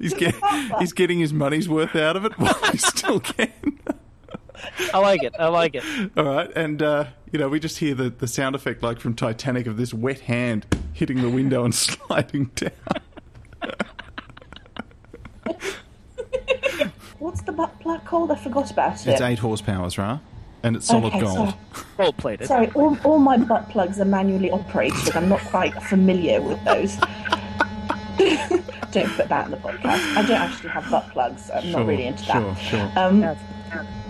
He's 0.04 0.14
get, 0.14 0.36
he's 0.80 0.94
getting 0.94 1.20
his 1.20 1.34
money's 1.34 1.68
worth 1.68 1.96
out 1.96 2.16
of 2.16 2.26
it 2.26 2.38
while 2.38 2.54
he 2.72 2.78
still 2.78 3.20
can. 3.20 3.52
I 4.94 5.00
like 5.00 5.24
it. 5.24 5.34
I 5.40 5.48
like 5.48 5.76
it. 5.76 5.84
All 6.16 6.24
right, 6.26 6.50
and 6.56 6.82
uh, 6.82 7.06
you 7.32 7.40
know 7.40 7.50
we 7.50 7.60
just 7.60 7.80
hear 7.80 7.96
the, 7.96 8.10
the 8.10 8.28
sound 8.28 8.56
effect 8.56 8.82
like 8.84 9.00
from 9.00 9.14
Titanic 9.14 9.68
of 9.68 9.78
this 9.78 9.94
wet 9.94 10.22
hand 10.22 10.66
hitting 10.94 11.22
the 11.22 11.30
window 11.30 11.66
and 11.66 11.74
sliding 11.76 12.46
down. 12.56 12.72
What's 17.20 17.42
the 17.42 17.52
butt 17.54 17.80
plug 17.80 18.04
called? 18.06 18.32
I 18.32 18.36
forgot 18.36 18.70
about 18.72 18.96
it. 19.06 19.08
It's 19.12 19.22
eight 19.22 19.40
horsepowers, 19.40 19.98
right? 19.98 20.20
And 20.64 20.76
it's 20.78 20.88
solid 20.88 21.06
Okay, 21.08 21.20
gold. 21.22 21.34
sorry. 21.36 21.54
Gold 21.98 22.18
plated. 22.18 22.48
Sorry, 22.48 22.70
all, 22.72 22.98
all 23.04 23.20
my 23.20 23.38
butt 23.38 23.70
plugs 23.70 24.00
are 24.00 24.06
manually 24.06 24.50
operated. 24.50 25.16
I'm 25.16 25.28
not 25.30 25.42
quite 25.42 25.74
familiar 25.84 26.42
with 26.42 26.64
those. 26.64 26.98
Don't 28.94 29.10
put 29.14 29.28
that 29.30 29.46
in 29.46 29.52
the 29.52 29.58
podcast. 29.58 30.16
I 30.18 30.22
don't 30.22 30.32
actually 30.40 30.70
have 30.70 30.90
butt 30.90 31.10
plugs. 31.10 31.50
I'm 31.54 31.64
Sure, 31.64 31.72
not 31.80 31.88
really 31.88 32.06
into 32.06 32.26
that. 32.28 32.58
sure, 32.58 32.80
sure. 32.80 32.92
Um, 32.96 33.36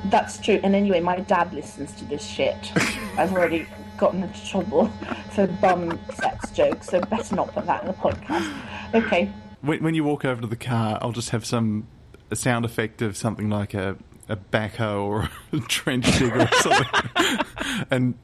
that's 0.06 0.38
true. 0.38 0.60
And 0.64 0.76
anyway, 0.76 1.00
my 1.00 1.20
dad 1.22 1.54
listens 1.54 1.94
to 1.94 2.06
this 2.06 2.26
shit. 2.26 2.72
I've 3.18 3.32
already 3.32 3.66
gotten 3.98 4.24
into 4.24 4.46
trouble 4.46 4.88
for 5.32 5.48
bum 5.48 5.98
sex 6.16 6.52
jokes, 6.52 6.88
so 6.88 7.00
better 7.02 7.36
not 7.36 7.54
put 7.54 7.66
that 7.66 7.82
in 7.84 7.88
the 7.88 7.94
podcast. 7.94 8.54
Okay. 8.94 9.32
When, 9.62 9.82
when 9.82 9.96
you 9.96 10.04
walk 10.04 10.26
over 10.26 10.42
to 10.42 10.48
the 10.48 10.56
car, 10.58 11.00
I'll 11.02 11.14
just 11.14 11.30
have 11.30 11.46
some 11.46 11.88
a 12.30 12.36
sound 12.36 12.66
effect 12.66 13.02
of 13.02 13.16
something 13.16 13.50
like 13.50 13.74
a, 13.74 13.96
a 14.28 14.36
backhoe 14.36 15.04
or 15.04 15.30
a 15.54 15.60
trench 15.62 16.06
digger 16.20 16.42
or 16.42 16.48
something. 16.58 17.46
and 17.92 18.16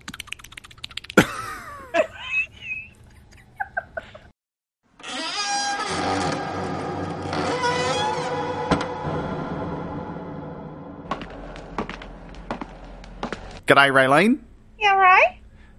G'day, 13.70 13.92
Raylene. 13.92 14.40
You 14.80 14.90
alright? 14.90 15.38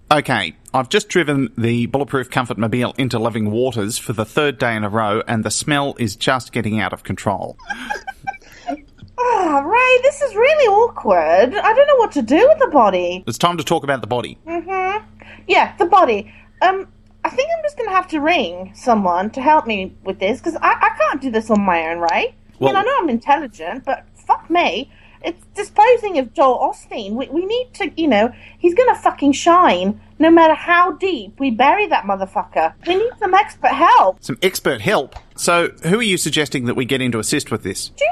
Okay, 0.09 0.55
I've 0.73 0.87
just 0.87 1.09
driven 1.09 1.51
the 1.57 1.87
Bulletproof 1.87 2.29
Comfort 2.29 2.57
Mobile 2.57 2.93
into 2.97 3.19
living 3.19 3.51
waters 3.51 3.97
for 3.97 4.13
the 4.13 4.23
third 4.23 4.57
day 4.57 4.77
in 4.77 4.85
a 4.85 4.89
row, 4.89 5.21
and 5.27 5.43
the 5.43 5.51
smell 5.51 5.95
is 5.99 6.15
just 6.15 6.53
getting 6.53 6.79
out 6.79 6.93
of 6.93 7.03
control. 7.03 7.57
Oh, 9.17 9.61
Ray, 9.65 10.01
this 10.03 10.21
is 10.21 10.33
really 10.35 10.67
awkward. 10.67 11.53
I 11.53 11.73
don't 11.73 11.87
know 11.87 11.97
what 11.97 12.13
to 12.13 12.21
do 12.21 12.37
with 12.47 12.59
the 12.59 12.69
body. 12.71 13.25
It's 13.27 13.37
time 13.37 13.57
to 13.57 13.63
talk 13.65 13.83
about 13.83 13.99
the 13.99 14.07
body. 14.07 14.37
Mm-hmm. 14.47 15.05
Yeah, 15.49 15.75
the 15.75 15.85
body. 15.85 16.33
Um, 16.61 16.87
I 17.25 17.29
think 17.29 17.49
I'm 17.57 17.61
just 17.61 17.77
gonna 17.77 17.91
have 17.91 18.07
to 18.07 18.21
ring 18.21 18.71
someone 18.73 19.31
to 19.31 19.41
help 19.41 19.67
me 19.67 19.93
with 20.05 20.17
this 20.17 20.39
because 20.39 20.55
I, 20.55 20.71
I 20.79 20.97
can't 20.97 21.21
do 21.21 21.29
this 21.29 21.49
on 21.49 21.59
my 21.61 21.87
own, 21.89 21.97
right? 21.99 22.29
I 22.29 22.63
mean, 22.63 22.73
Well- 22.73 22.77
I 22.77 22.83
know 22.83 22.97
I'm 23.01 23.09
intelligent, 23.09 23.83
but 23.83 24.05
fuck 24.15 24.49
me. 24.49 24.89
It's 25.23 25.45
disposing 25.55 26.17
of 26.17 26.33
Joel 26.33 26.59
Osteen. 26.59 27.13
We, 27.13 27.27
we 27.29 27.45
need 27.45 27.73
to, 27.75 27.91
you 27.95 28.07
know, 28.07 28.33
he's 28.57 28.73
gonna 28.73 28.95
fucking 28.95 29.33
shine 29.33 29.99
no 30.19 30.29
matter 30.29 30.53
how 30.53 30.91
deep 30.93 31.39
we 31.39 31.51
bury 31.51 31.87
that 31.87 32.03
motherfucker. 32.05 32.73
We 32.87 32.95
need 32.95 33.11
some 33.19 33.33
expert 33.33 33.71
help. 33.73 34.23
Some 34.23 34.37
expert 34.41 34.81
help. 34.81 35.15
So, 35.35 35.69
who 35.83 35.99
are 35.99 36.03
you 36.03 36.17
suggesting 36.17 36.65
that 36.65 36.75
we 36.75 36.85
get 36.85 37.01
in 37.01 37.11
to 37.13 37.19
assist 37.19 37.51
with 37.51 37.63
this? 37.63 37.89
Do 37.89 38.05
you 38.05 38.11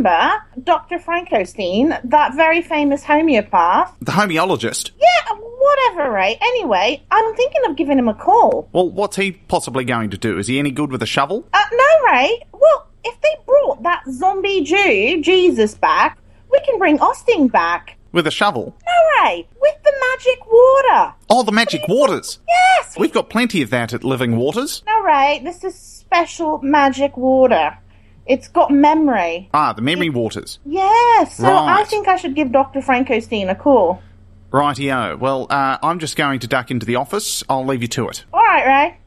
remember 0.00 0.42
Dr. 0.64 0.98
Frank 0.98 1.28
Osteen, 1.30 2.00
that 2.04 2.34
very 2.34 2.62
famous 2.62 3.04
homeopath? 3.04 3.94
The 4.00 4.12
homeologist. 4.12 4.90
Yeah, 4.98 5.36
whatever, 5.36 6.10
Ray. 6.10 6.38
Anyway, 6.40 7.02
I'm 7.10 7.34
thinking 7.34 7.62
of 7.66 7.76
giving 7.76 7.98
him 7.98 8.08
a 8.08 8.14
call. 8.14 8.68
Well, 8.72 8.88
what's 8.88 9.16
he 9.16 9.32
possibly 9.32 9.84
going 9.84 10.10
to 10.10 10.18
do? 10.18 10.38
Is 10.38 10.46
he 10.46 10.58
any 10.58 10.70
good 10.70 10.90
with 10.90 11.02
a 11.02 11.06
shovel? 11.06 11.46
Uh, 11.52 11.62
no, 11.72 12.12
Ray. 12.12 12.40
Well, 12.52 12.88
if 13.04 13.20
they 13.20 13.36
brought 13.46 13.82
that 13.82 14.02
zombie 14.10 14.62
Jew, 14.62 15.22
Jesus, 15.22 15.74
back, 15.74 16.18
we 16.52 16.60
can 16.60 16.78
bring 16.78 17.00
Austin 17.00 17.48
back. 17.48 17.96
With 18.12 18.26
a 18.26 18.30
shovel? 18.30 18.76
No, 18.84 19.24
way! 19.24 19.46
With 19.60 19.74
the 19.84 19.92
magic 20.10 20.44
water. 20.50 21.14
Oh, 21.28 21.42
the 21.44 21.52
magic 21.52 21.82
waters. 21.88 22.40
Yes. 22.48 22.96
We've 22.98 23.12
got 23.12 23.30
plenty 23.30 23.62
of 23.62 23.70
that 23.70 23.92
at 23.92 24.02
Living 24.02 24.36
Waters. 24.36 24.82
No, 24.86 25.04
way, 25.04 25.40
This 25.44 25.62
is 25.62 25.76
special 25.76 26.58
magic 26.62 27.16
water. 27.16 27.78
It's 28.26 28.48
got 28.48 28.70
memory. 28.70 29.48
Ah, 29.54 29.72
the 29.72 29.82
memory 29.82 30.10
waters. 30.10 30.58
Yes. 30.64 31.36
So 31.36 31.46
I 31.46 31.84
think 31.84 32.08
I 32.08 32.16
should 32.16 32.34
give 32.34 32.52
Dr. 32.52 32.82
Frank 32.82 33.08
Osteen 33.08 33.48
a 33.50 33.54
call. 33.54 34.02
Rightio. 34.50 35.18
Well, 35.18 35.46
uh, 35.48 35.78
I'm 35.82 36.00
just 36.00 36.16
going 36.16 36.40
to 36.40 36.48
duck 36.48 36.70
into 36.70 36.84
the 36.84 36.96
office. 36.96 37.44
I'll 37.48 37.64
leave 37.64 37.82
you 37.82 37.88
to 37.88 38.08
it. 38.08 38.24
All 38.32 38.40
right, 38.40 38.66
Ray. 38.66 38.98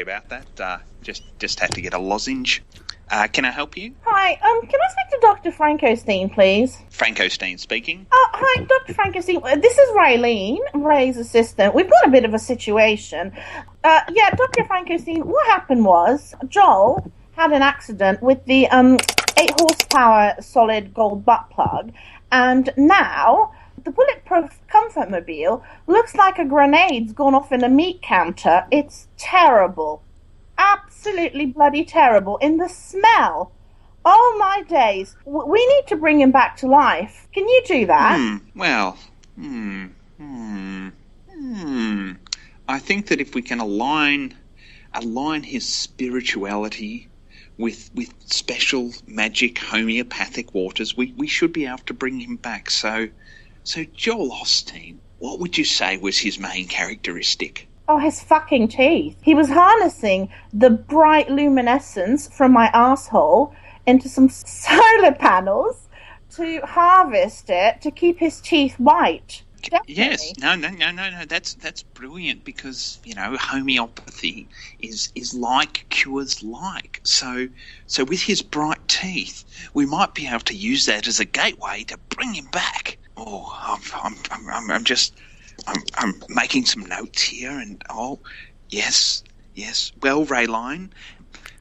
Sorry 0.00 0.16
about 0.16 0.28
that. 0.28 0.60
Uh, 0.60 0.78
just 1.02 1.22
just 1.38 1.60
had 1.60 1.70
to 1.72 1.80
get 1.80 1.94
a 1.94 1.98
lozenge. 1.98 2.62
Uh, 3.10 3.26
can 3.26 3.44
I 3.44 3.50
help 3.50 3.76
you? 3.76 3.92
Hi, 4.04 4.34
um, 4.34 4.60
can 4.68 4.78
I 4.80 4.88
speak 4.92 5.10
to 5.10 5.18
Dr. 5.20 5.50
Frankenstein, 5.50 6.30
please? 6.30 6.78
Franco 6.90 7.26
Steen 7.26 7.58
speaking. 7.58 8.06
Oh, 8.12 8.28
hi, 8.32 8.62
Dr. 8.64 8.94
Frankenstein. 8.94 9.40
Uh, 9.42 9.56
This 9.56 9.76
is 9.76 9.88
Raylene, 9.96 10.58
Ray's 10.74 11.16
assistant. 11.16 11.74
We've 11.74 11.90
got 11.90 12.06
a 12.06 12.10
bit 12.10 12.24
of 12.24 12.34
a 12.34 12.38
situation. 12.38 13.32
Uh, 13.82 14.00
yeah, 14.12 14.30
Dr. 14.36 14.64
Frankenstein, 14.64 15.26
what 15.26 15.44
happened 15.48 15.84
was 15.84 16.36
Joel 16.46 17.10
had 17.32 17.50
an 17.50 17.62
accident 17.62 18.22
with 18.22 18.44
the 18.44 18.68
um, 18.68 18.96
8 19.36 19.50
horsepower 19.58 20.34
solid 20.40 20.94
gold 20.94 21.24
butt 21.24 21.50
plug, 21.50 21.92
and 22.30 22.72
now 22.76 23.50
the 23.84 23.90
bulletproof 23.90 24.60
comfort 24.68 25.10
mobile 25.10 25.64
looks 25.86 26.14
like 26.14 26.38
a 26.38 26.44
grenade's 26.44 27.12
gone 27.12 27.34
off 27.34 27.52
in 27.52 27.64
a 27.64 27.68
meat 27.68 28.02
counter. 28.02 28.66
It's 28.70 29.08
terrible. 29.16 30.02
Absolutely 30.58 31.46
bloody 31.46 31.84
terrible. 31.84 32.36
In 32.38 32.58
the 32.58 32.68
smell. 32.68 33.52
Oh 34.04 34.36
my 34.38 34.62
days. 34.62 35.16
We 35.24 35.66
need 35.66 35.86
to 35.88 35.96
bring 35.96 36.20
him 36.20 36.30
back 36.30 36.56
to 36.58 36.66
life. 36.66 37.28
Can 37.32 37.48
you 37.48 37.62
do 37.66 37.86
that? 37.86 38.18
Hmm. 38.18 38.58
Well, 38.58 38.98
hmm, 39.36 39.86
hmm, 40.16 40.88
hmm. 41.30 42.12
I 42.68 42.78
think 42.78 43.08
that 43.08 43.20
if 43.20 43.34
we 43.34 43.42
can 43.42 43.60
align 43.60 44.36
align 44.92 45.42
his 45.42 45.68
spirituality 45.68 47.08
with 47.58 47.90
with 47.94 48.12
special 48.26 48.92
magic 49.06 49.58
homeopathic 49.58 50.54
waters, 50.54 50.96
we, 50.96 51.12
we 51.16 51.26
should 51.26 51.52
be 51.52 51.66
able 51.66 51.78
to 51.78 51.94
bring 51.94 52.20
him 52.20 52.36
back. 52.36 52.70
So, 52.70 53.08
so 53.70 53.84
Joel 53.94 54.30
Osteen, 54.30 54.96
what 55.20 55.38
would 55.38 55.56
you 55.56 55.64
say 55.64 55.96
was 55.96 56.18
his 56.18 56.40
main 56.40 56.66
characteristic? 56.66 57.68
Oh, 57.86 57.98
his 57.98 58.20
fucking 58.20 58.66
teeth. 58.66 59.16
He 59.22 59.32
was 59.32 59.48
harnessing 59.48 60.28
the 60.52 60.70
bright 60.70 61.30
luminescence 61.30 62.26
from 62.36 62.50
my 62.50 62.66
asshole 62.74 63.54
into 63.86 64.08
some 64.08 64.28
solar 64.28 65.12
panels 65.12 65.88
to 66.30 66.60
harvest 66.62 67.48
it 67.48 67.80
to 67.82 67.92
keep 67.92 68.18
his 68.18 68.40
teeth 68.40 68.74
white. 68.80 69.44
Yes, 69.86 70.32
no, 70.38 70.56
no, 70.56 70.70
no, 70.70 70.90
no, 70.90 71.08
no. 71.10 71.24
That's 71.26 71.54
that's 71.54 71.84
brilliant 71.84 72.44
because 72.44 72.98
you 73.04 73.14
know 73.14 73.36
homeopathy 73.38 74.48
is 74.80 75.12
is 75.14 75.32
like 75.32 75.86
cures 75.90 76.42
like. 76.42 77.00
So 77.04 77.46
so 77.86 78.02
with 78.02 78.22
his 78.22 78.42
bright 78.42 78.88
teeth, 78.88 79.44
we 79.74 79.86
might 79.86 80.14
be 80.14 80.26
able 80.26 80.40
to 80.40 80.56
use 80.56 80.86
that 80.86 81.06
as 81.06 81.20
a 81.20 81.24
gateway 81.24 81.84
to 81.84 81.98
bring 82.08 82.34
him 82.34 82.46
back. 82.46 82.96
Oh, 83.22 83.54
I'm 83.62 84.14
I'm 84.30 84.48
I'm, 84.50 84.70
I'm, 84.70 84.84
just 84.84 85.14
I'm 85.66 85.82
I'm 85.98 86.14
making 86.30 86.64
some 86.64 86.86
notes 86.86 87.20
here, 87.22 87.50
and 87.50 87.82
oh 87.90 88.18
yes 88.70 89.22
yes. 89.54 89.92
Well, 90.02 90.24
Rayline, 90.24 90.90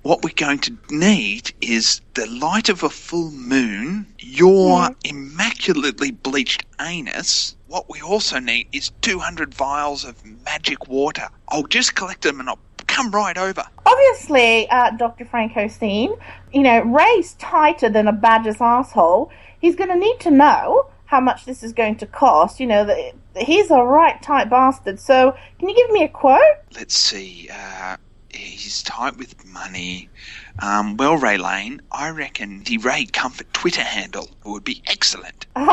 what 0.03 0.23
we're 0.23 0.33
going 0.35 0.59
to 0.59 0.77
need 0.89 1.51
is 1.61 2.01
the 2.13 2.25
light 2.27 2.69
of 2.69 2.83
a 2.83 2.89
full 2.89 3.31
moon, 3.31 4.07
your 4.19 4.89
immaculately 5.03 6.11
bleached 6.11 6.63
anus. 6.79 7.55
What 7.67 7.89
we 7.89 8.01
also 8.01 8.39
need 8.39 8.67
is 8.71 8.91
200 9.01 9.53
vials 9.53 10.05
of 10.05 10.23
magic 10.45 10.87
water. 10.87 11.27
I'll 11.49 11.67
just 11.67 11.95
collect 11.95 12.21
them 12.21 12.39
and 12.39 12.49
I'll 12.49 12.59
come 12.87 13.11
right 13.11 13.37
over. 13.37 13.63
Obviously, 13.85 14.69
uh, 14.69 14.91
Dr. 14.91 15.25
Frank 15.25 15.53
Osteen, 15.53 16.17
you 16.53 16.61
know, 16.61 16.81
Ray's 16.81 17.33
tighter 17.33 17.89
than 17.89 18.07
a 18.07 18.13
badger's 18.13 18.61
asshole. 18.61 19.29
He's 19.59 19.75
going 19.75 19.89
to 19.89 19.97
need 19.97 20.19
to 20.21 20.31
know 20.31 20.89
how 21.09 21.19
much 21.19 21.45
this 21.45 21.63
is 21.63 21.73
going 21.73 21.95
to 21.97 22.05
cost. 22.05 22.59
You 22.59 22.67
know, 22.67 22.85
that 22.85 23.13
he's 23.35 23.71
a 23.71 23.81
right 23.81 24.21
tight 24.21 24.49
bastard. 24.49 24.99
So, 24.99 25.35
can 25.57 25.69
you 25.69 25.75
give 25.75 25.89
me 25.89 26.03
a 26.03 26.07
quote? 26.07 26.39
Let's 26.75 26.95
see. 26.95 27.49
Uh, 27.51 27.97
he's 28.29 28.83
tight 28.83 29.17
with 29.17 29.43
money. 29.47 30.07
Um, 30.59 30.97
well, 30.97 31.17
Ray 31.17 31.37
Lane, 31.37 31.81
I 31.91 32.09
reckon 32.09 32.63
the 32.63 32.77
Ray 32.77 33.05
Comfort 33.05 33.51
Twitter 33.53 33.81
handle 33.81 34.29
would 34.45 34.63
be 34.63 34.83
excellent. 34.85 35.47
no, 35.55 35.65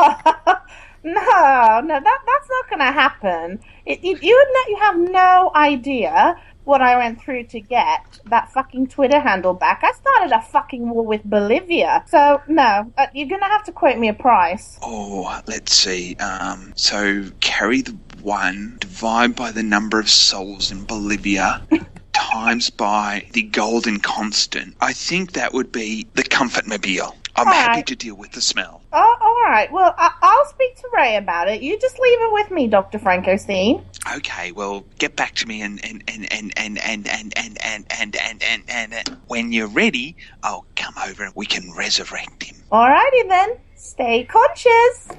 no, 1.03 1.13
that 1.13 2.01
that's 2.03 2.49
not 2.49 2.69
going 2.69 2.79
to 2.79 2.91
happen. 2.91 3.59
It, 3.85 4.03
you 4.03 4.17
you 4.19 4.35
would 4.35 4.53
not, 4.53 4.69
you 4.69 4.77
have 4.81 5.11
no 5.11 5.51
idea 5.53 6.35
what 6.67 6.81
I 6.81 6.97
went 6.97 7.21
through 7.21 7.45
to 7.45 7.61
get 7.61 8.19
that 8.25 8.51
fucking 8.51 8.87
Twitter 8.87 9.19
handle 9.19 9.53
back. 9.53 9.81
I 9.83 9.91
started 9.93 10.35
a 10.35 10.41
fucking 10.41 10.89
war 10.89 11.05
with 11.05 11.23
Bolivia. 11.23 12.03
So 12.07 12.41
no, 12.47 12.91
uh, 12.97 13.07
you're 13.13 13.29
going 13.29 13.41
to 13.41 13.47
have 13.47 13.63
to 13.65 13.71
quote 13.71 13.97
me 13.97 14.09
a 14.09 14.13
price. 14.13 14.77
Oh, 14.81 15.41
let's 15.47 15.73
see. 15.73 16.15
Um, 16.15 16.73
so 16.75 17.23
carry 17.39 17.81
the 17.81 17.97
one, 18.21 18.77
divide 18.79 19.35
by 19.35 19.51
the 19.51 19.63
number 19.63 19.99
of 19.99 20.09
souls 20.09 20.71
in 20.71 20.83
Bolivia, 20.83 21.65
times 22.13 22.69
by 22.69 23.25
the 23.31 23.43
golden 23.43 23.99
constant. 23.99 24.75
I 24.81 24.91
think 24.91 25.33
that 25.33 25.53
would 25.53 25.71
be 25.71 26.07
the 26.15 26.23
comfort 26.23 26.67
mobile. 26.67 27.15
I'm 27.37 27.47
All 27.47 27.53
happy 27.53 27.77
right. 27.77 27.87
to 27.87 27.95
deal 27.95 28.15
with 28.15 28.31
the 28.31 28.41
smell. 28.41 28.81
Oh, 28.91 29.15
all 29.21 29.51
right. 29.51 29.71
Well, 29.71 29.93
I- 29.97 30.11
I'll 30.21 30.45
speak 30.47 30.75
to 30.77 30.89
Ray 30.95 31.17
about 31.17 31.47
it. 31.47 31.61
You 31.61 31.79
just 31.79 31.99
leave 31.99 32.19
it 32.19 32.33
with 32.33 32.49
me, 32.49 32.67
Doctor 32.67 32.97
Frankosteen. 32.97 33.83
Okay, 34.15 34.51
well, 34.53 34.83
get 34.97 35.15
back 35.15 35.35
to 35.35 35.47
me 35.47 35.61
and 35.61 35.79
and 35.85 36.03
and 36.07 36.25
and 36.31 36.51
and 36.57 36.79
and 36.79 37.07
and 37.07 37.33
and 37.33 37.33
and 37.37 37.57
and 37.63 38.15
and 38.15 38.43
and, 38.43 38.63
and, 38.69 38.93
and 38.93 39.17
when 39.27 39.51
you're 39.51 39.67
ready, 39.67 40.15
I'll 40.43 40.65
come 40.75 40.95
over 41.07 41.23
and 41.25 41.33
we 41.35 41.45
can 41.45 41.71
resurrect 41.77 42.43
him. 42.43 42.55
Alrighty 42.71 43.27
then. 43.29 43.57
Stay 43.75 44.23
conscious. 44.23 45.09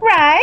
Ray? 0.00 0.40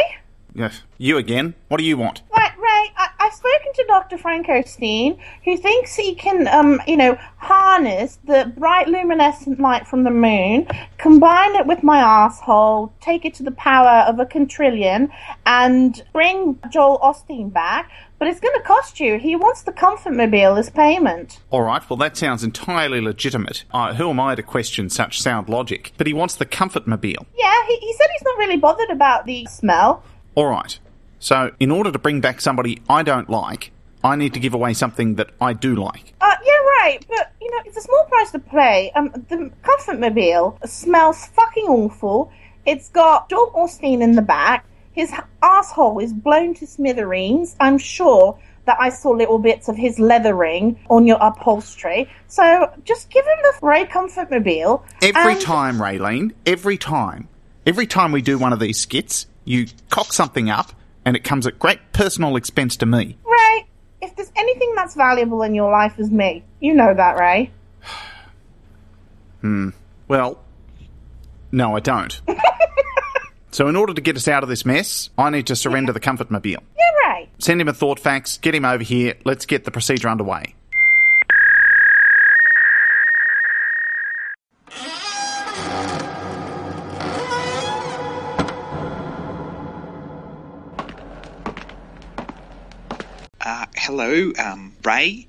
Yes. 0.54 0.82
You 0.98 1.18
again? 1.18 1.54
What 1.68 1.78
do 1.78 1.84
you 1.84 1.98
want? 1.98 2.22
Right, 2.36 2.52
Ray, 2.58 2.94
I, 2.98 3.10
I've 3.20 3.29
spoken 3.40 3.74
to 3.74 3.86
Dr. 3.88 4.18
Frankenstein, 4.18 5.18
who 5.46 5.56
thinks 5.56 5.96
he 5.96 6.14
can, 6.14 6.48
um, 6.50 6.82
you 6.86 6.98
know, 6.98 7.18
harness 7.38 8.20
the 8.26 8.52
bright 8.58 8.90
luminescent 8.90 9.62
light 9.62 9.88
from 9.88 10.04
the 10.04 10.12
moon, 10.12 10.68
combine 10.98 11.56
it 11.56 11.66
with 11.66 11.82
my 11.82 12.00
asshole, 12.00 12.94
take 13.00 13.24
it 13.24 13.34
to 13.36 13.44
the 13.44 13.52
power 13.52 14.04
of 14.10 14.20
a 14.20 14.26
quintillion, 14.26 15.10
and 15.46 16.04
bring 16.12 16.60
Joel 16.70 17.00
Osteen 17.00 17.52
back. 17.52 17.90
But 18.18 18.28
it's 18.28 18.42
going 18.42 18.58
to 18.58 18.64
cost 18.64 19.00
you. 19.00 19.18
He 19.18 19.38
wants 19.38 19.62
the 19.62 19.72
Comfort 19.72 20.12
Mobile 20.12 20.58
as 20.58 20.70
payment. 20.70 21.40
All 21.52 21.62
right, 21.62 21.90
well, 21.90 21.96
that 21.96 22.18
sounds 22.18 22.44
entirely 22.44 23.00
legitimate. 23.00 23.64
Uh, 23.72 23.94
who 23.94 24.10
am 24.10 24.20
I 24.20 24.36
to 24.36 24.44
question 24.44 24.90
such 24.90 25.22
sound 25.22 25.48
logic? 25.48 25.94
But 25.98 26.08
he 26.08 26.14
wants 26.14 26.36
the 26.36 26.46
comfort 26.46 26.86
mobile. 26.86 27.26
Yeah, 27.38 27.66
he, 27.68 27.78
he 27.78 27.94
said 27.94 28.08
he's 28.12 28.24
not 28.24 28.38
really 28.38 28.58
bothered 28.58 28.90
about 28.90 29.26
the 29.26 29.46
smell. 29.46 30.04
All 30.36 30.48
right. 30.48 30.78
So, 31.20 31.52
in 31.60 31.72
order 31.72 31.92
to 31.92 32.00
bring 32.00 32.22
back 32.22 32.42
somebody 32.42 32.82
I 32.90 33.04
don't 33.04 33.30
like, 33.30 33.72
I 34.04 34.16
need 34.16 34.34
to 34.34 34.40
give 34.40 34.54
away 34.54 34.74
something 34.74 35.16
that 35.16 35.30
I 35.42 35.54
do 35.54 35.76
like. 35.76 36.14
Uh, 36.22 36.36
yeah, 36.46 36.54
right, 36.54 37.00
but 37.08 37.34
you 37.42 37.52
know, 37.52 37.58
it's 37.66 37.78
a 37.78 37.82
small 37.82 38.06
price 38.06 38.32
to 38.32 38.40
pay. 38.40 38.92
Um, 38.96 39.12
the 39.28 39.52
Comfort 39.62 40.00
Mobile 40.00 40.58
smells 40.66 41.26
fucking 41.28 41.66
awful. 41.66 42.32
It's 42.66 42.90
got 42.90 43.30
Joel 43.30 43.52
Osteen 43.52 44.02
in 44.02 44.14
the 44.14 44.22
back. 44.22 44.66
His 44.94 45.14
asshole 45.42 46.00
is 46.00 46.14
blown 46.14 46.54
to 46.56 46.68
smithereens. 46.68 47.56
I'm 47.60 47.78
sure 47.78 48.40
that 48.66 48.78
I 48.80 48.90
saw 48.90 49.12
little 49.12 49.40
bits 49.40 49.68
of 49.68 49.76
his 49.76 50.00
leathering 50.00 50.80
on 50.90 51.08
your 51.08 51.18
upholstery. 51.20 52.10
So 52.28 52.72
just 52.86 53.10
give 53.10 53.26
him 53.26 53.38
the 53.44 53.66
Ray 53.66 53.86
Comfort 53.86 54.30
Mobile. 54.32 54.86
Every 55.02 55.34
and- 55.34 55.42
time, 55.42 55.78
Raylene, 55.80 56.34
every 56.46 56.78
time. 56.78 57.28
Every 57.66 57.88
time 57.88 58.12
we 58.12 58.22
do 58.22 58.38
one 58.38 58.54
of 58.54 58.60
these 58.60 58.80
skits, 58.80 59.28
you 59.44 59.68
cock 59.90 60.14
something 60.14 60.50
up, 60.50 60.72
and 61.10 61.16
it 61.16 61.24
comes 61.24 61.48
at 61.48 61.58
great 61.58 61.80
personal 61.92 62.36
expense 62.36 62.78
to 62.78 62.86
me. 62.86 63.18
Ray, 63.26 63.66
if 64.00 64.16
there's 64.16 64.32
anything 64.36 64.74
that's 64.76 64.94
valuable 64.94 65.42
in 65.42 65.56
your 65.56 65.72
life 65.72 65.98
is 65.98 66.12
me. 66.12 66.44
You 66.60 66.76
know 66.76 66.94
that, 66.94 67.18
Ray. 67.18 67.52
Hmm. 69.42 69.70
Well, 70.10 70.38
no, 71.50 71.74
I 71.74 71.80
don't. 71.80 72.22
so, 73.52 73.70
in 73.70 73.78
order 73.78 73.94
to 73.94 74.02
get 74.02 74.18
us 74.18 74.28
out 74.28 74.44
of 74.44 74.50
this 74.50 74.66
mess, 74.66 75.10
I 75.18 75.30
need 75.30 75.48
to 75.48 75.56
surrender 75.56 75.94
the 75.94 76.02
comfort 76.02 76.30
mobile. 76.30 76.62
Yeah, 76.78 77.08
Ray. 77.08 77.30
Send 77.40 77.62
him 77.62 77.70
a 77.70 77.74
thought 77.74 78.02
fax, 78.02 78.38
get 78.38 78.54
him 78.54 78.66
over 78.66 78.84
here, 78.84 79.16
let's 79.24 79.46
get 79.46 79.64
the 79.64 79.72
procedure 79.72 80.10
underway. 80.10 80.56
Hello, 93.90 94.32
um, 94.38 94.72
Ray. 94.84 95.26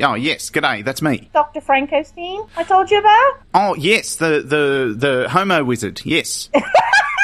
Oh, 0.00 0.14
yes, 0.14 0.48
g'day, 0.48 0.82
that's 0.82 1.02
me. 1.02 1.28
Dr. 1.34 1.60
Frankenstein, 1.60 2.40
I 2.56 2.62
told 2.62 2.90
you 2.90 2.98
about? 2.98 3.32
Oh, 3.52 3.74
yes, 3.74 4.16
the, 4.16 4.40
the, 4.40 4.94
the 4.96 5.28
homo 5.28 5.62
wizard, 5.64 6.00
yes. 6.04 6.48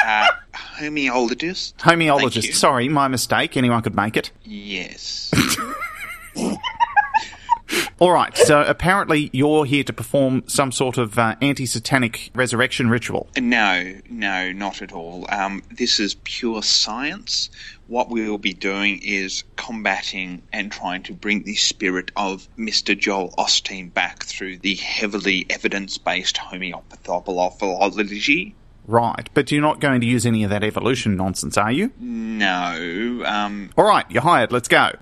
Uh, 0.01 0.27
homeologist. 0.79 1.75
Homeologist, 1.75 2.55
sorry, 2.55 2.89
my 2.89 3.07
mistake, 3.07 3.55
anyone 3.57 3.79
could 3.83 3.95
make 3.95 4.17
it. 4.17 4.31
Yes. 4.43 5.29
All 7.99 8.11
right, 8.11 8.35
so 8.37 8.61
apparently 8.61 9.29
you're 9.33 9.65
here 9.65 9.83
to 9.83 9.91
perform 9.91 10.43
some 10.47 10.71
sort 10.71 10.97
of 10.97 11.19
uh, 11.19 11.35
anti 11.41 11.65
satanic 11.65 12.31
resurrection 12.33 12.89
ritual. 12.89 13.27
No, 13.37 13.93
no, 14.09 14.53
not 14.53 14.81
at 14.81 14.93
all. 14.93 15.25
Um, 15.27 15.63
this 15.69 15.99
is 15.99 16.15
pure 16.23 16.63
science. 16.63 17.49
What 17.87 18.09
we 18.09 18.29
will 18.29 18.37
be 18.37 18.53
doing 18.53 19.01
is 19.03 19.43
combating 19.57 20.43
and 20.53 20.71
trying 20.71 21.03
to 21.03 21.13
bring 21.13 21.43
the 21.43 21.55
spirit 21.55 22.11
of 22.15 22.47
Mr. 22.57 22.97
Joel 22.97 23.33
Osteen 23.37 23.93
back 23.93 24.23
through 24.23 24.59
the 24.59 24.75
heavily 24.75 25.45
evidence 25.49 25.97
based 25.97 26.37
homeopathology. 26.37 28.53
Right, 28.87 29.29
but 29.33 29.51
you're 29.51 29.61
not 29.61 29.81
going 29.81 29.99
to 30.01 30.07
use 30.07 30.25
any 30.25 30.45
of 30.45 30.51
that 30.51 30.63
evolution 30.63 31.17
nonsense, 31.17 31.57
are 31.57 31.71
you? 31.71 31.91
No. 31.99 33.23
Um, 33.25 33.71
All 33.77 33.85
right, 33.85 34.05
you're 34.09 34.23
hired. 34.23 34.53
Let's 34.53 34.69
go. 34.69 34.93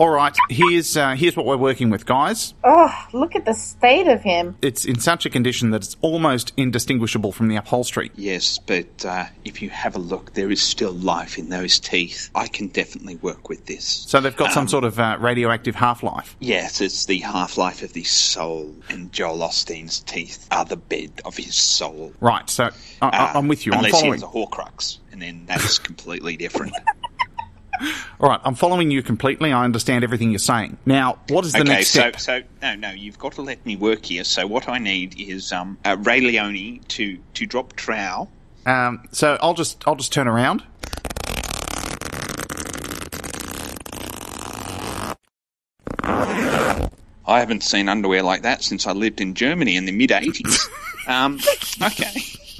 All 0.00 0.08
right, 0.08 0.34
here's 0.48 0.96
uh, 0.96 1.10
here's 1.10 1.36
what 1.36 1.44
we're 1.44 1.58
working 1.58 1.90
with, 1.90 2.06
guys. 2.06 2.54
Oh, 2.64 2.90
look 3.12 3.36
at 3.36 3.44
the 3.44 3.52
state 3.52 4.08
of 4.08 4.22
him. 4.22 4.56
It's 4.62 4.86
in 4.86 4.98
such 4.98 5.26
a 5.26 5.30
condition 5.30 5.72
that 5.72 5.84
it's 5.84 5.96
almost 6.00 6.54
indistinguishable 6.56 7.32
from 7.32 7.48
the 7.48 7.56
upholstery. 7.56 8.10
yes, 8.14 8.56
but 8.56 9.04
uh, 9.04 9.26
if 9.44 9.60
you 9.60 9.68
have 9.68 9.96
a 9.96 9.98
look, 9.98 10.32
there 10.32 10.50
is 10.50 10.62
still 10.62 10.92
life 10.92 11.36
in 11.36 11.50
those 11.50 11.78
teeth. 11.78 12.30
I 12.34 12.48
can 12.48 12.68
definitely 12.68 13.16
work 13.16 13.50
with 13.50 13.66
this. 13.66 13.84
So 13.84 14.20
they've 14.22 14.34
got 14.34 14.52
some 14.52 14.62
Um, 14.62 14.68
sort 14.68 14.84
of 14.84 14.98
uh, 14.98 15.18
radioactive 15.20 15.74
half 15.74 16.02
life. 16.02 16.34
Yes, 16.40 16.80
it's 16.80 17.04
the 17.04 17.18
half 17.18 17.58
life 17.58 17.82
of 17.82 17.92
the 17.92 18.04
soul, 18.04 18.74
and 18.88 19.12
Joel 19.12 19.40
Osteen's 19.40 20.00
teeth 20.00 20.46
are 20.50 20.64
the 20.64 20.78
bed 20.78 21.20
of 21.26 21.36
his 21.36 21.54
soul. 21.56 22.14
Right, 22.20 22.48
so 22.48 22.70
I, 23.02 23.06
I, 23.06 23.08
Uh, 23.08 23.32
I'm 23.38 23.48
with 23.48 23.66
you. 23.66 23.72
I'm 23.74 23.84
Unless 23.84 24.00
he 24.00 24.08
has 24.08 24.22
a 24.22 24.26
Horcrux, 24.26 24.96
and 25.12 25.20
then 25.20 25.44
that's 25.44 25.78
completely 25.78 26.38
different. 26.38 26.72
All 28.20 28.28
right, 28.28 28.40
I'm 28.44 28.54
following 28.54 28.90
you 28.90 29.02
completely. 29.02 29.52
I 29.52 29.64
understand 29.64 30.04
everything 30.04 30.30
you're 30.30 30.38
saying. 30.38 30.76
Now, 30.84 31.18
what 31.28 31.44
is 31.44 31.52
the 31.52 31.60
okay, 31.60 31.68
next 31.68 31.88
so 31.88 32.00
step? 32.00 32.20
so 32.20 32.42
no, 32.60 32.74
no, 32.74 32.90
you've 32.90 33.18
got 33.18 33.32
to 33.34 33.42
let 33.42 33.64
me 33.64 33.76
work 33.76 34.04
here. 34.04 34.24
So 34.24 34.46
what 34.46 34.68
I 34.68 34.78
need 34.78 35.18
is 35.18 35.52
um, 35.52 35.78
uh, 35.84 35.96
Ray 36.00 36.20
Leone 36.20 36.80
to 36.88 37.18
to 37.34 37.46
drop 37.46 37.74
trowel. 37.76 38.30
Um, 38.66 39.08
so 39.12 39.38
I'll 39.40 39.54
just 39.54 39.82
I'll 39.86 39.96
just 39.96 40.12
turn 40.12 40.28
around. 40.28 40.62
I 47.30 47.38
haven't 47.38 47.62
seen 47.62 47.88
underwear 47.88 48.22
like 48.22 48.42
that 48.42 48.64
since 48.64 48.86
I 48.86 48.92
lived 48.92 49.20
in 49.20 49.34
Germany 49.34 49.76
in 49.76 49.86
the 49.86 49.92
mid 49.92 50.10
'80s. 50.10 50.68
um, 51.06 51.38
okay. 51.82 52.12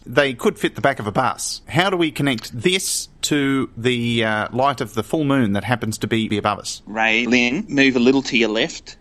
They 0.06 0.32
could 0.32 0.58
fit 0.58 0.74
the 0.74 0.80
back 0.80 0.98
of 0.98 1.06
a 1.06 1.12
bus. 1.12 1.60
How 1.68 1.90
do 1.90 1.96
we 1.96 2.10
connect 2.10 2.58
this 2.58 3.08
to 3.30 3.70
the 3.76 4.24
uh, 4.24 4.48
light 4.50 4.80
of 4.80 4.94
the 4.94 5.04
full 5.04 5.22
moon 5.22 5.52
that 5.52 5.62
happens 5.62 5.96
to 5.98 6.08
be 6.08 6.36
above 6.36 6.58
us? 6.58 6.82
Ray 6.84 7.26
Lynn, 7.26 7.64
move 7.68 7.94
a 7.94 8.00
little 8.00 8.22
to 8.22 8.36
your 8.36 8.48
left, 8.48 8.96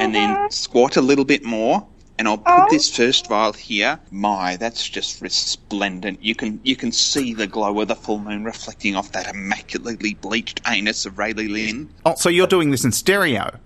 and 0.00 0.12
then 0.12 0.50
squat 0.50 0.96
a 0.96 1.00
little 1.00 1.24
bit 1.24 1.44
more. 1.44 1.86
And 2.18 2.26
I'll 2.26 2.38
put 2.38 2.70
this 2.70 2.90
first 2.90 3.28
vial 3.28 3.52
here. 3.52 4.00
My, 4.10 4.56
that's 4.56 4.88
just 4.88 5.22
resplendent. 5.22 6.20
You 6.20 6.34
can 6.34 6.58
you 6.64 6.74
can 6.74 6.90
see 6.90 7.32
the 7.32 7.46
glow 7.46 7.80
of 7.80 7.86
the 7.86 7.94
full 7.94 8.18
moon 8.18 8.42
reflecting 8.42 8.96
off 8.96 9.12
that 9.12 9.28
immaculately 9.32 10.14
bleached 10.14 10.60
anus 10.66 11.06
of 11.06 11.16
Rayleigh 11.16 11.48
Lynn. 11.48 11.88
Oh, 12.04 12.16
so 12.16 12.28
you're 12.28 12.48
doing 12.48 12.72
this 12.72 12.84
in 12.84 12.90
stereo? 12.90 13.60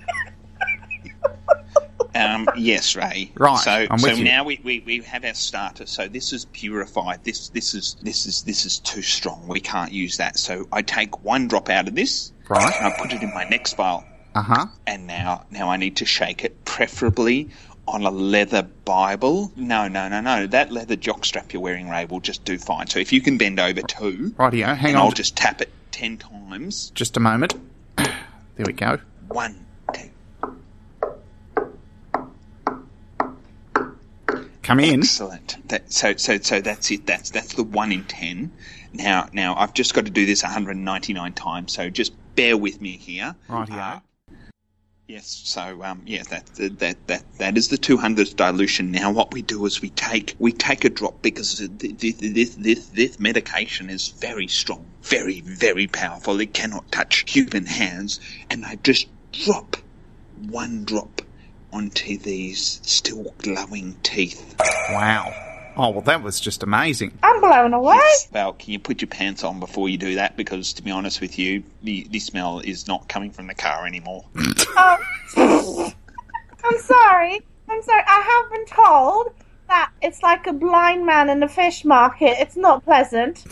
Um, 2.14 2.48
yes, 2.56 2.94
Ray. 2.96 3.30
Right, 3.36 3.58
So, 3.58 3.86
so 3.96 4.10
you. 4.12 4.24
now 4.24 4.44
we, 4.44 4.60
we, 4.62 4.80
we 4.80 5.00
have 5.02 5.24
our 5.24 5.34
starter. 5.34 5.86
So 5.86 6.08
this 6.08 6.32
is 6.32 6.44
purified. 6.46 7.24
This 7.24 7.48
this 7.50 7.74
is 7.74 7.96
this 8.02 8.26
is 8.26 8.42
this 8.42 8.64
is 8.66 8.78
too 8.80 9.02
strong. 9.02 9.46
We 9.48 9.60
can't 9.60 9.92
use 9.92 10.16
that. 10.18 10.38
So 10.38 10.66
I 10.72 10.82
take 10.82 11.24
one 11.24 11.48
drop 11.48 11.68
out 11.70 11.88
of 11.88 11.94
this. 11.94 12.32
Right. 12.48 12.72
And 12.76 12.86
I 12.86 12.96
put 12.98 13.12
it 13.12 13.22
in 13.22 13.32
my 13.32 13.44
next 13.44 13.76
vial. 13.76 14.04
Uh 14.34 14.42
huh. 14.42 14.66
And 14.86 15.06
now 15.06 15.44
now 15.50 15.68
I 15.70 15.76
need 15.76 15.96
to 15.96 16.04
shake 16.04 16.44
it, 16.44 16.64
preferably 16.64 17.48
on 17.88 18.02
a 18.04 18.10
leather 18.10 18.62
Bible. 18.84 19.50
No, 19.56 19.88
no, 19.88 20.08
no, 20.08 20.20
no. 20.20 20.46
That 20.46 20.70
leather 20.70 20.96
jockstrap 20.96 21.52
you're 21.52 21.62
wearing, 21.62 21.88
Ray, 21.88 22.04
will 22.04 22.20
just 22.20 22.44
do 22.44 22.56
fine. 22.58 22.86
So 22.86 22.98
if 23.00 23.12
you 23.12 23.20
can 23.20 23.38
bend 23.38 23.58
over 23.58 23.82
too, 23.82 24.32
Rightio, 24.38 24.76
hang 24.76 24.90
and 24.90 24.96
on. 24.98 25.06
I'll 25.06 25.12
just 25.12 25.36
tap 25.36 25.60
it 25.60 25.70
ten 25.90 26.16
times. 26.18 26.90
Just 26.94 27.16
a 27.16 27.20
moment. 27.20 27.54
There 28.56 28.66
we 28.66 28.74
go. 28.74 28.98
One, 29.28 29.64
Come 34.62 34.78
in. 34.78 35.00
Excellent. 35.00 35.56
That, 35.68 35.92
so, 35.92 36.14
so, 36.16 36.38
so 36.38 36.60
that's 36.60 36.90
it. 36.90 37.06
That's 37.06 37.30
that's 37.30 37.54
the 37.54 37.64
one 37.64 37.90
in 37.90 38.04
ten. 38.04 38.52
Now, 38.92 39.28
now 39.32 39.56
I've 39.56 39.74
just 39.74 39.92
got 39.94 40.04
to 40.04 40.10
do 40.10 40.24
this 40.24 40.42
199 40.42 41.32
times. 41.32 41.72
So 41.72 41.90
just 41.90 42.12
bear 42.36 42.56
with 42.56 42.80
me 42.80 42.96
here. 42.96 43.34
Rightio. 43.48 43.96
Uh, 43.96 44.00
yes. 45.08 45.42
So, 45.44 45.82
um, 45.82 46.02
yeah, 46.06 46.22
that 46.30 46.46
that 46.78 47.06
that 47.08 47.24
that 47.38 47.56
is 47.56 47.68
the 47.68 47.78
200th 47.78 48.36
dilution. 48.36 48.92
Now, 48.92 49.10
what 49.10 49.32
we 49.32 49.42
do 49.42 49.66
is 49.66 49.82
we 49.82 49.90
take 49.90 50.36
we 50.38 50.52
take 50.52 50.84
a 50.84 50.90
drop 50.90 51.22
because 51.22 51.58
this 51.58 52.14
this 52.20 52.54
this, 52.54 52.86
this 52.86 53.18
medication 53.18 53.90
is 53.90 54.08
very 54.08 54.46
strong, 54.46 54.86
very 55.02 55.40
very 55.40 55.88
powerful. 55.88 56.38
It 56.40 56.54
cannot 56.54 56.92
touch 56.92 57.24
human 57.28 57.66
hands, 57.66 58.20
and 58.48 58.64
I 58.64 58.76
just 58.76 59.08
drop 59.32 59.76
one 60.48 60.84
drop 60.84 61.21
onto 61.72 62.18
these 62.18 62.80
still 62.82 63.34
glowing 63.38 63.96
teeth. 64.02 64.54
Wow. 64.90 65.32
Oh 65.76 65.90
well, 65.90 66.02
that 66.02 66.22
was 66.22 66.38
just 66.38 66.62
amazing. 66.62 67.16
I'm 67.22 67.40
blown 67.40 67.72
away. 67.72 67.98
Well, 68.32 68.52
can 68.52 68.72
you 68.72 68.78
put 68.78 69.00
your 69.00 69.08
pants 69.08 69.42
on 69.42 69.58
before 69.58 69.88
you 69.88 69.96
do 69.96 70.16
that? 70.16 70.36
Because 70.36 70.74
to 70.74 70.82
be 70.82 70.90
honest 70.90 71.20
with 71.20 71.38
you, 71.38 71.62
the, 71.82 72.06
the 72.10 72.18
smell 72.18 72.60
is 72.60 72.86
not 72.86 73.08
coming 73.08 73.30
from 73.30 73.46
the 73.46 73.54
car 73.54 73.86
anymore. 73.86 74.24
Oh, 74.36 74.98
I'm 76.64 76.78
sorry. 76.78 77.40
I'm 77.68 77.82
sorry. 77.82 78.02
I 78.06 78.42
have 78.42 78.52
been 78.52 78.66
told 78.66 79.32
that 79.68 79.90
it's 80.02 80.22
like 80.22 80.46
a 80.46 80.52
blind 80.52 81.06
man 81.06 81.30
in 81.30 81.42
a 81.42 81.48
fish 81.48 81.84
market. 81.84 82.36
It's 82.38 82.56
not 82.56 82.84
pleasant. 82.84 83.44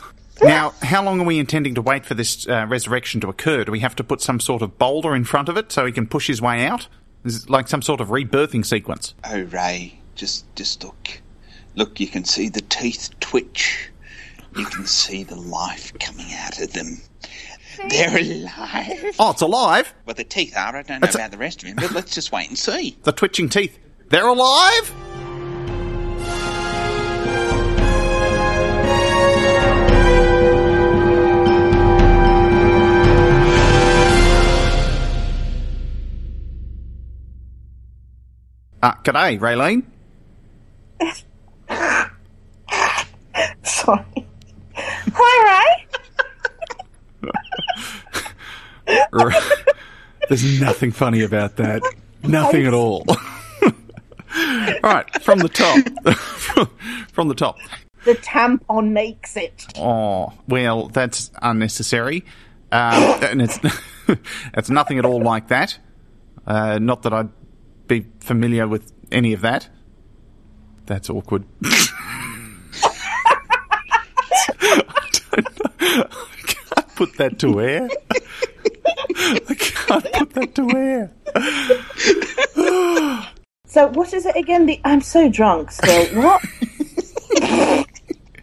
Now, 0.43 0.73
how 0.83 1.03
long 1.03 1.21
are 1.21 1.25
we 1.25 1.39
intending 1.39 1.75
to 1.75 1.83
wait 1.83 2.07
for 2.07 2.15
this 2.15 2.49
uh, 2.49 2.67
resurrection 2.67 3.21
to 3.23 3.29
occur? 3.29 3.65
Do 3.65 3.73
we 3.73 3.81
have 3.81 3.95
to 3.97 4.05
put 4.05 4.23
some 4.23 4.41
sort 4.41 4.63
of 4.63 4.79
boulder 4.79 5.15
in 5.15 5.25
front 5.25 5.49
of 5.51 5.57
it 5.57 5.71
so 5.71 5.85
he 5.85 5.93
can 5.93 6.07
push 6.07 6.29
his 6.29 6.41
way 6.41 6.65
out? 6.65 6.89
Is 7.25 7.49
like 7.51 7.69
some 7.69 7.83
sort 7.83 8.01
of 8.01 8.09
rebirthing 8.09 8.65
sequence? 8.65 9.15
Oh, 9.25 9.41
Ray, 9.43 9.99
just 10.15 10.45
just 10.57 10.83
look. 10.85 11.21
Look, 11.77 12.01
you 12.01 12.07
can 12.09 12.25
see 12.25 12.49
the 12.49 12.63
teeth 12.63 13.11
twitch. 13.21 13.91
You 14.57 14.65
can 14.67 14.87
see 14.87 15.23
the 15.23 15.37
life 15.37 15.93
coming 16.01 16.27
out 16.35 16.61
of 16.61 16.73
them. 16.73 17.01
They're 17.89 18.19
alive. 18.19 19.15
Oh, 19.19 19.31
it's 19.31 19.43
alive. 19.43 19.95
Well, 20.05 20.15
the 20.15 20.25
teeth 20.25 20.57
are. 20.57 20.75
I 20.77 20.83
don't 20.83 21.01
know 21.01 21.07
It's 21.07 21.15
a- 21.15 21.19
about 21.19 21.31
the 21.31 21.39
rest 21.39 21.63
of 21.63 21.69
him, 21.69 21.77
but 21.77 21.93
let's 21.93 22.13
just 22.15 22.33
wait 22.33 22.49
and 22.49 22.59
see. 22.59 22.97
The 23.05 23.13
twitching 23.13 23.49
teeth. 23.49 23.79
They're 24.09 24.27
alive? 24.27 24.93
G'day, 39.05 39.39
Raylene. 39.39 39.85
Sorry. 43.65 44.27
Hi, 44.77 45.47
Ray. 45.47 45.87
There's 50.29 50.61
nothing 50.61 50.93
funny 50.93 51.23
about 51.23 51.57
that. 51.57 51.83
Nothing 52.23 52.67
at 52.67 52.75
all. 52.75 53.05
all. 53.09 53.17
right, 54.83 55.23
from 55.23 55.39
the 55.39 55.49
top. 55.49 55.79
from 57.13 57.29
the 57.29 57.35
top. 57.35 57.57
The 58.05 58.15
tampon 58.15 58.93
makes 58.93 59.37
it. 59.37 59.67
Oh, 59.77 60.33
well, 60.49 60.89
that's 60.89 61.31
unnecessary. 61.43 62.25
Um, 62.73 63.03
and 63.23 63.43
it's, 63.43 63.59
it's 64.55 64.71
nothing 64.71 64.99
at 64.99 65.05
all 65.05 65.23
like 65.23 65.49
that. 65.49 65.79
Uh, 66.47 66.79
not 66.79 67.03
that 67.03 67.13
I'd 67.13 67.29
be 67.91 68.07
familiar 68.21 68.67
with 68.69 68.93
any 69.11 69.33
of 69.33 69.41
that. 69.43 69.69
That's 70.87 71.11
awkward. 71.11 71.45
I 71.65 71.89
don't 75.33 75.81
know. 75.81 76.07
I 76.11 76.43
can't 76.47 76.95
put 76.95 77.17
that 77.17 77.39
to 77.41 77.61
air. 77.61 77.89
I 79.49 79.55
can't 79.55 80.13
put 80.13 80.33
that 80.35 80.55
to 80.55 80.71
air. 80.77 81.11
So 83.67 83.87
what 83.87 84.13
is 84.13 84.27
it 84.27 84.35
again? 84.35 84.67
The 84.67 84.81
I'm 84.85 85.01
so 85.01 85.29
drunk 85.29 85.71
still. 85.71 86.05
What? 86.21 86.43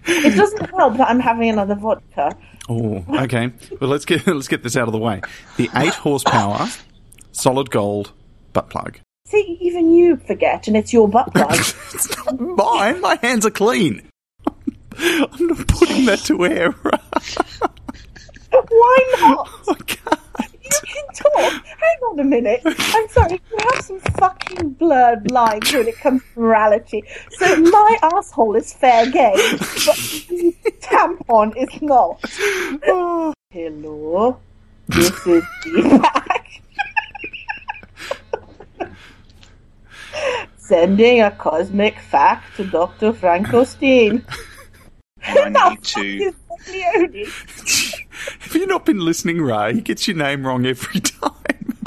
it 0.07 0.35
doesn't 0.37 0.69
help 0.69 0.95
that 0.95 1.09
I'm 1.09 1.19
having 1.19 1.49
another 1.49 1.75
vodka. 1.75 2.37
Oh, 2.69 3.03
okay. 3.09 3.51
Well, 3.81 3.89
let's 3.89 4.05
get 4.05 4.25
let's 4.25 4.47
get 4.47 4.63
this 4.63 4.77
out 4.77 4.87
of 4.87 4.93
the 4.93 4.99
way. 4.99 5.19
The 5.57 5.69
eight 5.75 5.95
horsepower, 5.95 6.69
solid 7.33 7.69
gold 7.71 8.13
butt 8.53 8.69
plug. 8.69 8.99
See, 9.29 9.57
even 9.59 9.91
you 9.91 10.15
forget, 10.15 10.69
and 10.69 10.77
it's 10.77 10.93
your 10.93 11.09
butt 11.09 11.33
plug. 11.33 11.51
it's 11.93 12.15
not 12.15 12.39
mine. 12.39 13.01
My 13.01 13.19
hands 13.21 13.45
are 13.45 13.51
clean. 13.51 14.09
I'm 14.97 15.47
not 15.47 15.67
putting 15.67 16.05
that 16.05 16.19
to 16.27 16.45
air. 16.45 16.71
Why 18.51 19.15
not? 19.19 19.49
Oh, 19.67 19.75
you 20.63 20.69
can 20.85 21.05
talk. 21.13 21.65
Hang 21.65 21.99
on 22.09 22.19
a 22.21 22.23
minute. 22.23 22.61
I'm 22.65 23.09
sorry, 23.09 23.33
you 23.51 23.57
have 23.73 23.83
some 23.83 23.99
fucking 23.99 24.69
blurred 24.71 25.29
lines 25.29 25.73
when 25.73 25.89
it 25.89 25.97
comes 25.97 26.21
to 26.33 26.39
morality. 26.39 27.03
So 27.31 27.53
my 27.57 27.97
asshole 28.01 28.55
is 28.55 28.71
fair 28.71 29.11
game, 29.11 29.35
but 29.35 29.97
the 30.29 30.55
tampon 30.79 31.53
is 31.57 31.81
not. 31.81 32.23
Hello, 33.51 34.39
this 34.87 35.27
is 35.27 35.43
Deepak. 35.65 36.61
Sending 40.57 41.21
a 41.21 41.31
cosmic 41.31 41.99
fact 41.99 42.57
to 42.57 42.65
Dr. 42.65 43.13
Frankenstein. 43.13 44.25
I 45.23 45.49
need 45.49 45.83
to. 45.83 46.33
Have 48.39 48.55
you 48.55 48.65
not 48.67 48.85
been 48.85 48.99
listening, 48.99 49.41
Ray? 49.41 49.75
He 49.75 49.81
gets 49.81 50.07
your 50.07 50.17
name 50.17 50.45
wrong 50.45 50.65
every 50.65 50.99
time. 51.01 51.77